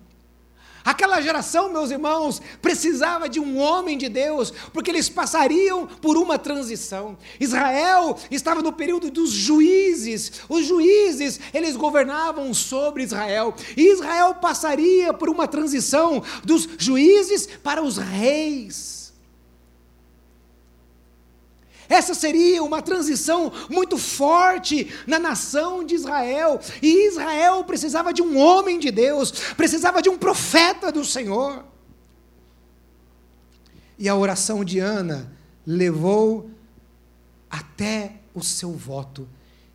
Aquela 0.88 1.20
geração, 1.20 1.70
meus 1.70 1.92
irmãos, 1.92 2.42
precisava 2.62 3.28
de 3.28 3.42
um 3.42 3.58
homem 3.58 3.98
de 3.98 4.08
Deus, 4.08 4.54
porque 4.72 4.90
eles 4.90 5.10
passariam 5.10 5.86
por 5.86 6.16
uma 6.16 6.40
transição. 6.40 7.18
Israel 7.42 8.18
estava 8.32 8.62
no 8.62 8.72
período 8.72 9.12
dos 9.12 9.30
juízes. 9.30 10.32
Os 10.48 10.66
juízes, 10.66 11.42
eles 11.54 11.76
governavam 11.76 12.54
sobre 12.54 13.04
Israel. 13.04 13.54
E 13.76 13.92
Israel 13.92 14.36
passaria 14.36 15.12
por 15.12 15.30
uma 15.30 15.46
transição 15.46 16.24
dos 16.46 16.70
juízes 16.78 17.50
para 17.62 17.84
os 17.84 17.98
reis. 17.98 18.97
Essa 21.90 22.14
seria 22.14 22.64
uma 22.64 22.82
transição 22.82 23.52
muito 23.70 23.98
forte 23.98 24.92
na 25.06 25.20
nação 25.20 25.84
de 25.84 25.96
Israel. 25.96 26.60
E 26.82 27.08
Israel 27.08 27.64
precisava 27.64 28.14
de 28.14 28.22
um 28.22 28.38
homem 28.38 28.80
de 28.80 28.92
Deus, 28.92 29.32
precisava 29.56 30.02
de 30.02 30.10
um 30.10 30.18
profeta 30.18 30.92
do 30.92 31.04
Senhor. 31.04 31.64
E 33.98 34.08
a 34.08 34.16
oração 34.16 34.64
de 34.64 34.80
Ana 34.80 35.32
levou 35.66 36.52
até 37.50 38.18
o 38.34 38.44
seu 38.44 38.72
voto. 38.72 39.28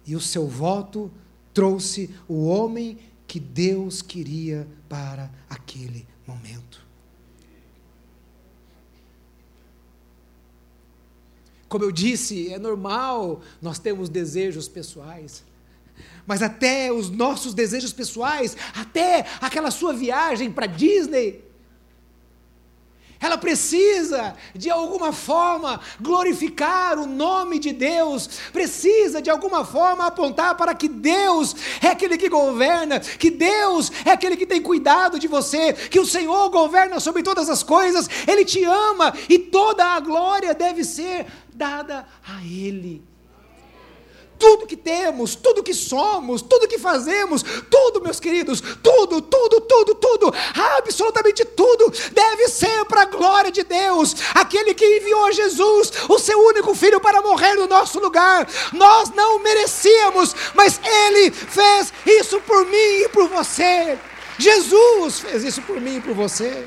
E 0.06 0.14
o 0.14 0.20
seu 0.20 0.46
voto 0.46 1.10
trouxe 1.52 2.10
o 2.28 2.46
homem 2.46 2.98
que 3.26 3.40
Deus 3.40 4.00
queria 4.00 4.68
para 4.88 5.30
aquele 5.48 6.06
momento. 6.26 6.71
Como 11.72 11.84
eu 11.84 11.90
disse, 11.90 12.52
é 12.52 12.58
normal 12.58 13.40
nós 13.62 13.78
temos 13.78 14.10
desejos 14.10 14.68
pessoais. 14.68 15.42
Mas 16.26 16.42
até 16.42 16.92
os 16.92 17.08
nossos 17.08 17.54
desejos 17.54 17.94
pessoais, 17.94 18.54
até 18.74 19.24
aquela 19.40 19.70
sua 19.70 19.94
viagem 19.94 20.52
para 20.52 20.66
Disney, 20.66 21.42
ela 23.22 23.38
precisa, 23.38 24.34
de 24.52 24.68
alguma 24.68 25.12
forma, 25.12 25.80
glorificar 26.00 26.98
o 26.98 27.06
nome 27.06 27.60
de 27.60 27.72
Deus, 27.72 28.28
precisa, 28.52 29.22
de 29.22 29.30
alguma 29.30 29.64
forma, 29.64 30.06
apontar 30.06 30.56
para 30.56 30.74
que 30.74 30.88
Deus 30.88 31.54
é 31.80 31.86
aquele 31.86 32.18
que 32.18 32.28
governa, 32.28 32.98
que 32.98 33.30
Deus 33.30 33.92
é 34.04 34.10
aquele 34.10 34.36
que 34.36 34.44
tem 34.44 34.60
cuidado 34.60 35.20
de 35.20 35.28
você, 35.28 35.72
que 35.72 36.00
o 36.00 36.06
Senhor 36.06 36.50
governa 36.50 36.98
sobre 36.98 37.22
todas 37.22 37.48
as 37.48 37.62
coisas, 37.62 38.08
Ele 38.26 38.44
te 38.44 38.64
ama 38.64 39.14
e 39.28 39.38
toda 39.38 39.84
a 39.84 40.00
glória 40.00 40.52
deve 40.52 40.82
ser 40.82 41.26
dada 41.54 42.04
a 42.26 42.42
Ele 42.44 43.11
tudo 44.42 44.66
que 44.66 44.76
temos, 44.76 45.36
tudo 45.36 45.62
que 45.62 45.72
somos, 45.72 46.42
tudo 46.42 46.66
que 46.66 46.76
fazemos, 46.76 47.44
tudo, 47.70 48.02
meus 48.02 48.18
queridos, 48.18 48.60
tudo, 48.82 49.22
tudo, 49.22 49.60
tudo, 49.60 49.94
tudo, 49.94 50.34
absolutamente 50.76 51.44
tudo 51.44 51.92
deve 52.10 52.48
ser 52.48 52.84
para 52.86 53.02
a 53.02 53.04
glória 53.04 53.52
de 53.52 53.62
Deus, 53.62 54.16
aquele 54.34 54.74
que 54.74 54.84
enviou 54.84 55.30
Jesus, 55.30 55.92
o 56.08 56.18
seu 56.18 56.36
único 56.40 56.74
filho, 56.74 57.00
para 57.00 57.22
morrer 57.22 57.54
no 57.54 57.68
nosso 57.68 58.00
lugar. 58.00 58.48
Nós 58.72 59.10
não 59.10 59.38
merecíamos, 59.38 60.34
mas 60.54 60.80
Ele 60.84 61.30
fez 61.30 61.92
isso 62.04 62.40
por 62.40 62.66
mim 62.66 63.04
e 63.04 63.08
por 63.10 63.28
você. 63.28 63.96
Jesus 64.38 65.20
fez 65.20 65.44
isso 65.44 65.62
por 65.62 65.80
mim 65.80 65.98
e 65.98 66.00
por 66.00 66.14
você. 66.14 66.66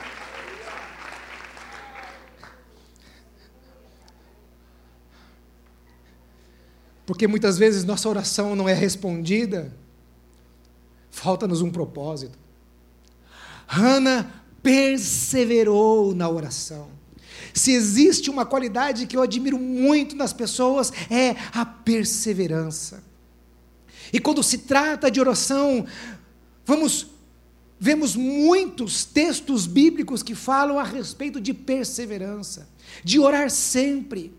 Porque 7.06 7.28
muitas 7.28 7.58
vezes 7.58 7.84
nossa 7.84 8.10
oração 8.10 8.56
não 8.56 8.68
é 8.68 8.74
respondida, 8.74 9.76
falta-nos 11.12 11.62
um 11.62 11.70
propósito. 11.70 12.38
Hannah 13.68 14.44
perseverou 14.62 16.16
na 16.16 16.28
oração. 16.30 16.90
Se 17.54 17.72
existe 17.72 18.30
uma 18.30 18.46
qualidade 18.46 19.06
que 19.06 19.16
eu 19.16 19.22
admiro 19.22 19.58
muito 19.58 20.16
nas 20.16 20.34
pessoas, 20.34 20.92
é 21.10 21.36
a 21.54 21.66
perseverança. 21.66 23.04
E 24.12 24.20
quando 24.20 24.44
se 24.44 24.60
trata 24.60 25.10
de 25.10 25.20
oração, 25.20 25.86
vamos 26.66 27.08
vemos 27.78 28.16
muitos 28.16 29.04
textos 29.04 29.68
bíblicos 29.68 30.24
que 30.24 30.34
falam 30.34 30.80
a 30.80 30.84
respeito 30.84 31.42
de 31.42 31.54
perseverança, 31.54 32.68
de 33.04 33.20
orar 33.20 33.50
sempre. 33.50 34.34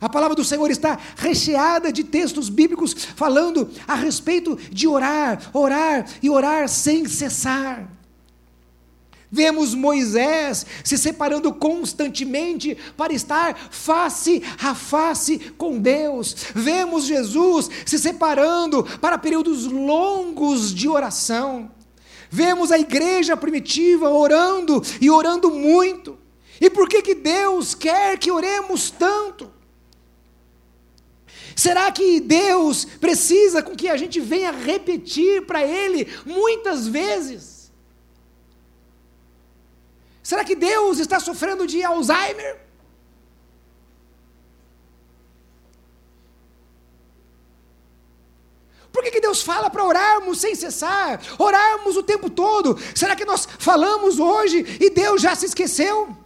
A 0.00 0.08
palavra 0.08 0.36
do 0.36 0.44
Senhor 0.44 0.70
está 0.70 0.98
recheada 1.16 1.92
de 1.92 2.04
textos 2.04 2.48
bíblicos 2.48 2.94
falando 2.94 3.68
a 3.86 3.94
respeito 3.94 4.56
de 4.70 4.86
orar, 4.86 5.50
orar 5.52 6.06
e 6.22 6.30
orar 6.30 6.68
sem 6.68 7.06
cessar. 7.06 7.98
Vemos 9.30 9.74
Moisés 9.74 10.64
se 10.82 10.96
separando 10.96 11.52
constantemente 11.52 12.78
para 12.96 13.12
estar 13.12 13.54
face 13.70 14.42
a 14.62 14.74
face 14.74 15.38
com 15.58 15.78
Deus. 15.78 16.34
Vemos 16.54 17.04
Jesus 17.04 17.68
se 17.84 17.98
separando 17.98 18.84
para 19.00 19.18
períodos 19.18 19.66
longos 19.66 20.74
de 20.74 20.88
oração. 20.88 21.70
Vemos 22.30 22.72
a 22.72 22.78
igreja 22.78 23.36
primitiva 23.36 24.08
orando 24.08 24.82
e 25.00 25.10
orando 25.10 25.50
muito. 25.50 26.18
E 26.60 26.70
por 26.70 26.88
que, 26.88 27.02
que 27.02 27.14
Deus 27.14 27.74
quer 27.74 28.18
que 28.18 28.30
oremos 28.30 28.90
tanto? 28.90 29.57
Será 31.58 31.90
que 31.90 32.20
Deus 32.20 32.84
precisa 32.84 33.60
com 33.64 33.74
que 33.74 33.88
a 33.88 33.96
gente 33.96 34.20
venha 34.20 34.52
repetir 34.52 35.44
para 35.44 35.60
Ele 35.64 36.06
muitas 36.24 36.86
vezes? 36.86 37.72
Será 40.22 40.44
que 40.44 40.54
Deus 40.54 41.00
está 41.00 41.18
sofrendo 41.18 41.66
de 41.66 41.82
Alzheimer? 41.82 42.60
Por 48.92 49.02
que, 49.02 49.10
que 49.10 49.20
Deus 49.20 49.42
fala 49.42 49.68
para 49.68 49.84
orarmos 49.84 50.38
sem 50.38 50.54
cessar, 50.54 51.20
orarmos 51.40 51.96
o 51.96 52.04
tempo 52.04 52.30
todo? 52.30 52.78
Será 52.94 53.16
que 53.16 53.24
nós 53.24 53.48
falamos 53.58 54.20
hoje 54.20 54.64
e 54.80 54.90
Deus 54.90 55.20
já 55.20 55.34
se 55.34 55.46
esqueceu? 55.46 56.16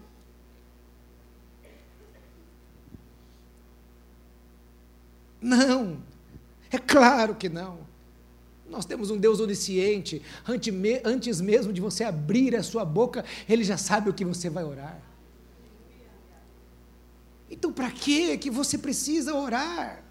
Não, 5.43 5.99
é 6.70 6.78
claro 6.78 7.34
que 7.34 7.49
não. 7.49 7.80
Nós 8.70 8.86
temos 8.86 9.11
um 9.11 9.18
Deus 9.18 9.40
onisciente, 9.40 10.22
antes 11.05 11.40
mesmo 11.40 11.72
de 11.72 11.80
você 11.80 12.05
abrir 12.05 12.57
a 12.57 12.62
sua 12.62 12.84
boca, 12.84 13.24
Ele 13.47 13.64
já 13.64 13.76
sabe 13.76 14.09
o 14.09 14.14
que 14.14 14.24
você 14.24 14.49
vai 14.49 14.64
orar. 14.64 14.99
Então, 17.51 17.70
para 17.70 17.90
que 17.90 18.38
que 18.38 18.51
você 18.51 18.78
precisa 18.78 19.34
orar? 19.34 20.03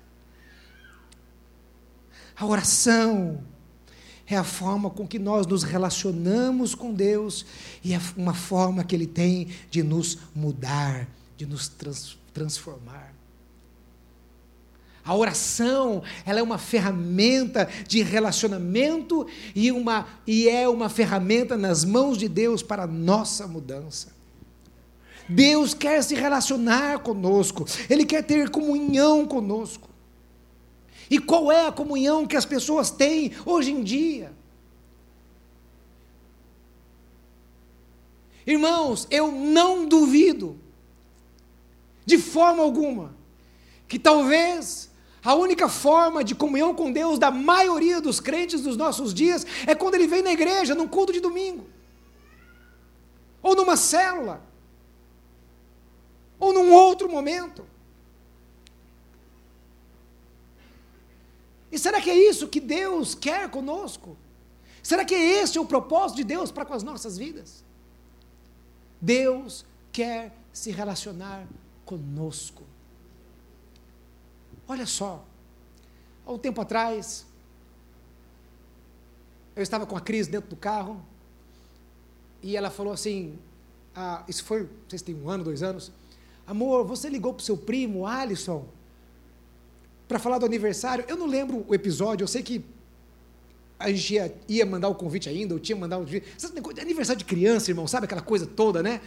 A 2.35 2.45
oração 2.45 3.43
é 4.27 4.37
a 4.37 4.43
forma 4.43 4.91
com 4.91 5.07
que 5.07 5.17
nós 5.17 5.47
nos 5.47 5.63
relacionamos 5.63 6.75
com 6.75 6.93
Deus 6.93 7.45
e 7.83 7.93
é 7.93 8.01
uma 8.15 8.35
forma 8.35 8.83
que 8.83 8.95
Ele 8.95 9.07
tem 9.07 9.47
de 9.71 9.81
nos 9.81 10.19
mudar, 10.35 11.07
de 11.35 11.45
nos 11.47 11.67
trans 11.67 12.17
transformar. 12.31 13.20
A 15.03 15.15
oração, 15.15 16.03
ela 16.25 16.39
é 16.39 16.43
uma 16.43 16.59
ferramenta 16.59 17.67
de 17.87 18.03
relacionamento 18.03 19.25
e, 19.55 19.71
uma, 19.71 20.07
e 20.27 20.47
é 20.47 20.69
uma 20.69 20.89
ferramenta 20.89 21.57
nas 21.57 21.83
mãos 21.83 22.17
de 22.17 22.27
Deus 22.27 22.61
para 22.61 22.83
a 22.83 22.87
nossa 22.87 23.47
mudança. 23.47 24.09
Deus 25.27 25.73
quer 25.73 26.03
se 26.03 26.13
relacionar 26.13 26.99
conosco, 26.99 27.65
Ele 27.89 28.05
quer 28.05 28.23
ter 28.23 28.49
comunhão 28.49 29.25
conosco. 29.25 29.89
E 31.09 31.17
qual 31.17 31.51
é 31.51 31.65
a 31.65 31.71
comunhão 31.71 32.27
que 32.27 32.37
as 32.37 32.45
pessoas 32.45 32.91
têm 32.91 33.31
hoje 33.45 33.71
em 33.71 33.83
dia? 33.83 34.31
Irmãos, 38.45 39.07
eu 39.09 39.31
não 39.31 39.85
duvido, 39.87 40.59
de 42.05 42.17
forma 42.17 42.61
alguma, 42.61 43.15
que 43.87 43.97
talvez 43.97 44.90
a 45.23 45.35
única 45.35 45.69
forma 45.69 46.23
de 46.23 46.33
comunhão 46.33 46.73
com 46.73 46.91
Deus 46.91 47.19
da 47.19 47.29
maioria 47.29 48.01
dos 48.01 48.19
crentes 48.19 48.61
dos 48.61 48.75
nossos 48.75 49.13
dias 49.13 49.45
é 49.67 49.75
quando 49.75 49.95
ele 49.95 50.07
vem 50.07 50.21
na 50.23 50.31
igreja, 50.31 50.73
num 50.73 50.87
culto 50.87 51.13
de 51.13 51.19
domingo, 51.19 51.67
ou 53.41 53.55
numa 53.55 53.77
célula, 53.77 54.41
ou 56.39 56.51
num 56.51 56.73
outro 56.73 57.07
momento. 57.07 57.63
E 61.71 61.77
será 61.77 62.01
que 62.01 62.09
é 62.09 62.15
isso 62.15 62.47
que 62.47 62.59
Deus 62.59 63.13
quer 63.13 63.49
conosco? 63.49 64.17
Será 64.81 65.05
que 65.05 65.13
é 65.13 65.41
esse 65.41 65.59
o 65.59 65.65
propósito 65.65 66.17
de 66.17 66.23
Deus 66.23 66.51
para 66.51 66.65
com 66.65 66.73
as 66.73 66.83
nossas 66.83 67.17
vidas? 67.17 67.63
Deus 68.99 69.63
quer 69.91 70.35
se 70.51 70.71
relacionar 70.71 71.47
conosco. 71.85 72.70
Olha 74.67 74.85
só, 74.85 75.25
há 76.25 76.31
um 76.31 76.37
tempo 76.37 76.61
atrás, 76.61 77.25
eu 79.55 79.63
estava 79.63 79.85
com 79.85 79.95
a 79.95 80.01
Cris 80.01 80.27
dentro 80.27 80.49
do 80.49 80.55
carro, 80.55 81.03
e 82.41 82.55
ela 82.55 82.69
falou 82.69 82.93
assim: 82.93 83.37
ah, 83.95 84.23
Isso 84.27 84.43
foi, 84.43 84.61
não 84.63 84.69
sei 84.89 84.99
se 84.99 85.05
tem 85.05 85.15
um 85.15 85.29
ano, 85.29 85.43
dois 85.43 85.61
anos. 85.61 85.91
Amor, 86.47 86.85
você 86.85 87.09
ligou 87.09 87.33
para 87.33 87.41
o 87.41 87.45
seu 87.45 87.57
primo, 87.57 88.05
Alisson, 88.05 88.65
para 90.07 90.19
falar 90.19 90.37
do 90.37 90.45
aniversário? 90.45 91.05
Eu 91.07 91.15
não 91.15 91.27
lembro 91.27 91.65
o 91.67 91.75
episódio, 91.75 92.23
eu 92.23 92.27
sei 92.27 92.41
que 92.41 92.63
a 93.77 93.91
gente 93.91 94.13
ia, 94.13 94.35
ia 94.47 94.65
mandar 94.65 94.89
o 94.89 94.95
convite 94.95 95.29
ainda, 95.29 95.53
ou 95.53 95.59
tinha 95.59 95.75
mandado 95.75 96.01
o 96.01 96.05
convite. 96.05 96.27
Aniversário 96.79 97.19
de 97.19 97.25
criança, 97.25 97.71
irmão, 97.71 97.87
sabe 97.87 98.05
aquela 98.05 98.21
coisa 98.21 98.45
toda, 98.45 98.81
né? 98.81 99.01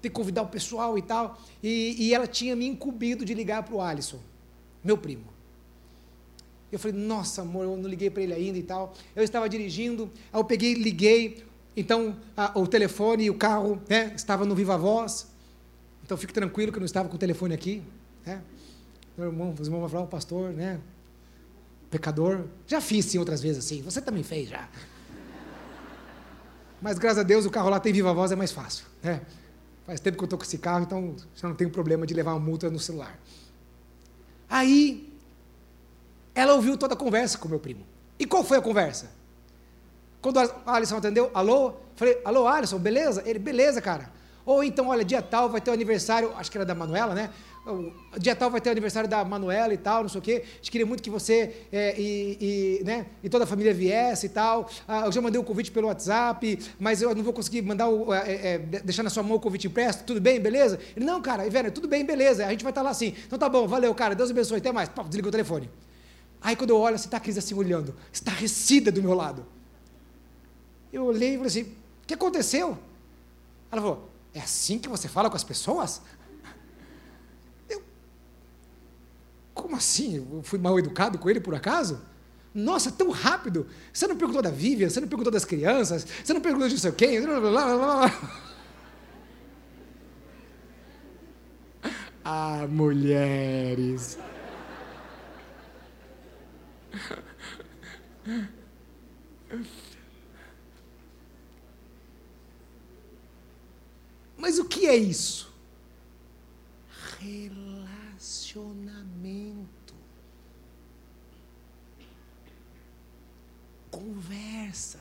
Tem 0.00 0.10
que 0.10 0.14
convidar 0.16 0.42
o 0.42 0.48
pessoal 0.48 0.98
e 0.98 1.02
tal. 1.02 1.40
E, 1.62 1.96
e 1.98 2.14
ela 2.14 2.26
tinha 2.26 2.54
me 2.54 2.66
incumbido 2.66 3.24
de 3.24 3.32
ligar 3.32 3.62
para 3.62 3.74
o 3.74 3.80
Alisson 3.80 4.18
meu 4.84 4.98
primo. 4.98 5.24
Eu 6.70 6.78
falei, 6.78 6.96
nossa, 6.96 7.42
amor, 7.42 7.64
eu 7.64 7.76
não 7.76 7.88
liguei 7.88 8.10
para 8.10 8.22
ele 8.22 8.34
ainda 8.34 8.58
e 8.58 8.62
tal. 8.62 8.94
Eu 9.14 9.22
estava 9.22 9.48
dirigindo, 9.48 10.10
aí 10.32 10.40
eu 10.40 10.44
peguei, 10.44 10.74
liguei, 10.74 11.44
então 11.76 12.16
a, 12.36 12.58
o 12.58 12.66
telefone 12.66 13.24
e 13.24 13.30
o 13.30 13.34
carro 13.34 13.80
né, 13.88 14.12
estava 14.14 14.44
no 14.44 14.54
Viva 14.54 14.76
Voz. 14.76 15.28
Então 16.02 16.16
fique 16.16 16.32
tranquilo 16.32 16.70
que 16.70 16.78
eu 16.78 16.80
não 16.80 16.86
estava 16.86 17.08
com 17.08 17.16
o 17.16 17.18
telefone 17.18 17.54
aqui. 17.54 17.82
Né? 18.26 18.42
Meu 19.16 19.28
irmão, 19.28 19.54
os 19.58 19.66
irmãos 19.66 19.80
vão 19.80 19.88
falar, 19.88 20.04
o 20.04 20.08
pastor, 20.08 20.52
né? 20.52 20.80
Pecador. 21.90 22.44
Já 22.66 22.80
fiz 22.80 23.04
sim 23.06 23.18
outras 23.18 23.40
vezes 23.40 23.64
assim. 23.64 23.80
Você 23.82 24.00
também 24.00 24.22
fez 24.22 24.48
já. 24.48 24.68
Mas 26.82 26.98
graças 26.98 27.18
a 27.18 27.22
Deus 27.22 27.46
o 27.46 27.50
carro 27.50 27.70
lá 27.70 27.80
tem 27.80 27.92
Viva 27.92 28.12
Voz, 28.12 28.32
é 28.32 28.36
mais 28.36 28.52
fácil. 28.52 28.84
Né? 29.02 29.22
Faz 29.86 30.00
tempo 30.00 30.18
que 30.18 30.24
eu 30.24 30.26
estou 30.26 30.38
com 30.38 30.44
esse 30.44 30.58
carro, 30.58 30.84
então 30.84 31.14
já 31.34 31.48
não 31.48 31.54
tenho 31.54 31.70
problema 31.70 32.06
de 32.06 32.12
levar 32.12 32.32
uma 32.32 32.40
multa 32.40 32.68
no 32.68 32.78
celular. 32.78 33.18
Aí, 34.48 35.12
ela 36.34 36.54
ouviu 36.54 36.76
toda 36.76 36.94
a 36.94 36.96
conversa 36.96 37.38
com 37.38 37.48
meu 37.48 37.58
primo. 37.58 37.86
E 38.18 38.26
qual 38.26 38.44
foi 38.44 38.58
a 38.58 38.62
conversa? 38.62 39.10
Quando 40.20 40.38
a 40.38 40.50
Alisson 40.66 40.96
atendeu, 40.96 41.30
alô? 41.34 41.74
Falei, 41.96 42.20
alô, 42.24 42.46
Alisson, 42.46 42.78
beleza? 42.78 43.22
Ele, 43.26 43.38
beleza, 43.38 43.80
cara. 43.80 44.10
Ou 44.46 44.62
então, 44.62 44.88
olha, 44.88 45.04
dia 45.04 45.22
tal 45.22 45.48
vai 45.48 45.60
ter 45.60 45.70
o 45.70 45.74
aniversário, 45.74 46.32
acho 46.36 46.50
que 46.50 46.58
era 46.58 46.64
da 46.64 46.74
Manuela, 46.74 47.14
né? 47.14 47.30
Dia 48.18 48.36
tal 48.36 48.50
vai 48.50 48.60
ter 48.60 48.68
o 48.68 48.72
aniversário 48.72 49.08
da 49.08 49.24
Manuela 49.24 49.72
e 49.72 49.78
tal, 49.78 50.02
não 50.02 50.08
sei 50.10 50.18
o 50.18 50.22
quê. 50.22 50.44
A 50.44 50.56
gente 50.56 50.70
queria 50.70 50.86
muito 50.86 51.02
que 51.02 51.08
você 51.08 51.66
é, 51.72 51.98
e, 51.98 52.36
e, 52.80 52.84
né, 52.84 53.06
e 53.22 53.28
toda 53.30 53.44
a 53.44 53.46
família 53.46 53.72
viesse 53.72 54.26
e 54.26 54.28
tal. 54.28 54.68
Ah, 54.86 55.06
eu 55.06 55.12
já 55.12 55.22
mandei 55.22 55.40
o 55.40 55.44
convite 55.44 55.70
pelo 55.70 55.86
WhatsApp, 55.86 56.58
mas 56.78 57.00
eu 57.00 57.14
não 57.14 57.22
vou 57.22 57.32
conseguir 57.32 57.62
mandar 57.62 57.88
o, 57.88 58.12
é, 58.12 58.54
é, 58.54 58.58
deixar 58.58 59.02
na 59.02 59.08
sua 59.08 59.22
mão 59.22 59.38
o 59.38 59.40
convite 59.40 59.66
impresso. 59.66 60.04
Tudo 60.04 60.20
bem, 60.20 60.38
beleza? 60.38 60.78
Ele, 60.94 61.06
não, 61.06 61.22
cara, 61.22 61.46
Ivana, 61.46 61.70
tudo 61.70 61.88
bem, 61.88 62.04
beleza. 62.04 62.44
A 62.46 62.50
gente 62.50 62.62
vai 62.62 62.70
estar 62.70 62.82
lá 62.82 62.90
assim. 62.90 63.14
Então 63.26 63.38
tá 63.38 63.48
bom, 63.48 63.66
valeu, 63.66 63.94
cara. 63.94 64.14
Deus 64.14 64.30
abençoe. 64.30 64.58
Até 64.58 64.70
mais. 64.70 64.90
Pá, 64.90 65.02
desligou 65.02 65.30
o 65.30 65.32
telefone. 65.32 65.70
Aí 66.42 66.54
quando 66.54 66.70
eu 66.70 66.78
olho, 66.78 66.98
você 66.98 67.06
está 67.06 67.16
a 67.16 67.20
Cris 67.20 67.38
assim 67.38 67.54
olhando, 67.54 67.94
estarrecida 68.12 68.92
do 68.92 69.02
meu 69.02 69.14
lado. 69.14 69.46
Eu 70.92 71.06
olhei 71.06 71.30
e 71.30 71.36
falei 71.36 71.46
assim: 71.46 71.62
o 71.62 72.06
que 72.06 72.12
aconteceu? 72.12 72.76
Ela 73.72 73.80
falou: 73.80 74.13
é 74.34 74.40
assim 74.40 74.80
que 74.80 74.88
você 74.88 75.08
fala 75.08 75.30
com 75.30 75.36
as 75.36 75.44
pessoas? 75.44 76.02
Eu, 77.68 77.80
como 79.54 79.76
assim? 79.76 80.16
Eu 80.16 80.42
fui 80.42 80.58
mal 80.58 80.76
educado 80.78 81.18
com 81.18 81.30
ele 81.30 81.40
por 81.40 81.54
acaso? 81.54 82.02
Nossa, 82.52 82.90
tão 82.90 83.10
rápido! 83.10 83.68
Você 83.92 84.06
não 84.08 84.16
perguntou 84.16 84.42
da 84.42 84.50
Vivian, 84.50 84.90
você 84.90 85.00
não 85.00 85.08
perguntou 85.08 85.32
das 85.32 85.44
crianças, 85.44 86.04
você 86.24 86.32
não 86.32 86.40
perguntou 86.40 86.68
de 86.68 86.74
não 86.74 86.80
sei 86.80 86.92
quem. 86.92 87.20
Blá, 87.22 87.40
blá, 87.40 87.76
blá, 87.76 88.40
ah, 92.24 92.66
mulheres. 92.68 94.18
Mas 104.44 104.58
o 104.58 104.66
que 104.66 104.84
é 104.84 104.94
isso? 104.94 105.50
Relacionamento. 107.18 109.94
Conversa. 113.90 115.00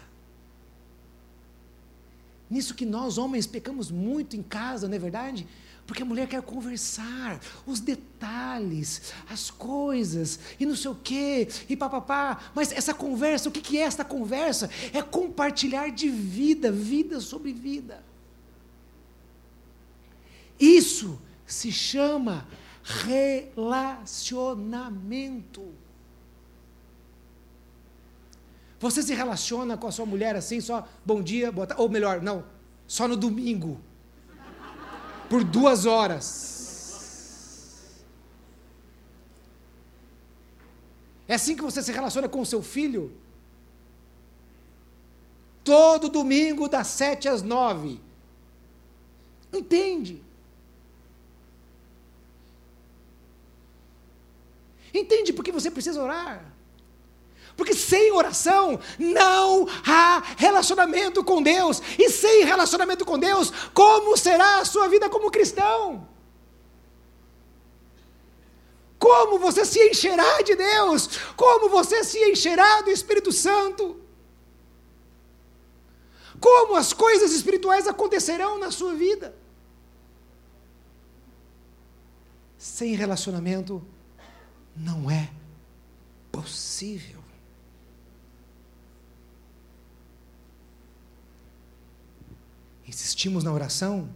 Nisso 2.50 2.74
que 2.74 2.86
nós, 2.86 3.18
homens, 3.18 3.46
pecamos 3.46 3.92
muito 3.92 4.38
em 4.38 4.42
casa, 4.42 4.88
não 4.88 4.96
é 4.96 5.00
verdade? 5.00 5.46
Porque 5.86 6.04
a 6.04 6.06
mulher 6.06 6.30
quer 6.30 6.42
conversar, 6.42 7.42
os 7.66 7.82
detalhes, 7.82 9.14
as 9.30 9.52
coisas, 9.52 10.40
e 10.58 10.66
não 10.66 10.78
sei 10.78 10.92
o 10.92 10.96
quê, 10.96 11.50
e 11.68 11.76
papapá. 11.76 12.50
Mas 12.56 12.72
essa 12.72 12.94
conversa, 12.94 13.50
o 13.50 13.52
que, 13.52 13.78
é 13.78 13.82
esta 13.82 14.06
conversa? 14.06 14.70
É 14.94 15.02
compartilhar 15.02 15.90
de 15.90 16.08
vida, 16.08 16.72
vida 16.72 17.20
sobre 17.20 17.52
vida. 17.52 18.13
Isso 20.64 21.22
se 21.46 21.72
chama 21.74 22.48
relacionamento. 22.82 25.74
Você 28.80 29.04
se 29.04 29.14
relaciona 29.14 29.78
com 29.78 29.88
a 29.88 29.92
sua 29.92 30.06
mulher 30.06 30.38
assim, 30.38 30.62
só 30.62 30.88
bom 31.06 31.22
dia, 31.22 31.52
boa 31.52 31.68
tarde, 31.68 31.84
ou 31.84 31.90
melhor, 31.90 32.22
não, 32.22 32.46
só 32.88 33.10
no 33.10 33.18
domingo, 33.18 33.78
por 35.30 35.44
duas 35.44 35.86
horas. 35.86 37.92
É 41.28 41.36
assim 41.36 41.58
que 41.58 41.62
você 41.62 41.84
se 41.84 41.92
relaciona 41.92 42.30
com 42.30 42.40
o 42.40 42.46
seu 42.46 42.64
filho? 42.64 43.12
Todo 45.62 46.08
domingo, 46.08 46.70
das 46.70 46.88
sete 46.88 47.28
às 47.28 47.42
nove. 47.42 48.00
Entende? 49.52 50.24
Entende 54.94 55.34
por 55.34 55.44
que 55.44 55.52
você 55.52 55.72
precisa 55.72 56.02
orar? 56.02 56.54
Porque 57.56 57.74
sem 57.74 58.12
oração 58.12 58.80
não 58.98 59.68
há 59.86 60.24
relacionamento 60.38 61.24
com 61.24 61.42
Deus. 61.42 61.82
E 61.98 62.10
sem 62.10 62.44
relacionamento 62.46 63.06
com 63.06 63.18
Deus, 63.18 63.52
como 63.74 64.18
será 64.18 64.60
a 64.60 64.66
sua 64.66 64.88
vida 64.88 65.10
como 65.10 65.32
cristão? 65.32 66.08
Como 68.98 69.38
você 69.38 69.66
se 69.66 69.80
encherá 69.90 70.42
de 70.42 70.56
Deus? 70.56 71.08
Como 71.36 71.70
você 71.70 72.04
se 72.04 72.20
encherá 72.32 72.82
do 72.82 72.90
Espírito 72.90 73.32
Santo? 73.32 74.00
Como 76.40 76.76
as 76.76 76.94
coisas 76.94 77.32
espirituais 77.34 77.88
acontecerão 77.88 78.58
na 78.58 78.72
sua 78.72 78.94
vida? 78.94 79.36
Sem 82.58 82.96
relacionamento 82.96 83.86
não 84.76 85.10
é 85.10 85.30
possível. 86.32 87.20
Insistimos 92.88 93.44
na 93.44 93.52
oração 93.52 94.10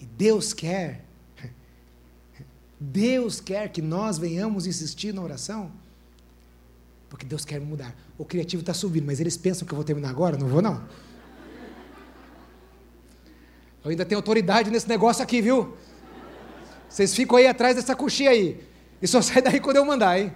e 0.00 0.06
Deus 0.06 0.52
quer, 0.52 1.04
Deus 2.78 3.40
quer 3.40 3.70
que 3.70 3.82
nós 3.82 4.18
venhamos 4.18 4.66
insistir 4.66 5.12
na 5.12 5.22
oração, 5.22 5.72
porque 7.08 7.26
Deus 7.26 7.44
quer 7.44 7.60
mudar. 7.60 7.94
O 8.16 8.24
criativo 8.24 8.60
está 8.60 8.74
subindo, 8.74 9.04
mas 9.06 9.20
eles 9.20 9.36
pensam 9.36 9.66
que 9.66 9.72
eu 9.72 9.76
vou 9.76 9.84
terminar 9.84 10.10
agora? 10.10 10.36
Não 10.36 10.48
vou, 10.48 10.62
não. 10.62 10.86
Eu 13.84 13.90
ainda 13.90 14.04
tenho 14.04 14.18
autoridade 14.18 14.70
nesse 14.70 14.88
negócio 14.88 15.22
aqui, 15.22 15.42
viu? 15.42 15.76
Vocês 16.88 17.14
ficam 17.14 17.36
aí 17.36 17.46
atrás 17.46 17.76
dessa 17.76 17.94
coxinha 17.94 18.30
aí. 18.30 18.73
E 19.00 19.06
só 19.06 19.20
sai 19.22 19.42
daí 19.42 19.60
quando 19.60 19.76
eu 19.76 19.84
mandar, 19.84 20.18
hein? 20.18 20.32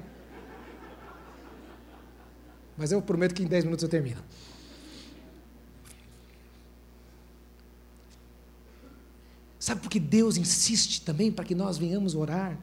Mas 2.76 2.92
eu 2.92 3.02
prometo 3.02 3.34
que 3.34 3.42
em 3.42 3.46
10 3.46 3.64
minutos 3.64 3.82
eu 3.82 3.88
termino. 3.88 4.22
Sabe 9.58 9.80
por 9.80 9.90
que 9.90 9.98
Deus 9.98 10.36
insiste 10.36 11.02
também 11.04 11.30
para 11.30 11.44
que 11.44 11.54
nós 11.54 11.76
venhamos 11.76 12.14
orar? 12.14 12.56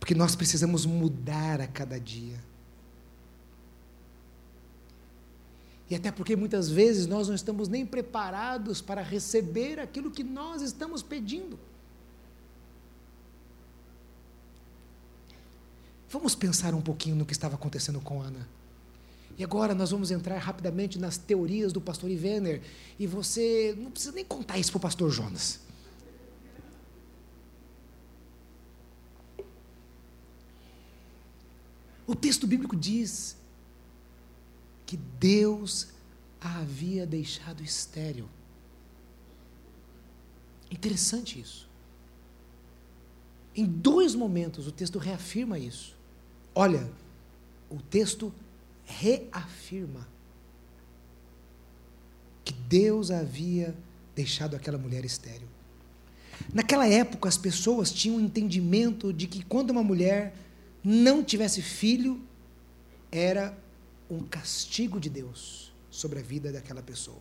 Porque 0.00 0.14
nós 0.14 0.36
precisamos 0.36 0.84
mudar 0.84 1.60
a 1.60 1.66
cada 1.66 1.98
dia. 1.98 2.38
E 5.90 5.94
até 5.94 6.10
porque 6.10 6.34
muitas 6.34 6.70
vezes 6.70 7.06
nós 7.06 7.28
não 7.28 7.34
estamos 7.34 7.68
nem 7.68 7.84
preparados 7.84 8.80
para 8.80 9.02
receber 9.02 9.78
aquilo 9.78 10.10
que 10.10 10.24
nós 10.24 10.62
estamos 10.62 11.02
pedindo. 11.02 11.58
Vamos 16.08 16.34
pensar 16.34 16.74
um 16.74 16.80
pouquinho 16.80 17.16
no 17.16 17.26
que 17.26 17.32
estava 17.32 17.56
acontecendo 17.56 18.00
com 18.00 18.22
Ana. 18.22 18.48
E 19.36 19.42
agora 19.42 19.74
nós 19.74 19.90
vamos 19.90 20.10
entrar 20.10 20.38
rapidamente 20.38 20.98
nas 20.98 21.18
teorias 21.18 21.72
do 21.72 21.80
pastor 21.80 22.08
Ivener. 22.08 22.62
E 22.98 23.06
você 23.06 23.74
não 23.76 23.90
precisa 23.90 24.14
nem 24.14 24.24
contar 24.24 24.58
isso 24.58 24.70
para 24.70 24.78
o 24.78 24.80
pastor 24.80 25.10
Jonas. 25.10 25.60
O 32.06 32.14
texto 32.14 32.46
bíblico 32.46 32.76
diz 32.76 33.36
que 34.86 34.96
Deus 34.96 35.88
a 36.40 36.58
havia 36.58 37.06
deixado 37.06 37.62
estéril. 37.62 38.28
Interessante 40.70 41.40
isso. 41.40 41.68
Em 43.56 43.64
dois 43.64 44.14
momentos 44.14 44.66
o 44.66 44.72
texto 44.72 44.98
reafirma 44.98 45.58
isso. 45.58 45.96
Olha, 46.54 46.90
o 47.70 47.80
texto 47.80 48.32
reafirma 48.84 50.06
que 52.44 52.52
Deus 52.52 53.10
havia 53.10 53.74
deixado 54.14 54.54
aquela 54.54 54.76
mulher 54.76 55.04
estéril. 55.04 55.48
Naquela 56.52 56.86
época, 56.86 57.28
as 57.28 57.38
pessoas 57.38 57.90
tinham 57.90 58.16
o 58.16 58.20
um 58.20 58.24
entendimento 58.24 59.12
de 59.12 59.26
que 59.26 59.42
quando 59.44 59.70
uma 59.70 59.82
mulher 59.82 60.34
não 60.82 61.24
tivesse 61.24 61.62
filho, 61.62 62.20
era 63.10 63.56
um 64.10 64.20
castigo 64.20 65.00
de 65.00 65.08
Deus 65.08 65.72
sobre 65.90 66.18
a 66.18 66.22
vida 66.22 66.52
daquela 66.52 66.82
pessoa. 66.82 67.20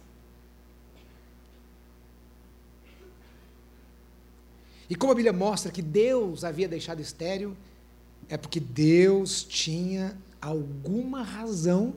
E 4.89 4.95
como 4.95 5.11
a 5.11 5.15
Bíblia 5.15 5.33
mostra 5.33 5.71
que 5.71 5.81
Deus 5.81 6.43
havia 6.43 6.67
deixado 6.67 7.01
estéril, 7.01 7.55
é 8.29 8.37
porque 8.37 8.59
Deus 8.59 9.43
tinha 9.43 10.17
alguma 10.41 11.23
razão, 11.23 11.95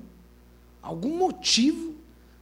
algum 0.80 1.16
motivo 1.16 1.95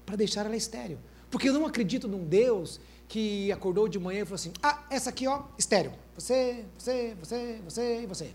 para 0.04 0.16
deixar 0.16 0.44
ela 0.44 0.56
estéril. 0.56 0.98
Porque 1.30 1.48
eu 1.48 1.54
não 1.54 1.66
acredito 1.66 2.06
num 2.06 2.24
Deus 2.24 2.78
que 3.08 3.50
acordou 3.50 3.88
de 3.88 3.98
manhã 3.98 4.22
e 4.22 4.24
falou 4.24 4.36
assim: 4.36 4.52
ah, 4.62 4.84
essa 4.90 5.10
aqui, 5.10 5.26
ó, 5.26 5.44
estéril. 5.58 5.92
Você, 6.16 6.64
você, 6.78 7.16
você, 7.20 7.60
você 7.64 8.02
e 8.02 8.06
você. 8.06 8.34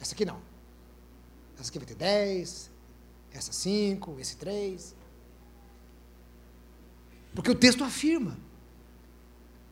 Essa 0.00 0.14
aqui 0.14 0.24
não. 0.24 0.40
Essa 1.58 1.70
aqui 1.70 1.78
vai 1.78 1.86
ter 1.86 1.94
10, 1.94 2.70
essa 3.34 3.52
5, 3.52 4.18
esse 4.20 4.36
3. 4.36 4.94
Porque 7.34 7.50
o 7.50 7.54
texto 7.54 7.82
afirma. 7.84 8.36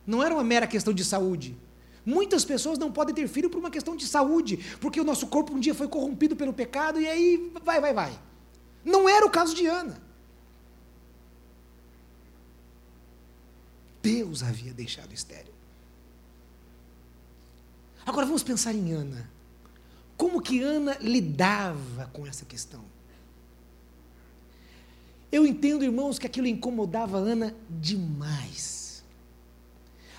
Não 0.05 0.23
era 0.23 0.33
uma 0.33 0.43
mera 0.43 0.67
questão 0.67 0.93
de 0.93 1.05
saúde. 1.05 1.57
Muitas 2.05 2.43
pessoas 2.43 2.79
não 2.79 2.91
podem 2.91 3.13
ter 3.13 3.27
filho 3.27 3.49
por 3.49 3.59
uma 3.59 3.69
questão 3.69 3.95
de 3.95 4.07
saúde, 4.07 4.57
porque 4.79 4.99
o 4.99 5.03
nosso 5.03 5.27
corpo 5.27 5.53
um 5.53 5.59
dia 5.59 5.75
foi 5.75 5.87
corrompido 5.87 6.35
pelo 6.35 6.51
pecado 6.51 6.99
e 6.99 7.07
aí 7.07 7.51
vai, 7.63 7.79
vai, 7.79 7.93
vai. 7.93 8.19
Não 8.83 9.07
era 9.07 9.25
o 9.25 9.29
caso 9.29 9.53
de 9.53 9.67
Ana. 9.67 10.01
Deus 14.01 14.41
havia 14.41 14.73
deixado 14.73 15.13
estéreo. 15.13 15.53
Agora 18.03 18.25
vamos 18.25 18.41
pensar 18.41 18.73
em 18.73 18.91
Ana. 18.91 19.29
Como 20.17 20.41
que 20.41 20.61
Ana 20.61 20.97
lidava 20.99 22.09
com 22.11 22.25
essa 22.25 22.45
questão? 22.45 22.83
Eu 25.31 25.45
entendo, 25.45 25.83
irmãos, 25.83 26.19
que 26.19 26.27
aquilo 26.27 26.47
incomodava 26.47 27.17
Ana 27.17 27.55
demais. 27.69 29.03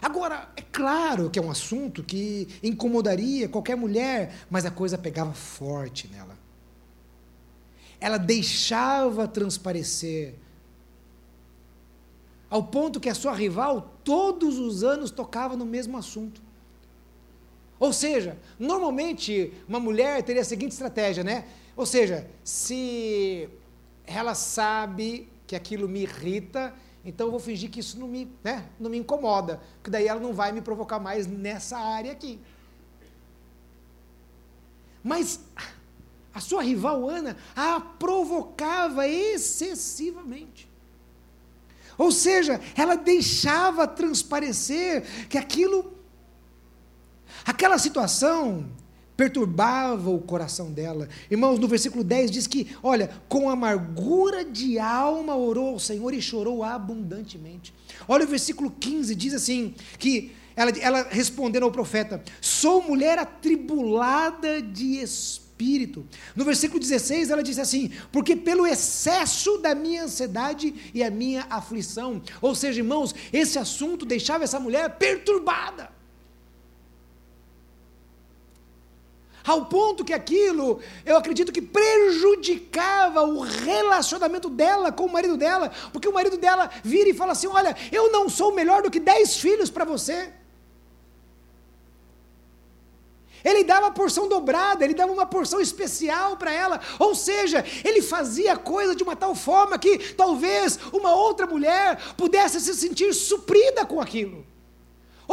Agora, 0.00 0.50
é 0.56 0.62
claro 0.62 1.30
que 1.30 1.38
é 1.38 1.42
um 1.42 1.50
assunto 1.50 2.02
que 2.02 2.48
incomodaria 2.62 3.48
qualquer 3.48 3.76
mulher, 3.76 4.34
mas 4.50 4.64
a 4.64 4.70
coisa 4.70 4.98
pegava 4.98 5.32
forte 5.32 6.08
nela. 6.08 6.36
Ela 8.00 8.18
deixava 8.18 9.28
transparecer, 9.28 10.34
ao 12.50 12.64
ponto 12.64 12.98
que 12.98 13.08
a 13.08 13.14
sua 13.14 13.32
rival 13.32 13.96
todos 14.02 14.58
os 14.58 14.82
anos 14.82 15.10
tocava 15.10 15.56
no 15.56 15.64
mesmo 15.64 15.96
assunto. 15.96 16.42
Ou 17.78 17.92
seja, 17.92 18.36
normalmente 18.58 19.52
uma 19.68 19.78
mulher 19.78 20.22
teria 20.22 20.42
a 20.42 20.44
seguinte 20.44 20.72
estratégia, 20.72 21.22
né? 21.22 21.46
Ou 21.76 21.86
seja, 21.86 22.28
se 22.42 23.48
ela 24.07 24.34
sabe 24.34 25.28
que 25.46 25.57
aquilo 25.57 25.88
me 25.88 26.03
irrita, 26.03 26.74
então 27.05 27.26
eu 27.26 27.30
vou 27.30 27.40
fingir 27.40 27.70
que 27.70 27.80
isso 27.80 27.98
não 27.98 28.09
me, 28.09 28.30
né, 28.42 28.68
não 28.78 28.90
me 28.90 28.98
incomoda, 28.98 29.61
porque 29.76 29.90
daí 29.90 30.07
ela 30.07 30.20
não 30.20 30.32
vai 30.32 30.53
me 30.53 30.61
provocar 30.61 30.98
mais 30.98 31.26
nessa 31.26 31.78
área 31.78 32.12
aqui. 32.12 32.40
Mas 35.03 35.40
a 36.32 36.40
sua 36.40 36.62
rival 36.62 37.09
Ana 37.09 37.36
a 37.55 37.80
provocava 37.80 39.07
excessivamente. 39.07 40.70
Ou 41.98 42.11
seja, 42.11 42.61
ela 42.74 42.96
deixava 42.96 43.86
transparecer 43.86 45.28
que 45.28 45.36
aquilo, 45.36 45.92
aquela 47.44 47.78
situação 47.78 48.66
perturbava 49.22 50.10
o 50.10 50.18
coração 50.18 50.72
dela. 50.72 51.08
Irmãos, 51.30 51.56
no 51.56 51.68
versículo 51.68 52.02
10 52.02 52.28
diz 52.28 52.46
que, 52.48 52.74
olha, 52.82 53.08
com 53.28 53.48
amargura 53.48 54.44
de 54.44 54.80
alma 54.80 55.36
orou 55.36 55.68
ao 55.68 55.78
Senhor 55.78 56.12
e 56.12 56.20
chorou 56.20 56.64
abundantemente. 56.64 57.72
Olha 58.08 58.24
o 58.24 58.28
versículo 58.28 58.68
15, 58.68 59.14
diz 59.14 59.32
assim: 59.32 59.74
que 59.96 60.32
ela, 60.56 60.72
ela 60.80 61.06
respondendo 61.08 61.62
ao 61.62 61.70
profeta: 61.70 62.20
Sou 62.40 62.82
mulher 62.82 63.16
atribulada 63.16 64.60
de 64.60 64.96
espírito. 64.96 66.04
No 66.34 66.44
versículo 66.44 66.80
16, 66.80 67.30
ela 67.30 67.44
diz 67.44 67.60
assim: 67.60 67.92
Porque 68.10 68.34
pelo 68.34 68.66
excesso 68.66 69.56
da 69.58 69.72
minha 69.72 70.02
ansiedade 70.02 70.74
e 70.92 71.04
a 71.04 71.12
minha 71.12 71.46
aflição. 71.48 72.20
Ou 72.40 72.56
seja, 72.56 72.80
irmãos, 72.80 73.14
esse 73.32 73.56
assunto 73.56 74.04
deixava 74.04 74.42
essa 74.42 74.58
mulher 74.58 74.98
perturbada. 74.98 75.91
Ao 79.47 79.66
ponto 79.66 80.05
que 80.05 80.12
aquilo, 80.12 80.80
eu 81.05 81.16
acredito 81.16 81.53
que 81.53 81.62
prejudicava 81.62 83.22
o 83.22 83.40
relacionamento 83.40 84.49
dela 84.49 84.93
com 84.93 85.07
o 85.07 85.12
marido 85.12 85.36
dela, 85.36 85.70
porque 85.93 86.09
o 86.09 86.14
marido 86.14 86.36
dela 86.36 86.70
vira 86.82 87.09
e 87.09 87.14
fala 87.14 87.32
assim: 87.32 87.47
Olha, 87.47 87.76
eu 87.90 88.11
não 88.12 88.28
sou 88.28 88.53
melhor 88.53 88.82
do 88.82 88.90
que 88.90 89.01
dez 89.01 89.36
filhos 89.36 89.70
para 89.70 89.84
você. 89.84 90.32
Ele 93.45 93.64
dava 93.64 93.90
porção 93.90 94.28
dobrada, 94.28 94.84
ele 94.84 94.95
dava 94.95 95.12
uma 95.12 95.26
porção 95.26 95.61
especial 95.61 96.36
para 96.36 96.53
ela. 96.53 96.80
Ou 96.99 97.14
seja, 97.14 97.64
ele 97.84 98.01
fazia 98.01 98.57
coisa 98.57 98.95
de 98.95 99.03
uma 99.03 99.16
tal 99.16 99.34
forma 99.34 99.78
que 99.78 99.99
talvez 100.14 100.78
uma 100.93 101.14
outra 101.14 101.47
mulher 101.47 101.99
pudesse 102.16 102.61
se 102.61 102.74
sentir 102.74 103.12
suprida 103.12 103.84
com 103.84 104.01
aquilo. 104.01 104.47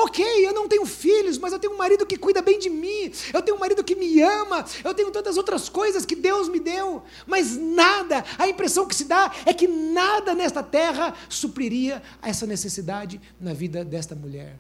Ok, 0.01 0.23
eu 0.47 0.53
não 0.53 0.65
tenho 0.65 0.85
filhos, 0.85 1.37
mas 1.37 1.51
eu 1.51 1.59
tenho 1.59 1.73
um 1.73 1.77
marido 1.77 2.05
que 2.05 2.17
cuida 2.17 2.41
bem 2.41 2.57
de 2.57 2.69
mim, 2.69 3.11
eu 3.33 3.41
tenho 3.41 3.57
um 3.57 3.59
marido 3.59 3.83
que 3.83 3.95
me 3.95 4.21
ama, 4.21 4.65
eu 4.81 4.93
tenho 4.93 5.11
tantas 5.11 5.35
outras 5.35 5.67
coisas 5.67 6.05
que 6.05 6.15
Deus 6.15 6.47
me 6.47 6.57
deu, 6.57 7.03
mas 7.27 7.57
nada, 7.57 8.23
a 8.37 8.47
impressão 8.47 8.87
que 8.87 8.95
se 8.95 9.03
dá 9.03 9.29
é 9.45 9.53
que 9.53 9.67
nada 9.67 10.33
nesta 10.33 10.63
terra 10.63 11.13
supriria 11.27 12.01
essa 12.21 12.45
necessidade 12.45 13.19
na 13.41 13.53
vida 13.53 13.83
desta 13.83 14.15
mulher. 14.15 14.57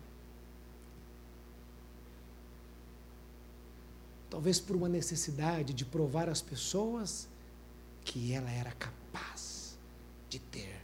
Talvez 4.29 4.59
por 4.59 4.75
uma 4.75 4.89
necessidade 4.89 5.73
de 5.73 5.85
provar 5.85 6.27
às 6.27 6.41
pessoas 6.41 7.29
que 8.03 8.33
ela 8.33 8.51
era 8.51 8.73
capaz 8.73 9.77
de 10.29 10.37
ter 10.37 10.78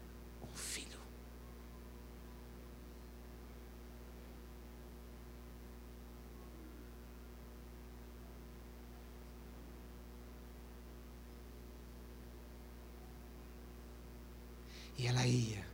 E 14.97 15.07
ela 15.07 15.25
ia, 15.25 15.65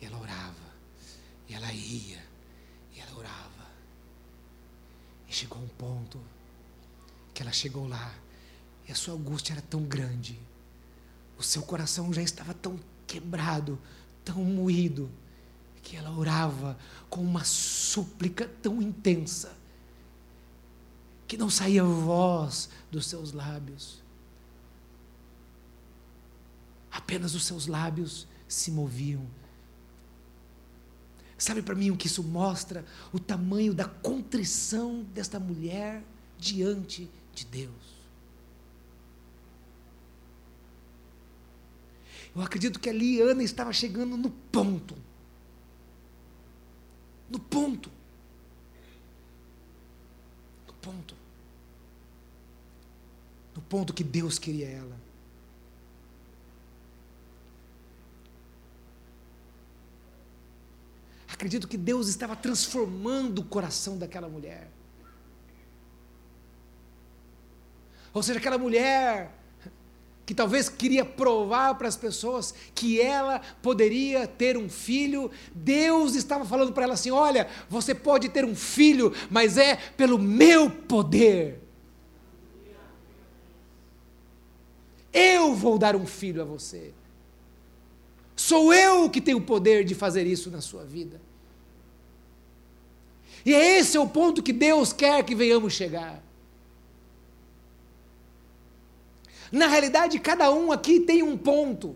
e 0.00 0.04
ela 0.04 0.18
orava, 0.18 0.74
e 1.48 1.54
ela 1.54 1.72
ia, 1.72 2.22
e 2.94 3.00
ela 3.00 3.18
orava. 3.18 3.70
E 5.28 5.32
chegou 5.32 5.58
um 5.58 5.68
ponto 5.68 6.20
que 7.32 7.42
ela 7.42 7.52
chegou 7.52 7.88
lá, 7.88 8.14
e 8.86 8.92
a 8.92 8.94
sua 8.94 9.14
angústia 9.14 9.54
era 9.54 9.62
tão 9.62 9.82
grande, 9.82 10.38
o 11.38 11.42
seu 11.42 11.62
coração 11.62 12.12
já 12.12 12.22
estava 12.22 12.54
tão 12.54 12.78
quebrado, 13.06 13.78
tão 14.24 14.44
moído, 14.44 15.10
que 15.82 15.96
ela 15.96 16.10
orava 16.16 16.78
com 17.10 17.20
uma 17.20 17.44
súplica 17.44 18.48
tão 18.62 18.80
intensa, 18.80 19.54
que 21.26 21.36
não 21.36 21.50
saía 21.50 21.84
voz 21.84 22.70
dos 22.90 23.06
seus 23.06 23.32
lábios. 23.32 24.02
Apenas 26.90 27.34
os 27.34 27.44
seus 27.44 27.66
lábios 27.66 28.26
se 28.54 28.70
moviam. 28.70 29.26
Sabe 31.36 31.60
para 31.60 31.74
mim 31.74 31.90
o 31.90 31.96
que 31.96 32.06
isso 32.06 32.22
mostra? 32.22 32.84
O 33.12 33.18
tamanho 33.18 33.74
da 33.74 33.84
contrição 33.84 35.02
desta 35.12 35.38
mulher 35.40 36.02
diante 36.38 37.10
de 37.34 37.44
Deus. 37.44 37.94
Eu 42.34 42.42
acredito 42.42 42.80
que 42.80 42.88
ali 42.88 43.20
Ana 43.20 43.42
estava 43.42 43.72
chegando 43.72 44.16
no 44.16 44.30
ponto. 44.30 44.96
No 47.28 47.38
ponto. 47.38 47.90
No 50.66 50.74
ponto. 50.74 51.14
No 53.54 53.62
ponto 53.62 53.92
que 53.92 54.02
Deus 54.02 54.38
queria 54.38 54.68
ela. 54.68 55.03
Acredito 61.44 61.68
que 61.68 61.76
Deus 61.76 62.08
estava 62.08 62.34
transformando 62.34 63.40
o 63.40 63.44
coração 63.44 63.98
daquela 63.98 64.30
mulher. 64.30 64.66
Ou 68.14 68.22
seja, 68.22 68.38
aquela 68.38 68.56
mulher 68.56 69.30
que 70.24 70.34
talvez 70.34 70.70
queria 70.70 71.04
provar 71.04 71.74
para 71.74 71.86
as 71.86 71.98
pessoas 71.98 72.54
que 72.74 72.98
ela 72.98 73.42
poderia 73.60 74.26
ter 74.26 74.56
um 74.56 74.70
filho, 74.70 75.30
Deus 75.54 76.14
estava 76.14 76.46
falando 76.46 76.72
para 76.72 76.84
ela 76.84 76.94
assim: 76.94 77.10
olha, 77.10 77.46
você 77.68 77.94
pode 77.94 78.30
ter 78.30 78.46
um 78.46 78.56
filho, 78.56 79.12
mas 79.28 79.58
é 79.58 79.76
pelo 79.76 80.18
meu 80.18 80.70
poder. 80.70 81.60
Eu 85.12 85.54
vou 85.54 85.76
dar 85.76 85.94
um 85.94 86.06
filho 86.06 86.40
a 86.40 86.44
você. 86.46 86.94
Sou 88.34 88.72
eu 88.72 89.10
que 89.10 89.20
tenho 89.20 89.36
o 89.36 89.42
poder 89.42 89.84
de 89.84 89.94
fazer 89.94 90.26
isso 90.26 90.50
na 90.50 90.62
sua 90.62 90.86
vida. 90.86 91.20
E 93.44 93.54
é 93.54 93.78
esse 93.78 93.98
o 93.98 94.08
ponto 94.08 94.42
que 94.42 94.52
Deus 94.52 94.92
quer 94.92 95.22
que 95.24 95.34
venhamos 95.34 95.74
chegar. 95.74 96.22
Na 99.52 99.66
realidade, 99.66 100.18
cada 100.18 100.50
um 100.50 100.72
aqui 100.72 101.00
tem 101.00 101.22
um 101.22 101.36
ponto. 101.36 101.94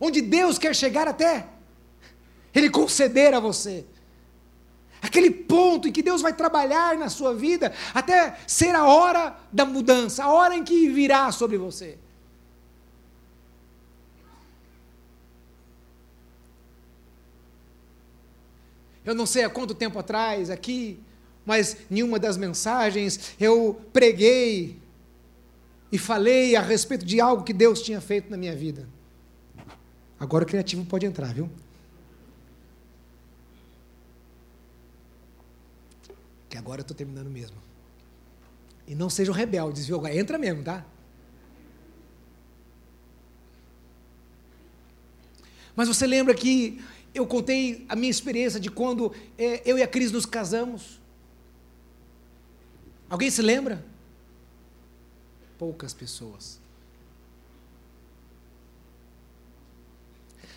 Onde 0.00 0.20
Deus 0.20 0.58
quer 0.58 0.74
chegar 0.74 1.08
até 1.08 1.46
Ele 2.54 2.70
conceder 2.70 3.34
a 3.34 3.40
você. 3.40 3.84
Aquele 5.00 5.30
ponto 5.30 5.88
em 5.88 5.92
que 5.92 6.02
Deus 6.02 6.20
vai 6.20 6.32
trabalhar 6.32 6.96
na 6.96 7.08
sua 7.08 7.34
vida 7.34 7.72
até 7.94 8.36
ser 8.46 8.74
a 8.74 8.84
hora 8.84 9.36
da 9.50 9.64
mudança, 9.64 10.24
a 10.24 10.32
hora 10.32 10.56
em 10.56 10.64
que 10.64 10.88
virá 10.90 11.30
sobre 11.32 11.56
você. 11.56 11.98
Eu 19.08 19.14
não 19.14 19.24
sei 19.24 19.42
há 19.42 19.48
quanto 19.48 19.74
tempo 19.74 19.98
atrás, 19.98 20.50
aqui, 20.50 21.00
mas 21.42 21.78
em 21.90 22.02
uma 22.02 22.18
das 22.18 22.36
mensagens 22.36 23.34
eu 23.40 23.80
preguei 23.90 24.78
e 25.90 25.96
falei 25.96 26.54
a 26.54 26.60
respeito 26.60 27.06
de 27.06 27.18
algo 27.18 27.42
que 27.42 27.54
Deus 27.54 27.80
tinha 27.80 28.02
feito 28.02 28.30
na 28.30 28.36
minha 28.36 28.54
vida. 28.54 28.86
Agora 30.20 30.44
o 30.44 30.46
criativo 30.46 30.84
pode 30.84 31.06
entrar, 31.06 31.32
viu? 31.32 31.48
Que 36.50 36.58
agora 36.58 36.80
eu 36.80 36.82
estou 36.82 36.94
terminando 36.94 37.30
mesmo. 37.30 37.56
E 38.86 38.94
não 38.94 39.08
sejam 39.08 39.32
rebeldes, 39.32 39.86
viu? 39.86 40.06
Entra 40.06 40.36
mesmo, 40.36 40.62
tá? 40.62 40.84
Mas 45.74 45.88
você 45.88 46.06
lembra 46.06 46.34
que 46.34 46.78
eu 47.14 47.26
contei 47.26 47.84
a 47.88 47.96
minha 47.96 48.10
experiência 48.10 48.60
de 48.60 48.70
quando 48.70 49.12
é, 49.36 49.62
eu 49.64 49.78
e 49.78 49.82
a 49.82 49.88
Cris 49.88 50.12
nos 50.12 50.26
casamos. 50.26 51.00
Alguém 53.08 53.30
se 53.30 53.42
lembra? 53.42 53.84
Poucas 55.58 55.92
pessoas. 55.92 56.60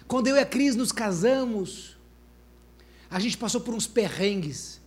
Quando 0.07 0.27
eu 0.27 0.35
e 0.35 0.39
a 0.39 0.45
Cris 0.45 0.75
nos 0.75 0.91
casamos, 0.91 1.95
a 3.09 3.19
gente 3.19 3.37
passou 3.37 3.61
por 3.61 3.73
uns 3.73 3.87
perrengues. 3.87 4.81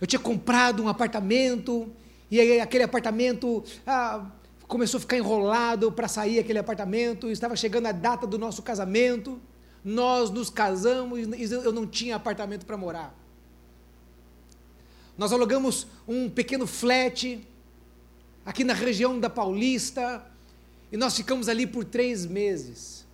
Eu 0.00 0.06
tinha 0.06 0.20
comprado 0.20 0.82
um 0.82 0.88
apartamento, 0.88 1.92
e 2.30 2.40
aí 2.40 2.60
aquele 2.60 2.84
apartamento 2.84 3.64
ah, 3.84 4.30
começou 4.68 4.98
a 4.98 5.00
ficar 5.00 5.16
enrolado 5.16 5.90
para 5.90 6.06
sair 6.06 6.38
aquele 6.38 6.60
apartamento, 6.60 7.28
estava 7.28 7.56
chegando 7.56 7.86
a 7.86 7.92
data 7.92 8.26
do 8.26 8.38
nosso 8.38 8.62
casamento. 8.62 9.40
Nós 9.84 10.30
nos 10.30 10.50
casamos 10.50 11.20
e 11.20 11.52
eu 11.52 11.72
não 11.72 11.86
tinha 11.86 12.16
apartamento 12.16 12.66
para 12.66 12.76
morar. 12.76 13.14
Nós 15.16 15.32
alugamos 15.32 15.86
um 16.06 16.28
pequeno 16.28 16.66
flat 16.66 17.46
aqui 18.44 18.64
na 18.64 18.74
região 18.74 19.18
da 19.18 19.28
Paulista 19.28 20.24
e 20.90 20.96
nós 20.96 21.16
ficamos 21.16 21.48
ali 21.48 21.66
por 21.66 21.84
três 21.84 22.26
meses. 22.26 23.06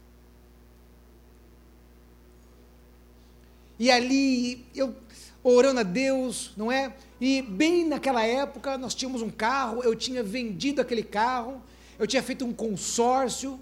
E 3.78 3.90
ali 3.90 4.64
eu 4.74 4.94
orando 5.42 5.80
a 5.80 5.82
Deus, 5.82 6.52
não 6.56 6.72
é? 6.72 6.94
E 7.20 7.42
bem 7.42 7.86
naquela 7.86 8.24
época 8.24 8.76
nós 8.78 8.94
tínhamos 8.94 9.22
um 9.22 9.30
carro, 9.30 9.82
eu 9.82 9.94
tinha 9.94 10.22
vendido 10.22 10.80
aquele 10.80 11.02
carro, 11.02 11.62
eu 11.98 12.06
tinha 12.06 12.22
feito 12.22 12.44
um 12.44 12.52
consórcio 12.52 13.60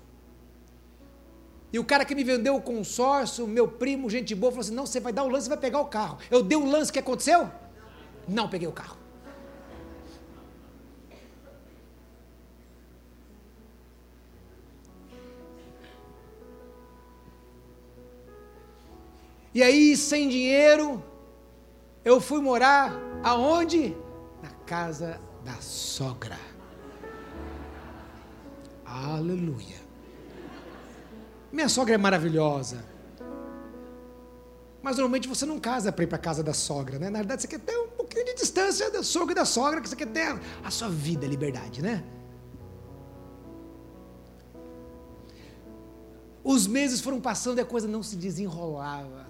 e 1.75 1.79
o 1.81 1.85
cara 1.85 2.05
que 2.05 2.15
me 2.15 2.23
vendeu 2.23 2.55
o 2.55 2.63
consórcio, 2.63 3.49
meu 3.49 3.67
primo, 3.67 4.09
gente 4.09 4.33
boa, 4.33 4.53
falou 4.53 4.61
assim: 4.61 4.73
não, 4.73 4.87
você 4.87 5.01
vai 5.01 5.13
dar 5.13 5.25
o 5.25 5.29
lance 5.29 5.49
e 5.49 5.49
vai 5.49 5.59
pegar 5.59 5.81
o 5.81 5.87
carro. 5.87 6.19
Eu 6.31 6.41
dei 6.41 6.57
o 6.57 6.65
lance, 6.65 6.89
o 6.89 6.93
que 6.93 7.01
aconteceu? 7.01 7.51
Não 8.29 8.49
peguei 8.49 8.69
o 8.69 8.71
carro. 8.71 8.97
E 19.53 19.61
aí, 19.61 19.97
sem 19.97 20.29
dinheiro, 20.29 21.03
eu 22.05 22.21
fui 22.21 22.41
morar 22.41 22.97
aonde? 23.25 23.97
Na 24.41 24.51
casa 24.65 25.21
da 25.45 25.55
sogra. 25.55 26.39
Aleluia. 28.85 29.84
Minha 31.55 31.69
sogra 31.69 31.95
é 31.95 31.99
maravilhosa. 31.99 32.85
Mas 34.83 34.97
normalmente 34.97 35.29
você 35.29 35.47
não 35.47 35.61
casa 35.61 35.93
para 35.93 36.03
ir 36.03 36.09
para 36.09 36.19
casa 36.19 36.43
da 36.43 36.53
sogra, 36.53 36.99
né? 36.99 37.09
Na 37.09 37.21
verdade, 37.21 37.43
você 37.43 37.49
quer 37.49 37.61
ter 37.61 37.79
um 37.79 37.91
pouquinho 37.91 38.25
de 38.25 38.35
distância 38.35 38.91
da 38.91 39.05
sogra 39.05 39.31
e 39.31 39.35
da 39.37 39.45
sogra, 39.45 39.81
que 39.81 39.89
você 39.89 39.95
quer 39.95 40.09
ter 40.09 40.37
a 40.65 40.71
sua 40.71 40.89
vida, 40.89 41.25
a 41.25 41.29
liberdade, 41.29 41.81
né? 41.81 42.03
Os 46.43 46.67
meses 46.67 47.01
foram 47.01 47.21
passando 47.21 47.59
e 47.59 47.61
a 47.61 47.65
coisa 47.65 47.87
não 47.87 48.03
se 48.03 48.17
desenrolava. 48.17 49.25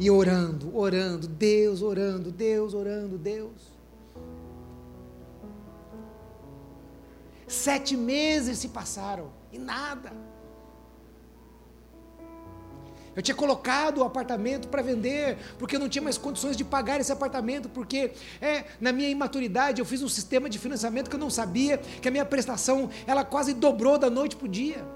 E 0.00 0.10
orando, 0.10 0.76
orando, 0.76 1.28
Deus 1.28 1.80
orando, 1.80 2.32
Deus 2.32 2.74
orando, 2.74 3.16
Deus. 3.16 3.77
Sete 7.48 7.96
meses 7.96 8.58
se 8.58 8.68
passaram 8.68 9.32
e 9.50 9.58
nada. 9.58 10.12
Eu 13.16 13.22
tinha 13.22 13.34
colocado 13.34 13.98
o 13.98 14.04
apartamento 14.04 14.68
para 14.68 14.80
vender, 14.80 15.38
porque 15.58 15.74
eu 15.74 15.80
não 15.80 15.88
tinha 15.88 16.02
mais 16.02 16.16
condições 16.16 16.56
de 16.56 16.62
pagar 16.62 17.00
esse 17.00 17.10
apartamento, 17.10 17.68
porque 17.68 18.12
é, 18.40 18.66
na 18.80 18.92
minha 18.92 19.08
imaturidade 19.08 19.80
eu 19.80 19.84
fiz 19.84 20.02
um 20.02 20.08
sistema 20.08 20.48
de 20.48 20.56
financiamento 20.56 21.10
que 21.10 21.16
eu 21.16 21.18
não 21.18 21.30
sabia, 21.30 21.78
que 21.78 22.06
a 22.06 22.10
minha 22.12 22.24
prestação 22.24 22.88
ela 23.08 23.24
quase 23.24 23.54
dobrou 23.54 23.98
da 23.98 24.08
noite 24.08 24.36
para 24.36 24.44
o 24.44 24.48
dia. 24.48 24.86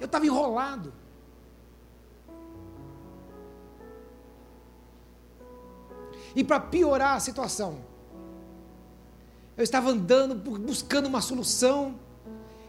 Eu 0.00 0.06
estava 0.06 0.26
enrolado. 0.26 0.92
E 6.34 6.42
para 6.42 6.58
piorar 6.58 7.14
a 7.14 7.20
situação, 7.20 7.78
Eu 9.56 9.62
estava 9.64 9.90
andando, 9.90 10.34
buscando 10.34 11.06
uma 11.06 11.20
solução 11.20 11.94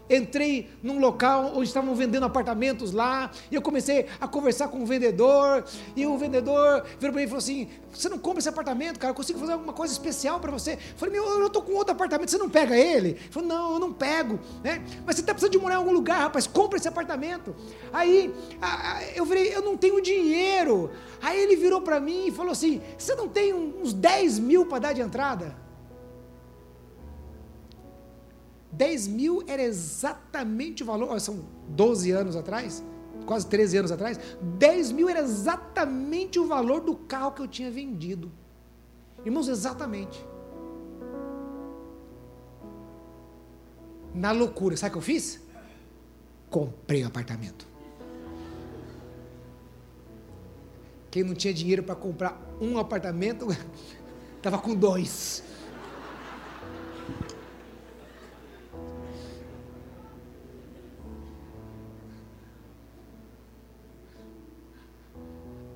entrei 0.08 0.70
num 0.82 0.98
local 0.98 1.52
onde 1.54 1.68
estavam 1.68 1.94
vendendo 1.94 2.24
apartamentos 2.24 2.92
lá, 2.92 3.30
e 3.50 3.54
eu 3.54 3.62
comecei 3.62 4.06
a 4.20 4.28
conversar 4.28 4.68
com 4.68 4.82
o 4.82 4.86
vendedor, 4.86 5.64
e 5.94 6.06
o 6.06 6.16
vendedor 6.16 6.84
virou 6.98 7.12
para 7.12 7.12
mim 7.12 7.22
e 7.22 7.26
falou 7.26 7.38
assim: 7.38 7.68
Você 7.92 8.08
não 8.08 8.18
compra 8.18 8.38
esse 8.38 8.48
apartamento, 8.48 8.98
cara? 8.98 9.10
Eu 9.10 9.14
consigo 9.14 9.38
fazer 9.38 9.52
alguma 9.52 9.72
coisa 9.72 9.92
especial 9.92 10.38
para 10.40 10.52
você. 10.52 10.74
Eu 10.74 10.96
falei: 10.96 11.14
Meu, 11.14 11.24
eu 11.24 11.46
estou 11.46 11.62
com 11.62 11.72
outro 11.72 11.92
apartamento, 11.92 12.30
você 12.30 12.38
não 12.38 12.48
pega 12.48 12.76
ele? 12.76 13.10
Ele 13.10 13.18
falou: 13.30 13.48
Não, 13.48 13.72
eu 13.74 13.78
não 13.78 13.92
pego, 13.92 14.38
né? 14.62 14.82
Mas 15.04 15.16
você 15.16 15.22
está 15.22 15.32
precisando 15.34 15.52
de 15.52 15.58
morar 15.58 15.74
em 15.74 15.78
algum 15.78 15.92
lugar, 15.92 16.20
rapaz, 16.20 16.46
compra 16.46 16.78
esse 16.78 16.88
apartamento. 16.88 17.54
Aí 17.92 18.32
eu 19.14 19.24
virei: 19.24 19.54
Eu 19.54 19.62
não 19.62 19.76
tenho 19.76 20.00
dinheiro. 20.00 20.90
Aí 21.20 21.40
ele 21.40 21.56
virou 21.56 21.80
para 21.80 21.98
mim 21.98 22.28
e 22.28 22.30
falou 22.30 22.52
assim: 22.52 22.80
Você 22.96 23.14
não 23.14 23.28
tem 23.28 23.52
uns 23.52 23.92
10 23.92 24.38
mil 24.38 24.66
para 24.66 24.78
dar 24.78 24.92
de 24.92 25.00
entrada? 25.00 25.65
10 28.76 29.08
mil 29.08 29.42
era 29.46 29.62
exatamente 29.62 30.82
o 30.82 30.86
valor, 30.86 31.18
são 31.18 31.40
12 31.68 32.10
anos 32.10 32.36
atrás, 32.36 32.84
quase 33.24 33.46
13 33.46 33.78
anos 33.78 33.92
atrás, 33.92 34.20
10 34.58 34.92
mil 34.92 35.08
era 35.08 35.20
exatamente 35.20 36.38
o 36.38 36.46
valor 36.46 36.80
do 36.80 36.94
carro 36.94 37.32
que 37.32 37.40
eu 37.40 37.48
tinha 37.48 37.70
vendido. 37.70 38.30
Irmãos, 39.24 39.48
exatamente. 39.48 40.22
Na 44.14 44.30
loucura, 44.30 44.76
sabe 44.76 44.90
o 44.90 44.92
que 44.92 44.98
eu 44.98 45.02
fiz? 45.02 45.40
Comprei 46.50 47.00
o 47.00 47.04
um 47.04 47.08
apartamento. 47.08 47.66
Quem 51.10 51.24
não 51.24 51.34
tinha 51.34 51.52
dinheiro 51.52 51.82
para 51.82 51.94
comprar 51.94 52.38
um 52.60 52.78
apartamento, 52.78 53.46
estava 54.36 54.58
com 54.58 54.74
dois. 54.74 55.42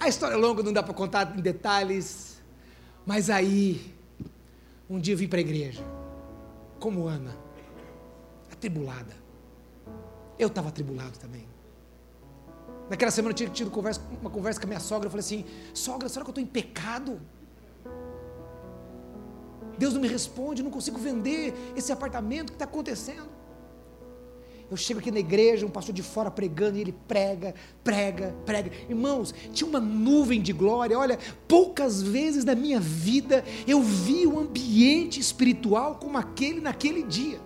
A 0.00 0.08
história 0.08 0.34
é 0.34 0.38
longa, 0.38 0.62
não 0.62 0.72
dá 0.72 0.82
para 0.82 0.94
contar 0.94 1.36
em 1.36 1.42
detalhes. 1.42 2.40
Mas 3.04 3.28
aí, 3.28 3.94
um 4.88 4.98
dia 4.98 5.12
eu 5.12 5.18
vim 5.18 5.28
para 5.28 5.38
a 5.38 5.42
igreja, 5.42 5.84
como 6.78 7.06
Ana, 7.06 7.36
atribulada. 8.50 9.14
Eu 10.38 10.48
estava 10.48 10.70
atribulado 10.70 11.18
também. 11.18 11.46
Naquela 12.88 13.10
semana 13.10 13.32
eu 13.32 13.36
tinha 13.36 13.50
tido 13.50 13.70
conversa, 13.70 14.00
uma 14.20 14.30
conversa 14.30 14.58
com 14.58 14.66
a 14.66 14.68
minha 14.68 14.80
sogra. 14.80 15.06
Eu 15.06 15.10
falei 15.10 15.24
assim: 15.24 15.44
Sogra, 15.74 16.08
será 16.08 16.24
que 16.24 16.30
eu 16.30 16.32
estou 16.32 16.42
em 16.42 16.46
pecado? 16.46 17.20
Deus 19.78 19.94
não 19.94 20.00
me 20.00 20.08
responde, 20.08 20.62
não 20.62 20.70
consigo 20.70 20.98
vender 20.98 21.54
esse 21.76 21.92
apartamento, 21.92 22.48
o 22.48 22.52
que 22.52 22.56
está 22.56 22.64
acontecendo? 22.64 23.39
Eu 24.70 24.76
chego 24.76 25.00
aqui 25.00 25.10
na 25.10 25.18
igreja, 25.18 25.66
um 25.66 25.70
pastor 25.70 25.92
de 25.92 26.02
fora 26.02 26.30
pregando, 26.30 26.78
e 26.78 26.80
ele 26.80 26.94
prega, 27.08 27.54
prega, 27.82 28.36
prega. 28.46 28.70
Irmãos, 28.88 29.34
tinha 29.52 29.68
uma 29.68 29.80
nuvem 29.80 30.40
de 30.40 30.52
glória. 30.52 30.96
Olha, 30.96 31.18
poucas 31.48 32.00
vezes 32.00 32.44
na 32.44 32.54
minha 32.54 32.78
vida 32.78 33.44
eu 33.66 33.82
vi 33.82 34.28
um 34.28 34.38
ambiente 34.38 35.18
espiritual 35.18 35.96
como 35.96 36.16
aquele 36.16 36.60
naquele 36.60 37.02
dia. 37.02 37.40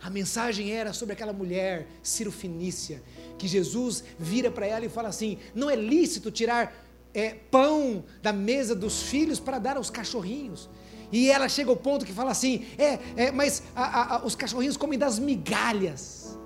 A 0.00 0.08
mensagem 0.08 0.72
era 0.72 0.94
sobre 0.94 1.12
aquela 1.12 1.32
mulher, 1.32 1.86
Ciro 2.02 2.32
Finícia, 2.32 3.02
que 3.36 3.46
Jesus 3.46 4.02
vira 4.18 4.50
para 4.50 4.66
ela 4.66 4.86
e 4.86 4.88
fala 4.88 5.08
assim: 5.08 5.36
não 5.54 5.68
é 5.68 5.76
lícito 5.76 6.30
tirar 6.30 6.74
é, 7.12 7.34
pão 7.50 8.02
da 8.22 8.32
mesa 8.32 8.74
dos 8.74 9.02
filhos 9.02 9.38
para 9.38 9.58
dar 9.58 9.76
aos 9.76 9.90
cachorrinhos. 9.90 10.70
E 11.10 11.30
ela 11.30 11.48
chega 11.48 11.70
ao 11.70 11.76
ponto 11.76 12.04
que 12.04 12.12
fala 12.12 12.30
assim: 12.30 12.66
é, 12.76 12.98
é 13.16 13.32
mas 13.32 13.62
a, 13.74 14.16
a, 14.16 14.24
os 14.24 14.34
cachorrinhos 14.34 14.76
comem 14.76 14.98
das 14.98 15.18
migalhas. 15.18 16.38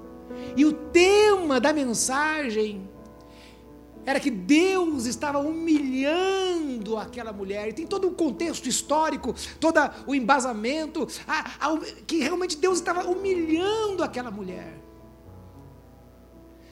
E 0.57 0.65
o 0.65 0.73
tema 0.73 1.61
da 1.61 1.73
mensagem 1.73 2.89
era 4.05 4.19
que 4.19 4.31
Deus 4.31 5.07
estava 5.07 5.39
humilhando 5.39 6.97
aquela 6.97 7.33
mulher. 7.33 7.69
E 7.69 7.73
tem 7.73 7.87
todo 7.87 8.09
o 8.09 8.13
contexto 8.13 8.69
histórico, 8.69 9.35
todo 9.61 9.79
o 10.07 10.15
embasamento, 10.15 11.07
a, 11.27 11.69
a, 11.69 11.79
que 12.07 12.19
realmente 12.19 12.57
Deus 12.57 12.79
estava 12.79 13.09
humilhando 13.09 14.03
aquela 14.03 14.31
mulher. 14.31 14.81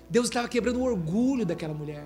Deus 0.09 0.26
estava 0.26 0.49
quebrando 0.49 0.80
o 0.80 0.82
orgulho 0.82 1.47
daquela 1.47 1.72
mulher. 1.72 2.05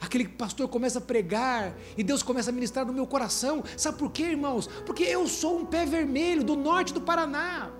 Aquele 0.00 0.28
pastor 0.28 0.68
começa 0.68 0.98
a 0.98 1.02
pregar 1.02 1.76
e 1.96 2.02
Deus 2.02 2.22
começa 2.22 2.50
a 2.50 2.52
ministrar 2.52 2.86
no 2.86 2.92
meu 2.92 3.06
coração. 3.06 3.64
Sabe 3.76 3.98
por 3.98 4.12
quê, 4.12 4.24
irmãos? 4.24 4.66
Porque 4.86 5.02
eu 5.02 5.26
sou 5.26 5.58
um 5.58 5.66
pé 5.66 5.84
vermelho 5.84 6.44
do 6.44 6.54
norte 6.54 6.94
do 6.94 7.00
Paraná. 7.00 7.70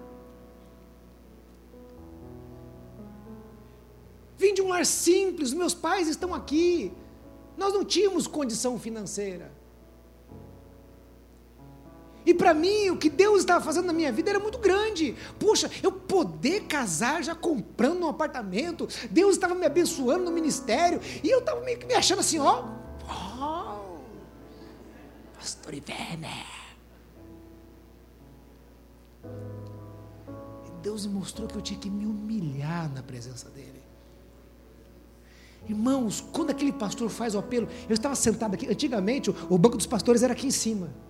Vim 4.37 4.55
de 4.55 4.62
um 4.62 4.69
lar 4.69 4.87
simples, 4.87 5.53
meus 5.53 5.75
pais 5.75 6.09
estão 6.09 6.35
aqui. 6.35 6.93
Nós 7.57 7.73
não 7.75 7.85
tínhamos 7.85 8.27
condição 8.27 8.79
financeira. 8.79 9.58
E 12.29 12.35
para 12.35 12.53
mim, 12.53 12.91
o 12.91 12.97
que 12.99 13.09
Deus 13.09 13.39
estava 13.39 13.64
fazendo 13.64 13.87
na 13.87 13.93
minha 13.95 14.12
vida 14.12 14.29
era 14.29 14.39
muito 14.39 14.59
grande. 14.59 15.16
Puxa, 15.41 15.70
eu 15.83 15.91
poder 15.91 16.64
casar 16.64 17.24
já 17.24 17.35
comprando 17.35 18.03
um 18.03 18.09
apartamento. 18.09 18.87
Deus 19.11 19.37
estava 19.37 19.55
me 19.55 19.64
abençoando 19.64 20.26
no 20.26 20.31
ministério. 20.31 21.01
E 21.24 21.31
eu 21.31 21.39
estava 21.39 21.62
meio 21.62 21.79
que 21.79 21.87
me 21.87 21.95
achando 21.95 22.18
assim, 22.18 22.39
ó. 22.39 22.64
Pastor 25.39 25.72
Ivene. 25.72 26.45
E 30.66 30.70
Deus 30.83 31.07
me 31.07 31.14
mostrou 31.14 31.49
que 31.49 31.57
eu 31.57 31.62
tinha 31.62 31.81
que 31.81 31.89
me 31.89 32.05
humilhar 32.05 32.93
na 32.93 33.03
presença 33.03 33.49
dEle. 33.49 33.83
Irmãos, 35.66 36.20
quando 36.31 36.51
aquele 36.51 36.72
pastor 36.72 37.09
faz 37.09 37.35
o 37.35 37.39
apelo, 37.39 37.68
eu 37.89 37.95
estava 37.95 38.14
sentado 38.14 38.53
aqui. 38.53 38.68
Antigamente, 38.70 39.31
o 39.31 39.57
banco 39.57 39.79
dos 39.79 39.87
pastores 39.87 40.22
era 40.22 40.35
aqui 40.35 40.47
em 40.47 40.51
cima. 40.51 41.08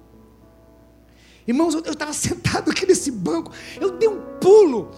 Irmãos, 1.48 1.74
eu 1.74 1.80
estava 1.80 2.12
sentado 2.12 2.70
aqui 2.70 2.84
nesse 2.84 3.10
banco, 3.10 3.50
eu 3.80 3.92
dei 3.92 4.06
um 4.06 4.20
pulo. 4.38 4.90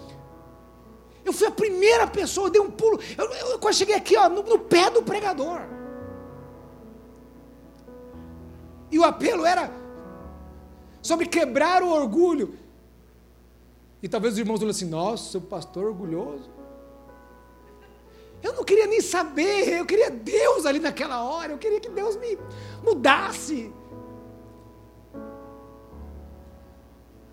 Eu 1.24 1.32
fui 1.32 1.46
a 1.46 1.50
primeira 1.50 2.08
pessoa, 2.08 2.48
eu 2.48 2.50
dei 2.50 2.60
um 2.60 2.72
pulo. 2.72 2.98
Eu, 3.16 3.24
eu, 3.32 3.58
quando 3.60 3.74
cheguei 3.74 3.94
aqui, 3.94 4.16
ó, 4.16 4.28
no, 4.28 4.42
no 4.42 4.58
pé 4.58 4.90
do 4.90 5.00
pregador. 5.00 5.60
E 8.90 8.98
o 8.98 9.04
apelo 9.04 9.46
era 9.46 9.70
sobre 11.00 11.26
quebrar 11.26 11.84
o 11.84 11.90
orgulho. 11.90 12.58
E 14.02 14.08
talvez 14.08 14.34
os 14.34 14.40
irmãos 14.40 14.58
olhem 14.58 14.70
assim: 14.70 14.86
nossa, 14.86 15.30
seu 15.30 15.40
pastor 15.40 15.84
orgulhoso. 15.84 16.50
Eu 18.42 18.54
não 18.54 18.64
queria 18.64 18.88
nem 18.88 19.00
saber, 19.00 19.78
eu 19.78 19.86
queria 19.86 20.10
Deus 20.10 20.66
ali 20.66 20.80
naquela 20.80 21.22
hora, 21.22 21.52
eu 21.52 21.58
queria 21.58 21.78
que 21.78 21.90
Deus 21.90 22.16
me 22.16 22.36
mudasse. 22.82 23.72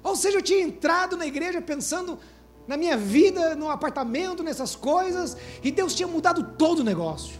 Ou 0.07 0.15
seja, 0.15 0.37
eu 0.37 0.41
tinha 0.41 0.61
entrado 0.61 1.17
na 1.17 1.25
igreja 1.25 1.61
pensando 1.61 2.17
na 2.65 2.77
minha 2.77 2.97
vida, 2.97 3.55
no 3.55 3.69
apartamento, 3.69 4.41
nessas 4.41 4.73
coisas, 4.73 5.35
e 5.61 5.69
Deus 5.69 5.93
tinha 5.93 6.07
mudado 6.07 6.55
todo 6.57 6.79
o 6.79 6.83
negócio. 6.83 7.37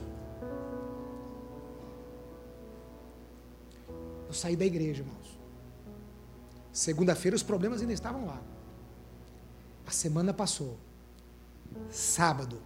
Eu 4.28 4.34
saí 4.34 4.56
da 4.58 4.66
igreja, 4.66 5.02
irmãos. 5.02 5.40
Segunda-feira 6.74 7.36
os 7.36 7.44
problemas 7.44 7.80
ainda 7.80 7.94
estavam 7.94 8.26
lá. 8.26 8.42
A 9.86 9.92
semana 9.92 10.34
passou. 10.34 10.78
Sábado, 11.90 12.62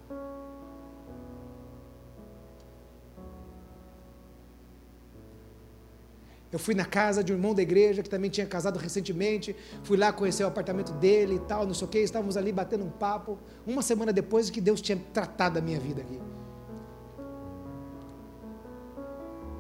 Eu 6.51 6.59
fui 6.59 6.75
na 6.75 6.83
casa 6.83 7.23
de 7.23 7.31
um 7.31 7.35
irmão 7.35 7.55
da 7.55 7.61
igreja 7.61 8.03
que 8.03 8.09
também 8.09 8.29
tinha 8.29 8.45
casado 8.45 8.77
recentemente. 8.77 9.55
Fui 9.83 9.97
lá 9.97 10.11
conhecer 10.11 10.43
o 10.43 10.47
apartamento 10.47 10.91
dele 10.93 11.35
e 11.35 11.39
tal, 11.39 11.65
não 11.65 11.73
sei 11.73 11.87
o 11.87 11.89
que. 11.89 11.99
Estávamos 11.99 12.35
ali 12.35 12.51
batendo 12.51 12.83
um 12.83 12.89
papo. 12.89 13.39
Uma 13.65 13.81
semana 13.81 14.11
depois 14.11 14.49
que 14.49 14.59
Deus 14.59 14.81
tinha 14.81 15.01
tratado 15.13 15.59
a 15.59 15.61
minha 15.61 15.79
vida 15.79 16.01
aqui. 16.01 16.19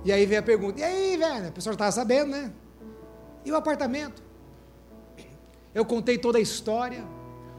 E 0.03 0.11
aí 0.11 0.25
veio 0.25 0.41
a 0.41 0.43
pergunta: 0.43 0.79
e 0.79 0.83
aí, 0.83 1.15
velho? 1.15 1.47
A 1.47 1.51
pessoa 1.51 1.73
estava 1.73 1.91
sabendo, 1.91 2.31
né? 2.31 2.51
E 3.45 3.51
o 3.51 3.55
apartamento? 3.55 4.21
Eu 5.73 5.85
contei 5.85 6.17
toda 6.17 6.37
a 6.37 6.41
história. 6.41 7.03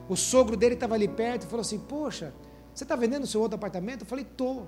O 0.09 0.17
sogro 0.17 0.57
dele 0.57 0.75
estava 0.75 0.95
ali 0.95 1.09
perto 1.09 1.45
e 1.45 1.47
falou 1.47 1.63
assim: 1.63 1.79
Poxa, 1.79 2.35
você 2.75 2.85
está 2.85 2.95
vendendo 2.97 3.25
o 3.25 3.27
seu 3.27 3.41
outro 3.41 3.57
apartamento? 3.57 4.03
Eu 4.03 4.07
falei: 4.07 4.27
Tô. 4.37 4.65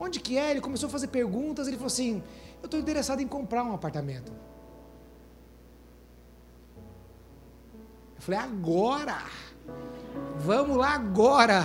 Onde 0.00 0.20
que 0.20 0.36
é? 0.36 0.50
Ele 0.50 0.60
começou 0.60 0.88
a 0.88 0.90
fazer 0.90 1.08
perguntas. 1.08 1.66
Ele 1.66 1.76
falou 1.76 1.86
assim: 1.86 2.22
eu 2.62 2.66
estou 2.66 2.80
interessado 2.80 3.20
em 3.20 3.26
comprar 3.26 3.62
um 3.62 3.74
apartamento. 3.74 4.32
Eu 8.16 8.22
falei, 8.22 8.40
agora! 8.40 9.22
Vamos 10.38 10.76
lá 10.76 10.94
agora! 10.94 11.62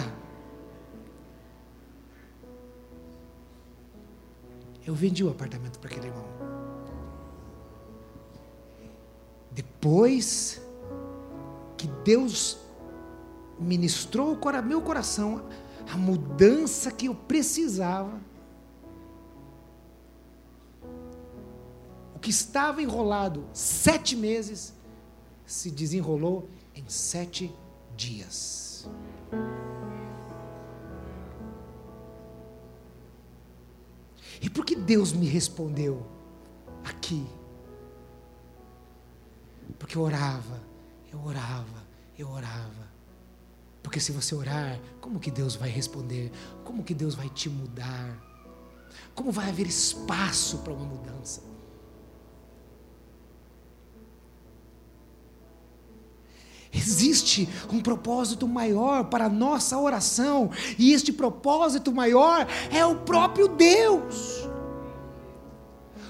Eu 4.86 4.94
vendi 4.94 5.24
o 5.24 5.30
apartamento 5.30 5.80
para 5.80 5.90
aquele 5.90 6.08
irmão. 6.08 6.26
Depois 9.52 10.62
que 11.78 11.88
Deus 12.04 12.58
ministrou 13.60 14.34
o 14.34 14.64
meu 14.64 14.82
coração 14.82 15.44
a 15.92 15.98
mudança 15.98 16.92
que 16.92 17.08
eu 17.08 17.16
precisava, 17.16 18.20
que 22.24 22.30
estava 22.30 22.82
enrolado 22.82 23.46
sete 23.52 24.16
meses 24.16 24.74
se 25.46 25.70
desenrolou 25.70 26.50
em 26.74 26.86
sete 26.88 27.54
dias. 27.98 28.88
E 34.42 34.50
por 34.50 34.66
que 34.66 34.74
Deus 34.74 35.12
me 35.12 35.28
respondeu 35.28 36.08
aqui? 36.82 37.28
Porque 39.78 39.98
eu 39.98 40.02
orava, 40.02 40.62
eu 41.12 41.22
orava, 41.22 41.84
eu 42.18 42.30
orava. 42.30 42.88
Porque 43.82 44.00
se 44.00 44.14
você 44.14 44.34
orar, 44.34 44.80
como 45.02 45.20
que 45.20 45.30
Deus 45.30 45.58
vai 45.58 45.70
responder? 45.70 46.32
Como 46.64 46.86
que 46.86 46.94
Deus 46.94 47.16
vai 47.16 47.28
te 47.28 47.50
mudar? 47.50 48.18
Como 49.14 49.30
vai 49.30 49.50
haver 49.50 49.68
espaço 49.68 50.60
para 50.60 50.72
uma 50.72 50.86
mudança? 50.86 51.53
Existe 56.74 57.48
um 57.72 57.80
propósito 57.80 58.48
maior 58.48 59.06
para 59.06 59.26
a 59.26 59.30
nossa 59.30 59.78
oração, 59.78 60.50
e 60.78 60.92
este 60.92 61.14
propósito 61.14 61.92
maior 61.92 62.48
é 62.72 62.86
o 62.86 62.96
próprio 62.96 63.48
Deus. 63.48 64.53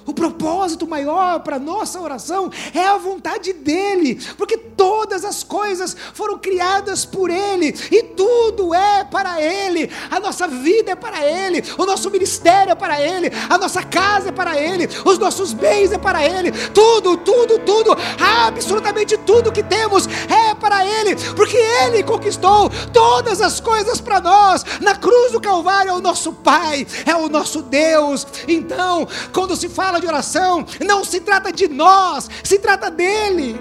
O 0.06 0.14
propósito 0.14 0.86
maior 0.86 1.40
para 1.40 1.58
nossa 1.58 2.00
oração 2.02 2.52
é 2.74 2.86
a 2.86 2.98
vontade 2.98 3.54
dEle, 3.54 4.16
porque 4.38 4.58
todas 4.58 5.24
as 5.24 5.44
coisas 5.44 5.96
foram 6.14 6.38
criadas 6.38 7.06
por 7.06 7.30
Ele 7.30 7.74
e 7.90 8.04
tudo 8.04 8.74
é 8.74 9.04
para 9.06 9.42
Ele. 9.42 9.90
A 10.12 10.20
nossa 10.20 10.48
vida 10.48 10.92
é 10.92 10.96
para 10.96 11.26
Ele, 11.26 11.64
o 11.78 11.86
nosso 11.86 12.10
ministério 12.12 12.72
é 12.72 12.76
para 12.76 13.00
Ele, 13.02 13.32
a 13.50 13.58
nossa 13.58 13.82
casa 13.82 14.30
é 14.30 14.32
para 14.32 14.60
Ele, 14.60 14.90
os 15.06 15.18
nossos 15.18 15.54
bens 15.54 15.92
é 15.94 15.98
para 15.98 16.26
Ele. 16.26 16.52
Tudo, 16.70 17.16
tudo, 17.18 17.60
tudo, 17.60 17.96
absolutamente 18.20 19.18
tudo 19.18 19.52
que 19.52 19.64
temos 19.64 20.08
é 20.30 20.54
para 20.54 20.86
Ele, 20.86 21.16
porque 21.36 21.58
Ele 21.58 22.04
conquistou 22.04 22.70
todas 22.92 23.42
as 23.42 23.60
coisas 23.62 24.02
para 24.02 24.20
nós. 24.20 24.66
Na 24.82 24.96
cruz 24.96 25.32
do 25.32 25.40
Calvário 25.40 25.92
é 25.92 25.94
o 25.94 26.02
nosso 26.02 26.34
Pai, 26.34 26.86
é 27.06 27.16
o 27.16 27.30
nosso 27.30 27.62
Deus. 27.62 28.28
Então, 28.48 29.08
quando 29.32 29.56
se 29.56 29.70
fala 29.70 29.93
de 30.00 30.08
oração, 30.08 30.66
não 30.86 31.04
se 31.04 31.22
trata 31.22 31.52
de 31.52 31.68
nós, 31.68 32.30
se 32.44 32.60
trata 32.60 32.90
dele. 32.90 33.60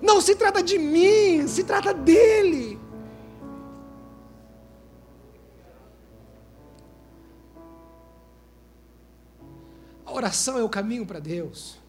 Não 0.00 0.20
se 0.20 0.34
trata 0.34 0.62
de 0.62 0.78
mim, 0.78 1.46
se 1.46 1.62
trata 1.62 1.94
dele. 1.94 2.80
A 10.04 10.12
oração 10.12 10.58
é 10.58 10.62
o 10.62 10.68
caminho 10.68 11.06
para 11.06 11.20
Deus. 11.20 11.80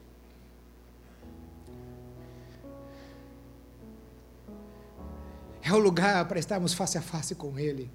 É 5.62 5.74
o 5.74 5.80
lugar 5.80 6.28
para 6.28 6.38
estarmos 6.38 6.74
face 6.74 6.98
a 6.98 7.02
face 7.02 7.36
com 7.36 7.58
Ele. 7.58 7.90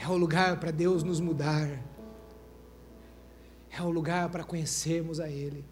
É 0.00 0.08
o 0.08 0.16
lugar 0.16 0.58
para 0.58 0.70
Deus 0.70 1.02
nos 1.02 1.20
mudar. 1.20 1.68
É 3.70 3.82
o 3.82 3.90
lugar 3.90 4.30
para 4.30 4.42
conhecermos 4.42 5.20
a 5.20 5.28
Ele. 5.28 5.62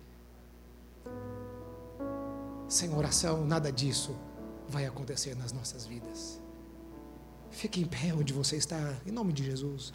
Sem 2.68 2.94
oração, 2.94 3.46
nada 3.46 3.72
disso 3.72 4.14
vai 4.68 4.84
acontecer 4.84 5.34
nas 5.34 5.50
nossas 5.50 5.86
vidas. 5.86 6.38
Fique 7.50 7.80
em 7.80 7.86
pé 7.86 8.12
onde 8.12 8.34
você 8.34 8.56
está, 8.56 8.94
em 9.06 9.10
nome 9.10 9.32
de 9.32 9.44
Jesus. 9.44 9.94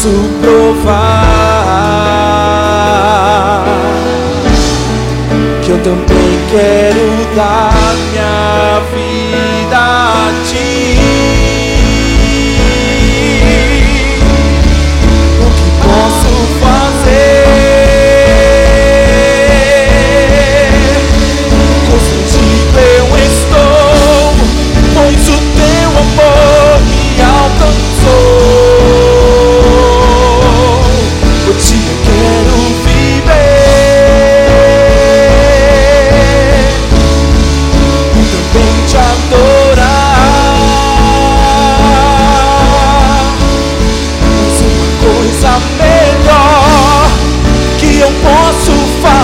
posso 0.00 0.08
provar 0.40 1.20
que 5.62 5.70
eu 5.70 5.78
também 5.82 6.40
quero 6.50 7.34
dar 7.36 7.70
minha 8.10 8.80
vida 8.94 9.76
a 9.76 10.32
ti. 10.48 10.99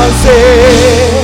fazer. 0.06 1.15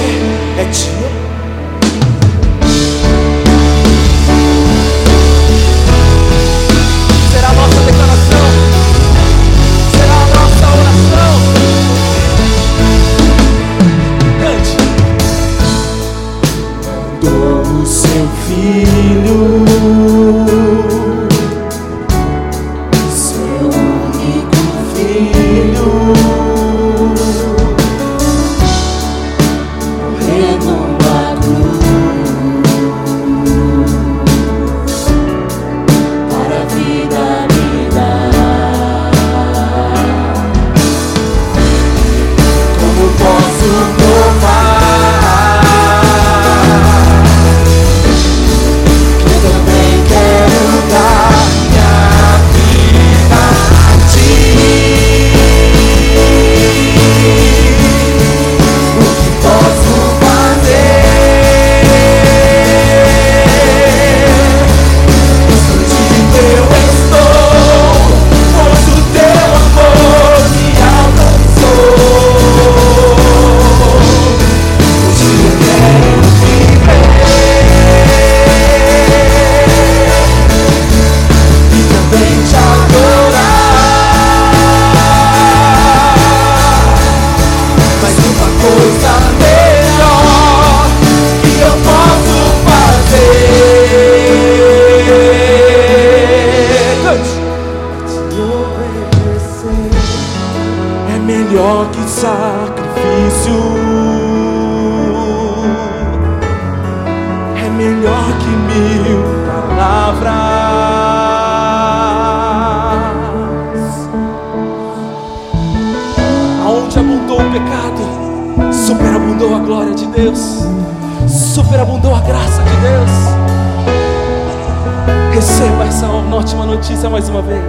Mais 127.10 127.28
uma 127.28 127.42
vez. 127.42 127.60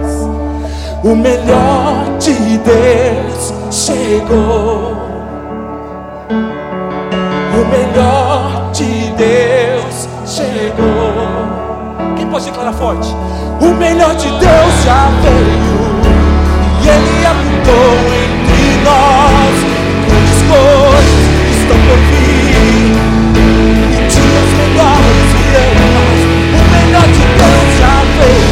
O 1.02 1.14
melhor 1.14 2.18
de 2.18 2.32
Deus 2.58 3.52
chegou. 3.70 4.96
O 7.52 7.64
melhor 7.70 8.70
de 8.72 9.10
Deus 9.16 10.08
chegou. 10.24 12.14
Quem 12.16 12.26
pode 12.28 12.44
declarar 12.44 12.72
forte? 12.74 13.08
O 13.60 13.74
melhor 13.74 14.14
de 14.14 14.28
Deus 14.28 14.84
já 14.84 15.08
veio 15.22 15.84
e 16.82 16.88
Ele 16.88 17.26
habitou 17.26 17.90
entre 18.22 18.84
nós. 18.84 19.54
Grandes 20.06 20.42
coisas 20.48 21.24
estão 21.58 21.78
por 21.88 21.98
vir 22.08 22.94
e 23.90 24.06
dias 24.06 24.50
melhores 24.58 25.28
virão. 25.38 25.74
O 26.54 26.62
melhor 26.70 27.06
de 27.08 27.24
Deus 27.36 27.68
já 27.78 27.94
veio. 28.18 28.43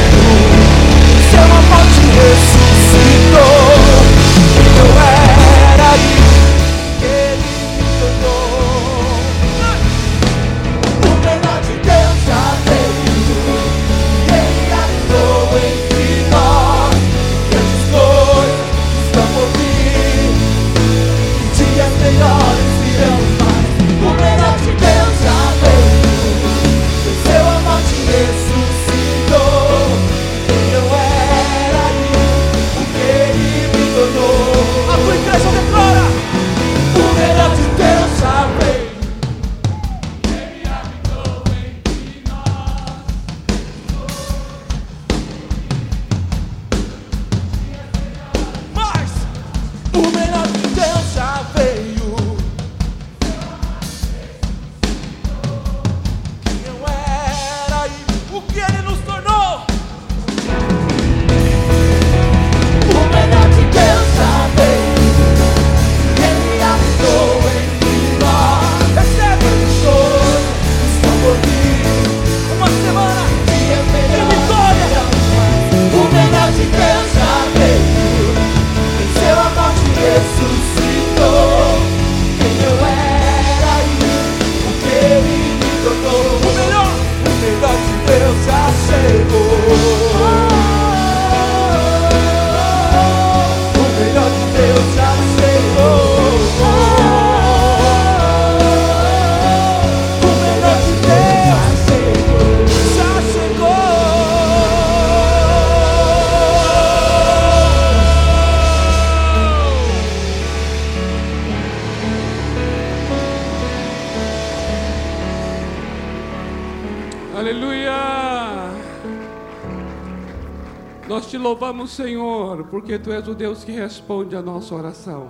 Louvamos, 121.82 121.90
Senhor, 121.90 122.64
porque 122.68 122.98
tu 122.98 123.10
és 123.10 123.26
o 123.26 123.34
Deus 123.34 123.64
que 123.64 123.72
responde 123.72 124.36
a 124.36 124.42
nossa 124.42 124.74
oração. 124.74 125.28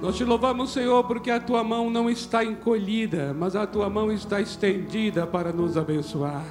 Nós 0.00 0.16
te 0.16 0.24
louvamos, 0.24 0.72
Senhor, 0.72 1.04
porque 1.04 1.30
a 1.30 1.38
tua 1.38 1.62
mão 1.62 1.88
não 1.88 2.10
está 2.10 2.44
encolhida, 2.44 3.32
mas 3.32 3.54
a 3.54 3.64
tua 3.66 3.88
mão 3.88 4.10
está 4.10 4.40
estendida 4.40 5.24
para 5.24 5.52
nos 5.52 5.76
abençoar. 5.76 6.44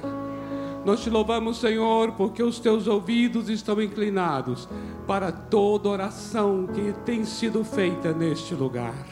Nós 0.84 1.02
te 1.02 1.10
louvamos, 1.10 1.58
Senhor, 1.58 2.12
porque 2.12 2.42
os 2.42 2.58
teus 2.58 2.86
ouvidos 2.86 3.50
estão 3.50 3.80
inclinados 3.82 4.66
para 5.06 5.30
toda 5.30 5.90
oração 5.90 6.66
que 6.66 6.94
tem 7.04 7.24
sido 7.24 7.62
feita 7.62 8.12
neste 8.14 8.54
lugar. 8.54 9.06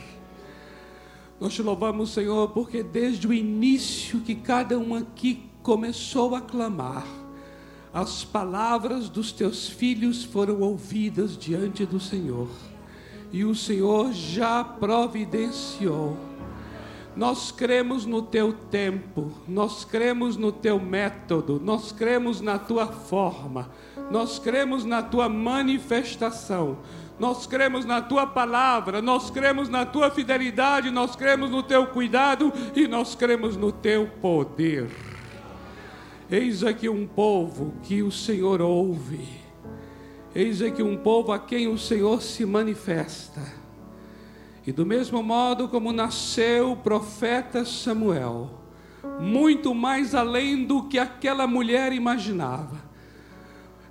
Nós 1.39 1.53
te 1.53 1.63
louvamos, 1.63 2.11
Senhor, 2.11 2.49
porque 2.51 2.83
desde 2.83 3.27
o 3.27 3.35
início 3.35 4.21
que 4.21 4.35
cada 4.35 4.79
um 4.79 4.95
aqui 4.95 5.51
começou 5.63 6.35
a 6.35 6.41
clamar, 6.41 7.07
as 7.93 8.25
palavras 8.25 9.09
dos 9.09 9.33
teus 9.33 9.69
filhos 9.69 10.23
foram 10.23 10.61
ouvidas 10.61 11.37
diante 11.37 11.85
do 11.85 11.99
Senhor, 11.99 12.49
e 13.33 13.45
o 13.45 13.55
Senhor 13.55 14.13
já 14.13 14.63
providenciou. 14.63 16.17
Nós 17.17 17.51
cremos 17.51 18.07
no 18.07 18.23
teu 18.23 18.53
tempo, 18.53 19.33
nós 19.47 19.85
cremos 19.85 20.37
no 20.37 20.53
teu 20.53 20.79
método, 20.79 21.61
nós 21.63 21.91
cremos 21.91 22.41
na 22.41 22.57
tua 22.57 22.87
forma, 22.87 23.69
nós 24.11 24.39
cremos 24.39 24.85
na 24.85 25.03
tua 25.03 25.29
manifestação, 25.29 26.79
nós 27.19 27.47
cremos 27.47 27.85
na 27.85 28.01
tua 28.01 28.27
palavra, 28.27 29.03
nós 29.03 29.29
cremos 29.29 29.69
na 29.69 29.85
tua 29.85 30.11
fidelidade, 30.11 30.91
nós 30.91 31.17
cremos 31.17 31.51
no 31.51 31.65
teu 31.65 31.89
cuidado 31.89 32.53
e 32.75 32.87
nós 32.87 33.17
cremos 33.17 33.57
no 33.57 33.73
teu 33.73 34.07
poder. 34.23 35.10
Eis 36.31 36.63
aqui 36.63 36.89
um 36.89 37.09
povo 37.09 37.75
que 37.83 38.05
o 38.05 38.13
Senhor 38.13 38.63
ouve, 38.63 39.29
eis 40.33 40.63
aqui 40.63 40.81
um 40.81 40.97
povo 40.97 41.33
a 41.33 41.41
quem 41.41 41.67
o 41.67 41.77
Senhor 41.77 42.23
se 42.23 42.47
manifesta. 42.47 43.43
E 44.65 44.71
do 44.71 44.87
mesmo 44.87 45.25
modo 45.25 45.67
como 45.67 45.91
nasceu 45.91 46.71
o 46.71 46.77
profeta 46.77 47.65
Samuel, 47.65 48.49
muito 49.19 49.75
mais 49.75 50.15
além 50.15 50.65
do 50.65 50.85
que 50.85 51.01
aquela 51.01 51.49
mulher 51.49 51.93
imaginava. 51.93 52.77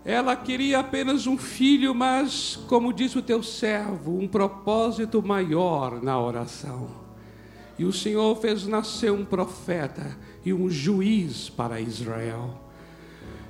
Ela 0.06 0.34
queria 0.34 0.80
apenas 0.80 1.28
um 1.28 1.38
filho, 1.38 1.94
mas, 1.94 2.56
como 2.70 2.94
diz 2.94 3.18
o 3.18 3.22
teu 3.22 3.44
servo, 3.44 4.18
um 4.18 4.30
propósito 4.30 5.22
maior 5.22 6.02
na 6.02 6.18
oração. 6.18 6.88
E 7.78 7.84
o 7.84 7.91
Senhor 7.91 8.34
fez 8.38 8.66
nascer 8.66 9.11
um 9.11 9.26
profeta 9.26 10.18
e 10.45 10.53
um 10.53 10.70
juiz 10.70 11.49
para 11.49 11.80
Israel. 11.80 12.60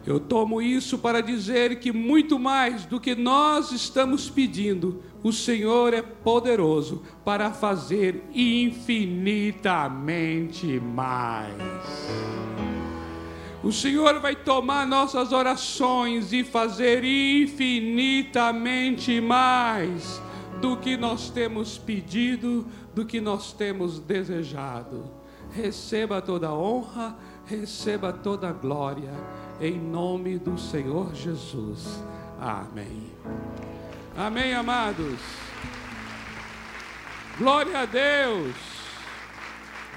Eu 0.05 0.19
tomo 0.19 0.61
isso 0.61 0.97
para 0.97 1.21
dizer 1.21 1.79
que 1.79 1.91
muito 1.91 2.39
mais 2.39 2.85
do 2.85 2.99
que 2.99 3.15
nós 3.15 3.71
estamos 3.71 4.29
pedindo, 4.29 5.01
o 5.21 5.31
Senhor 5.31 5.93
é 5.93 6.01
poderoso 6.01 7.03
para 7.25 7.51
fazer 7.51 8.23
infinitamente 8.33 10.79
mais. 10.79 11.53
O 13.61 13.73
Senhor 13.73 14.21
vai 14.21 14.35
tomar 14.35 14.87
nossas 14.87 15.33
orações 15.33 16.31
e 16.31 16.45
fazer 16.45 17.03
infinitamente 17.03 19.19
mais 19.19 20.21
do 20.61 20.77
que 20.77 20.95
nós 20.95 21.29
temos 21.29 21.77
pedido, 21.77 22.65
do 22.95 23.05
que 23.05 23.19
nós 23.19 23.51
temos 23.51 23.99
desejado. 23.99 25.18
Receba 25.51 26.21
toda 26.21 26.53
honra, 26.53 27.17
receba 27.45 28.13
toda 28.13 28.51
glória, 28.51 29.11
em 29.59 29.79
nome 29.79 30.37
do 30.37 30.57
Senhor 30.57 31.13
Jesus. 31.15 32.03
Amém. 32.39 33.11
Amém, 34.15 34.53
amados. 34.53 35.19
Glória 37.37 37.79
a 37.79 37.85
Deus! 37.85 38.55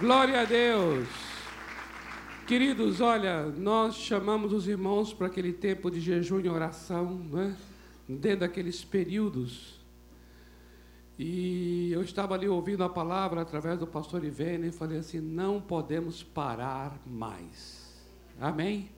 Glória 0.01 0.41
a 0.43 0.45
Deus! 0.45 1.09
Queridos, 2.47 3.01
olha, 3.01 3.47
nós 3.47 3.97
chamamos 3.97 4.53
os 4.53 4.67
irmãos 4.67 5.13
para 5.13 5.27
aquele 5.27 5.53
tempo 5.53 5.91
de 5.91 6.01
jejum 6.01 6.41
e 6.41 6.49
oração, 6.49 7.21
né? 7.33 7.57
dentro 8.09 8.41
daqueles 8.41 8.85
períodos. 8.85 9.82
E 11.19 11.93
eu 11.93 12.03
estava 12.03 12.35
ali 12.35 12.49
ouvindo 12.49 12.83
a 12.83 12.89
palavra 12.89 13.43
através 13.43 13.79
do 13.79 13.87
pastor 13.87 14.25
Ivene 14.25 14.69
e 14.69 14.73
falei 14.73 14.99
assim: 14.99 15.21
não 15.21 15.61
podemos 15.61 16.23
parar 16.23 16.99
mais. 17.07 17.93
Amém? 18.41 18.91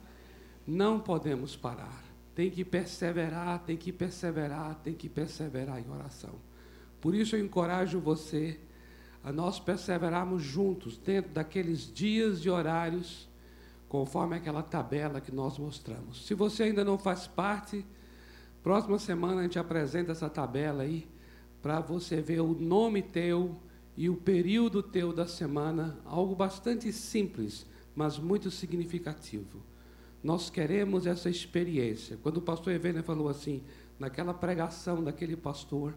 Não 0.66 1.01
podemos 1.01 1.57
parar. 1.57 2.03
Tem 2.35 2.51
que 2.51 2.65
perseverar, 2.65 3.61
tem 3.61 3.77
que 3.77 3.93
perseverar, 3.93 4.77
tem 4.77 4.95
que 4.95 5.09
perseverar 5.09 5.81
em 5.81 5.91
oração. 5.91 6.35
Por 7.01 7.15
isso 7.15 7.36
eu 7.36 7.45
encorajo 7.45 8.01
você 8.01 8.59
a 9.23 9.32
nós 9.32 9.59
perseverarmos 9.59 10.43
juntos 10.43 10.97
dentro 10.97 11.32
daqueles 11.32 11.93
dias 11.93 12.39
e 12.41 12.51
horários, 12.51 13.28
conforme 13.89 14.36
aquela 14.36 14.62
tabela 14.62 15.20
que 15.20 15.32
nós 15.32 15.59
mostramos. 15.59 16.27
Se 16.27 16.35
você 16.35 16.65
ainda 16.65 16.85
não 16.85 16.99
faz 16.99 17.27
parte, 17.27 17.85
próxima 18.62 18.99
semana 18.99 19.41
a 19.41 19.43
gente 19.45 19.59
apresenta 19.59 20.12
essa 20.12 20.28
tabela 20.28 20.82
aí 20.82 21.07
para 21.65 21.81
você 21.81 22.20
ver 22.20 22.43
o 22.43 22.53
nome 22.53 23.01
teu 23.01 23.57
e 23.97 24.11
o 24.11 24.16
período 24.19 24.82
teu 24.82 25.15
da 25.15 25.27
semana, 25.27 25.99
algo 26.05 26.35
bastante 26.35 26.93
simples, 26.93 27.65
mas 27.97 28.19
muito 28.19 28.51
significativo. 28.51 29.62
Nós 30.23 30.51
queremos 30.51 31.07
essa 31.07 31.31
experiência. 31.31 32.19
Quando 32.23 32.36
o 32.36 32.43
pastor 32.43 32.74
Evênia 32.74 33.03
falou 33.03 33.31
assim, 33.31 33.62
naquela 33.99 34.35
pregação 34.35 35.03
daquele 35.03 35.39
pastor, 35.39 35.95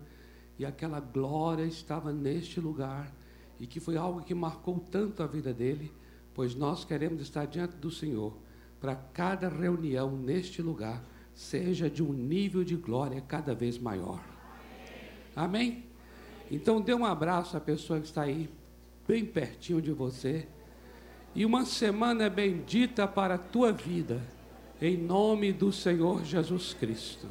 e 0.57 0.65
aquela 0.65 1.01
glória 1.01 1.65
estava 1.65 2.13
neste 2.13 2.61
lugar 2.61 3.13
e 3.59 3.67
que 3.67 3.81
foi 3.81 3.97
algo 3.97 4.21
que 4.21 4.33
marcou 4.33 4.79
tanto 4.89 5.21
a 5.21 5.27
vida 5.27 5.53
dele, 5.53 5.91
pois 6.33 6.55
nós 6.55 6.85
queremos 6.85 7.21
estar 7.21 7.43
diante 7.43 7.75
do 7.75 7.91
Senhor 7.91 8.37
para 8.79 8.95
cada 8.95 9.49
reunião 9.49 10.15
neste 10.15 10.61
lugar 10.61 11.03
seja 11.35 11.89
de 11.89 12.01
um 12.01 12.13
nível 12.13 12.63
de 12.63 12.77
glória 12.77 13.19
cada 13.19 13.53
vez 13.53 13.77
maior. 13.77 14.36
Amém? 15.37 15.83
Então 16.49 16.81
dê 16.81 16.95
um 16.95 17.05
abraço 17.05 17.55
à 17.55 17.59
pessoa 17.59 17.99
que 17.99 18.07
está 18.07 18.23
aí 18.23 18.49
bem 19.07 19.23
pertinho 19.23 19.79
de 19.79 19.91
você. 19.91 20.47
E 21.35 21.45
uma 21.45 21.63
semana 21.63 22.27
bendita 22.27 23.07
para 23.07 23.35
a 23.35 23.37
tua 23.37 23.71
vida, 23.71 24.19
em 24.81 24.97
nome 24.97 25.53
do 25.53 25.71
Senhor 25.71 26.25
Jesus 26.25 26.73
Cristo. 26.73 27.27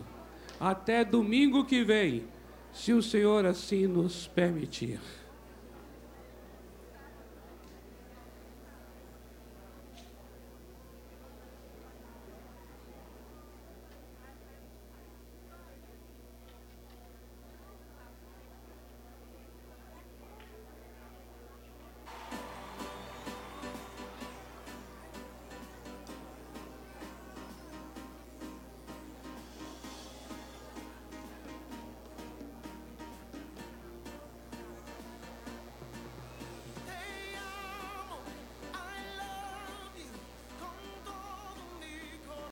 Até 0.60 1.04
domingo 1.04 1.64
que 1.64 1.82
vem 1.82 2.24
se 2.72 2.92
o 2.92 3.02
Senhor 3.02 3.44
assim 3.44 3.88
nos 3.88 4.28
permitir. 4.28 5.00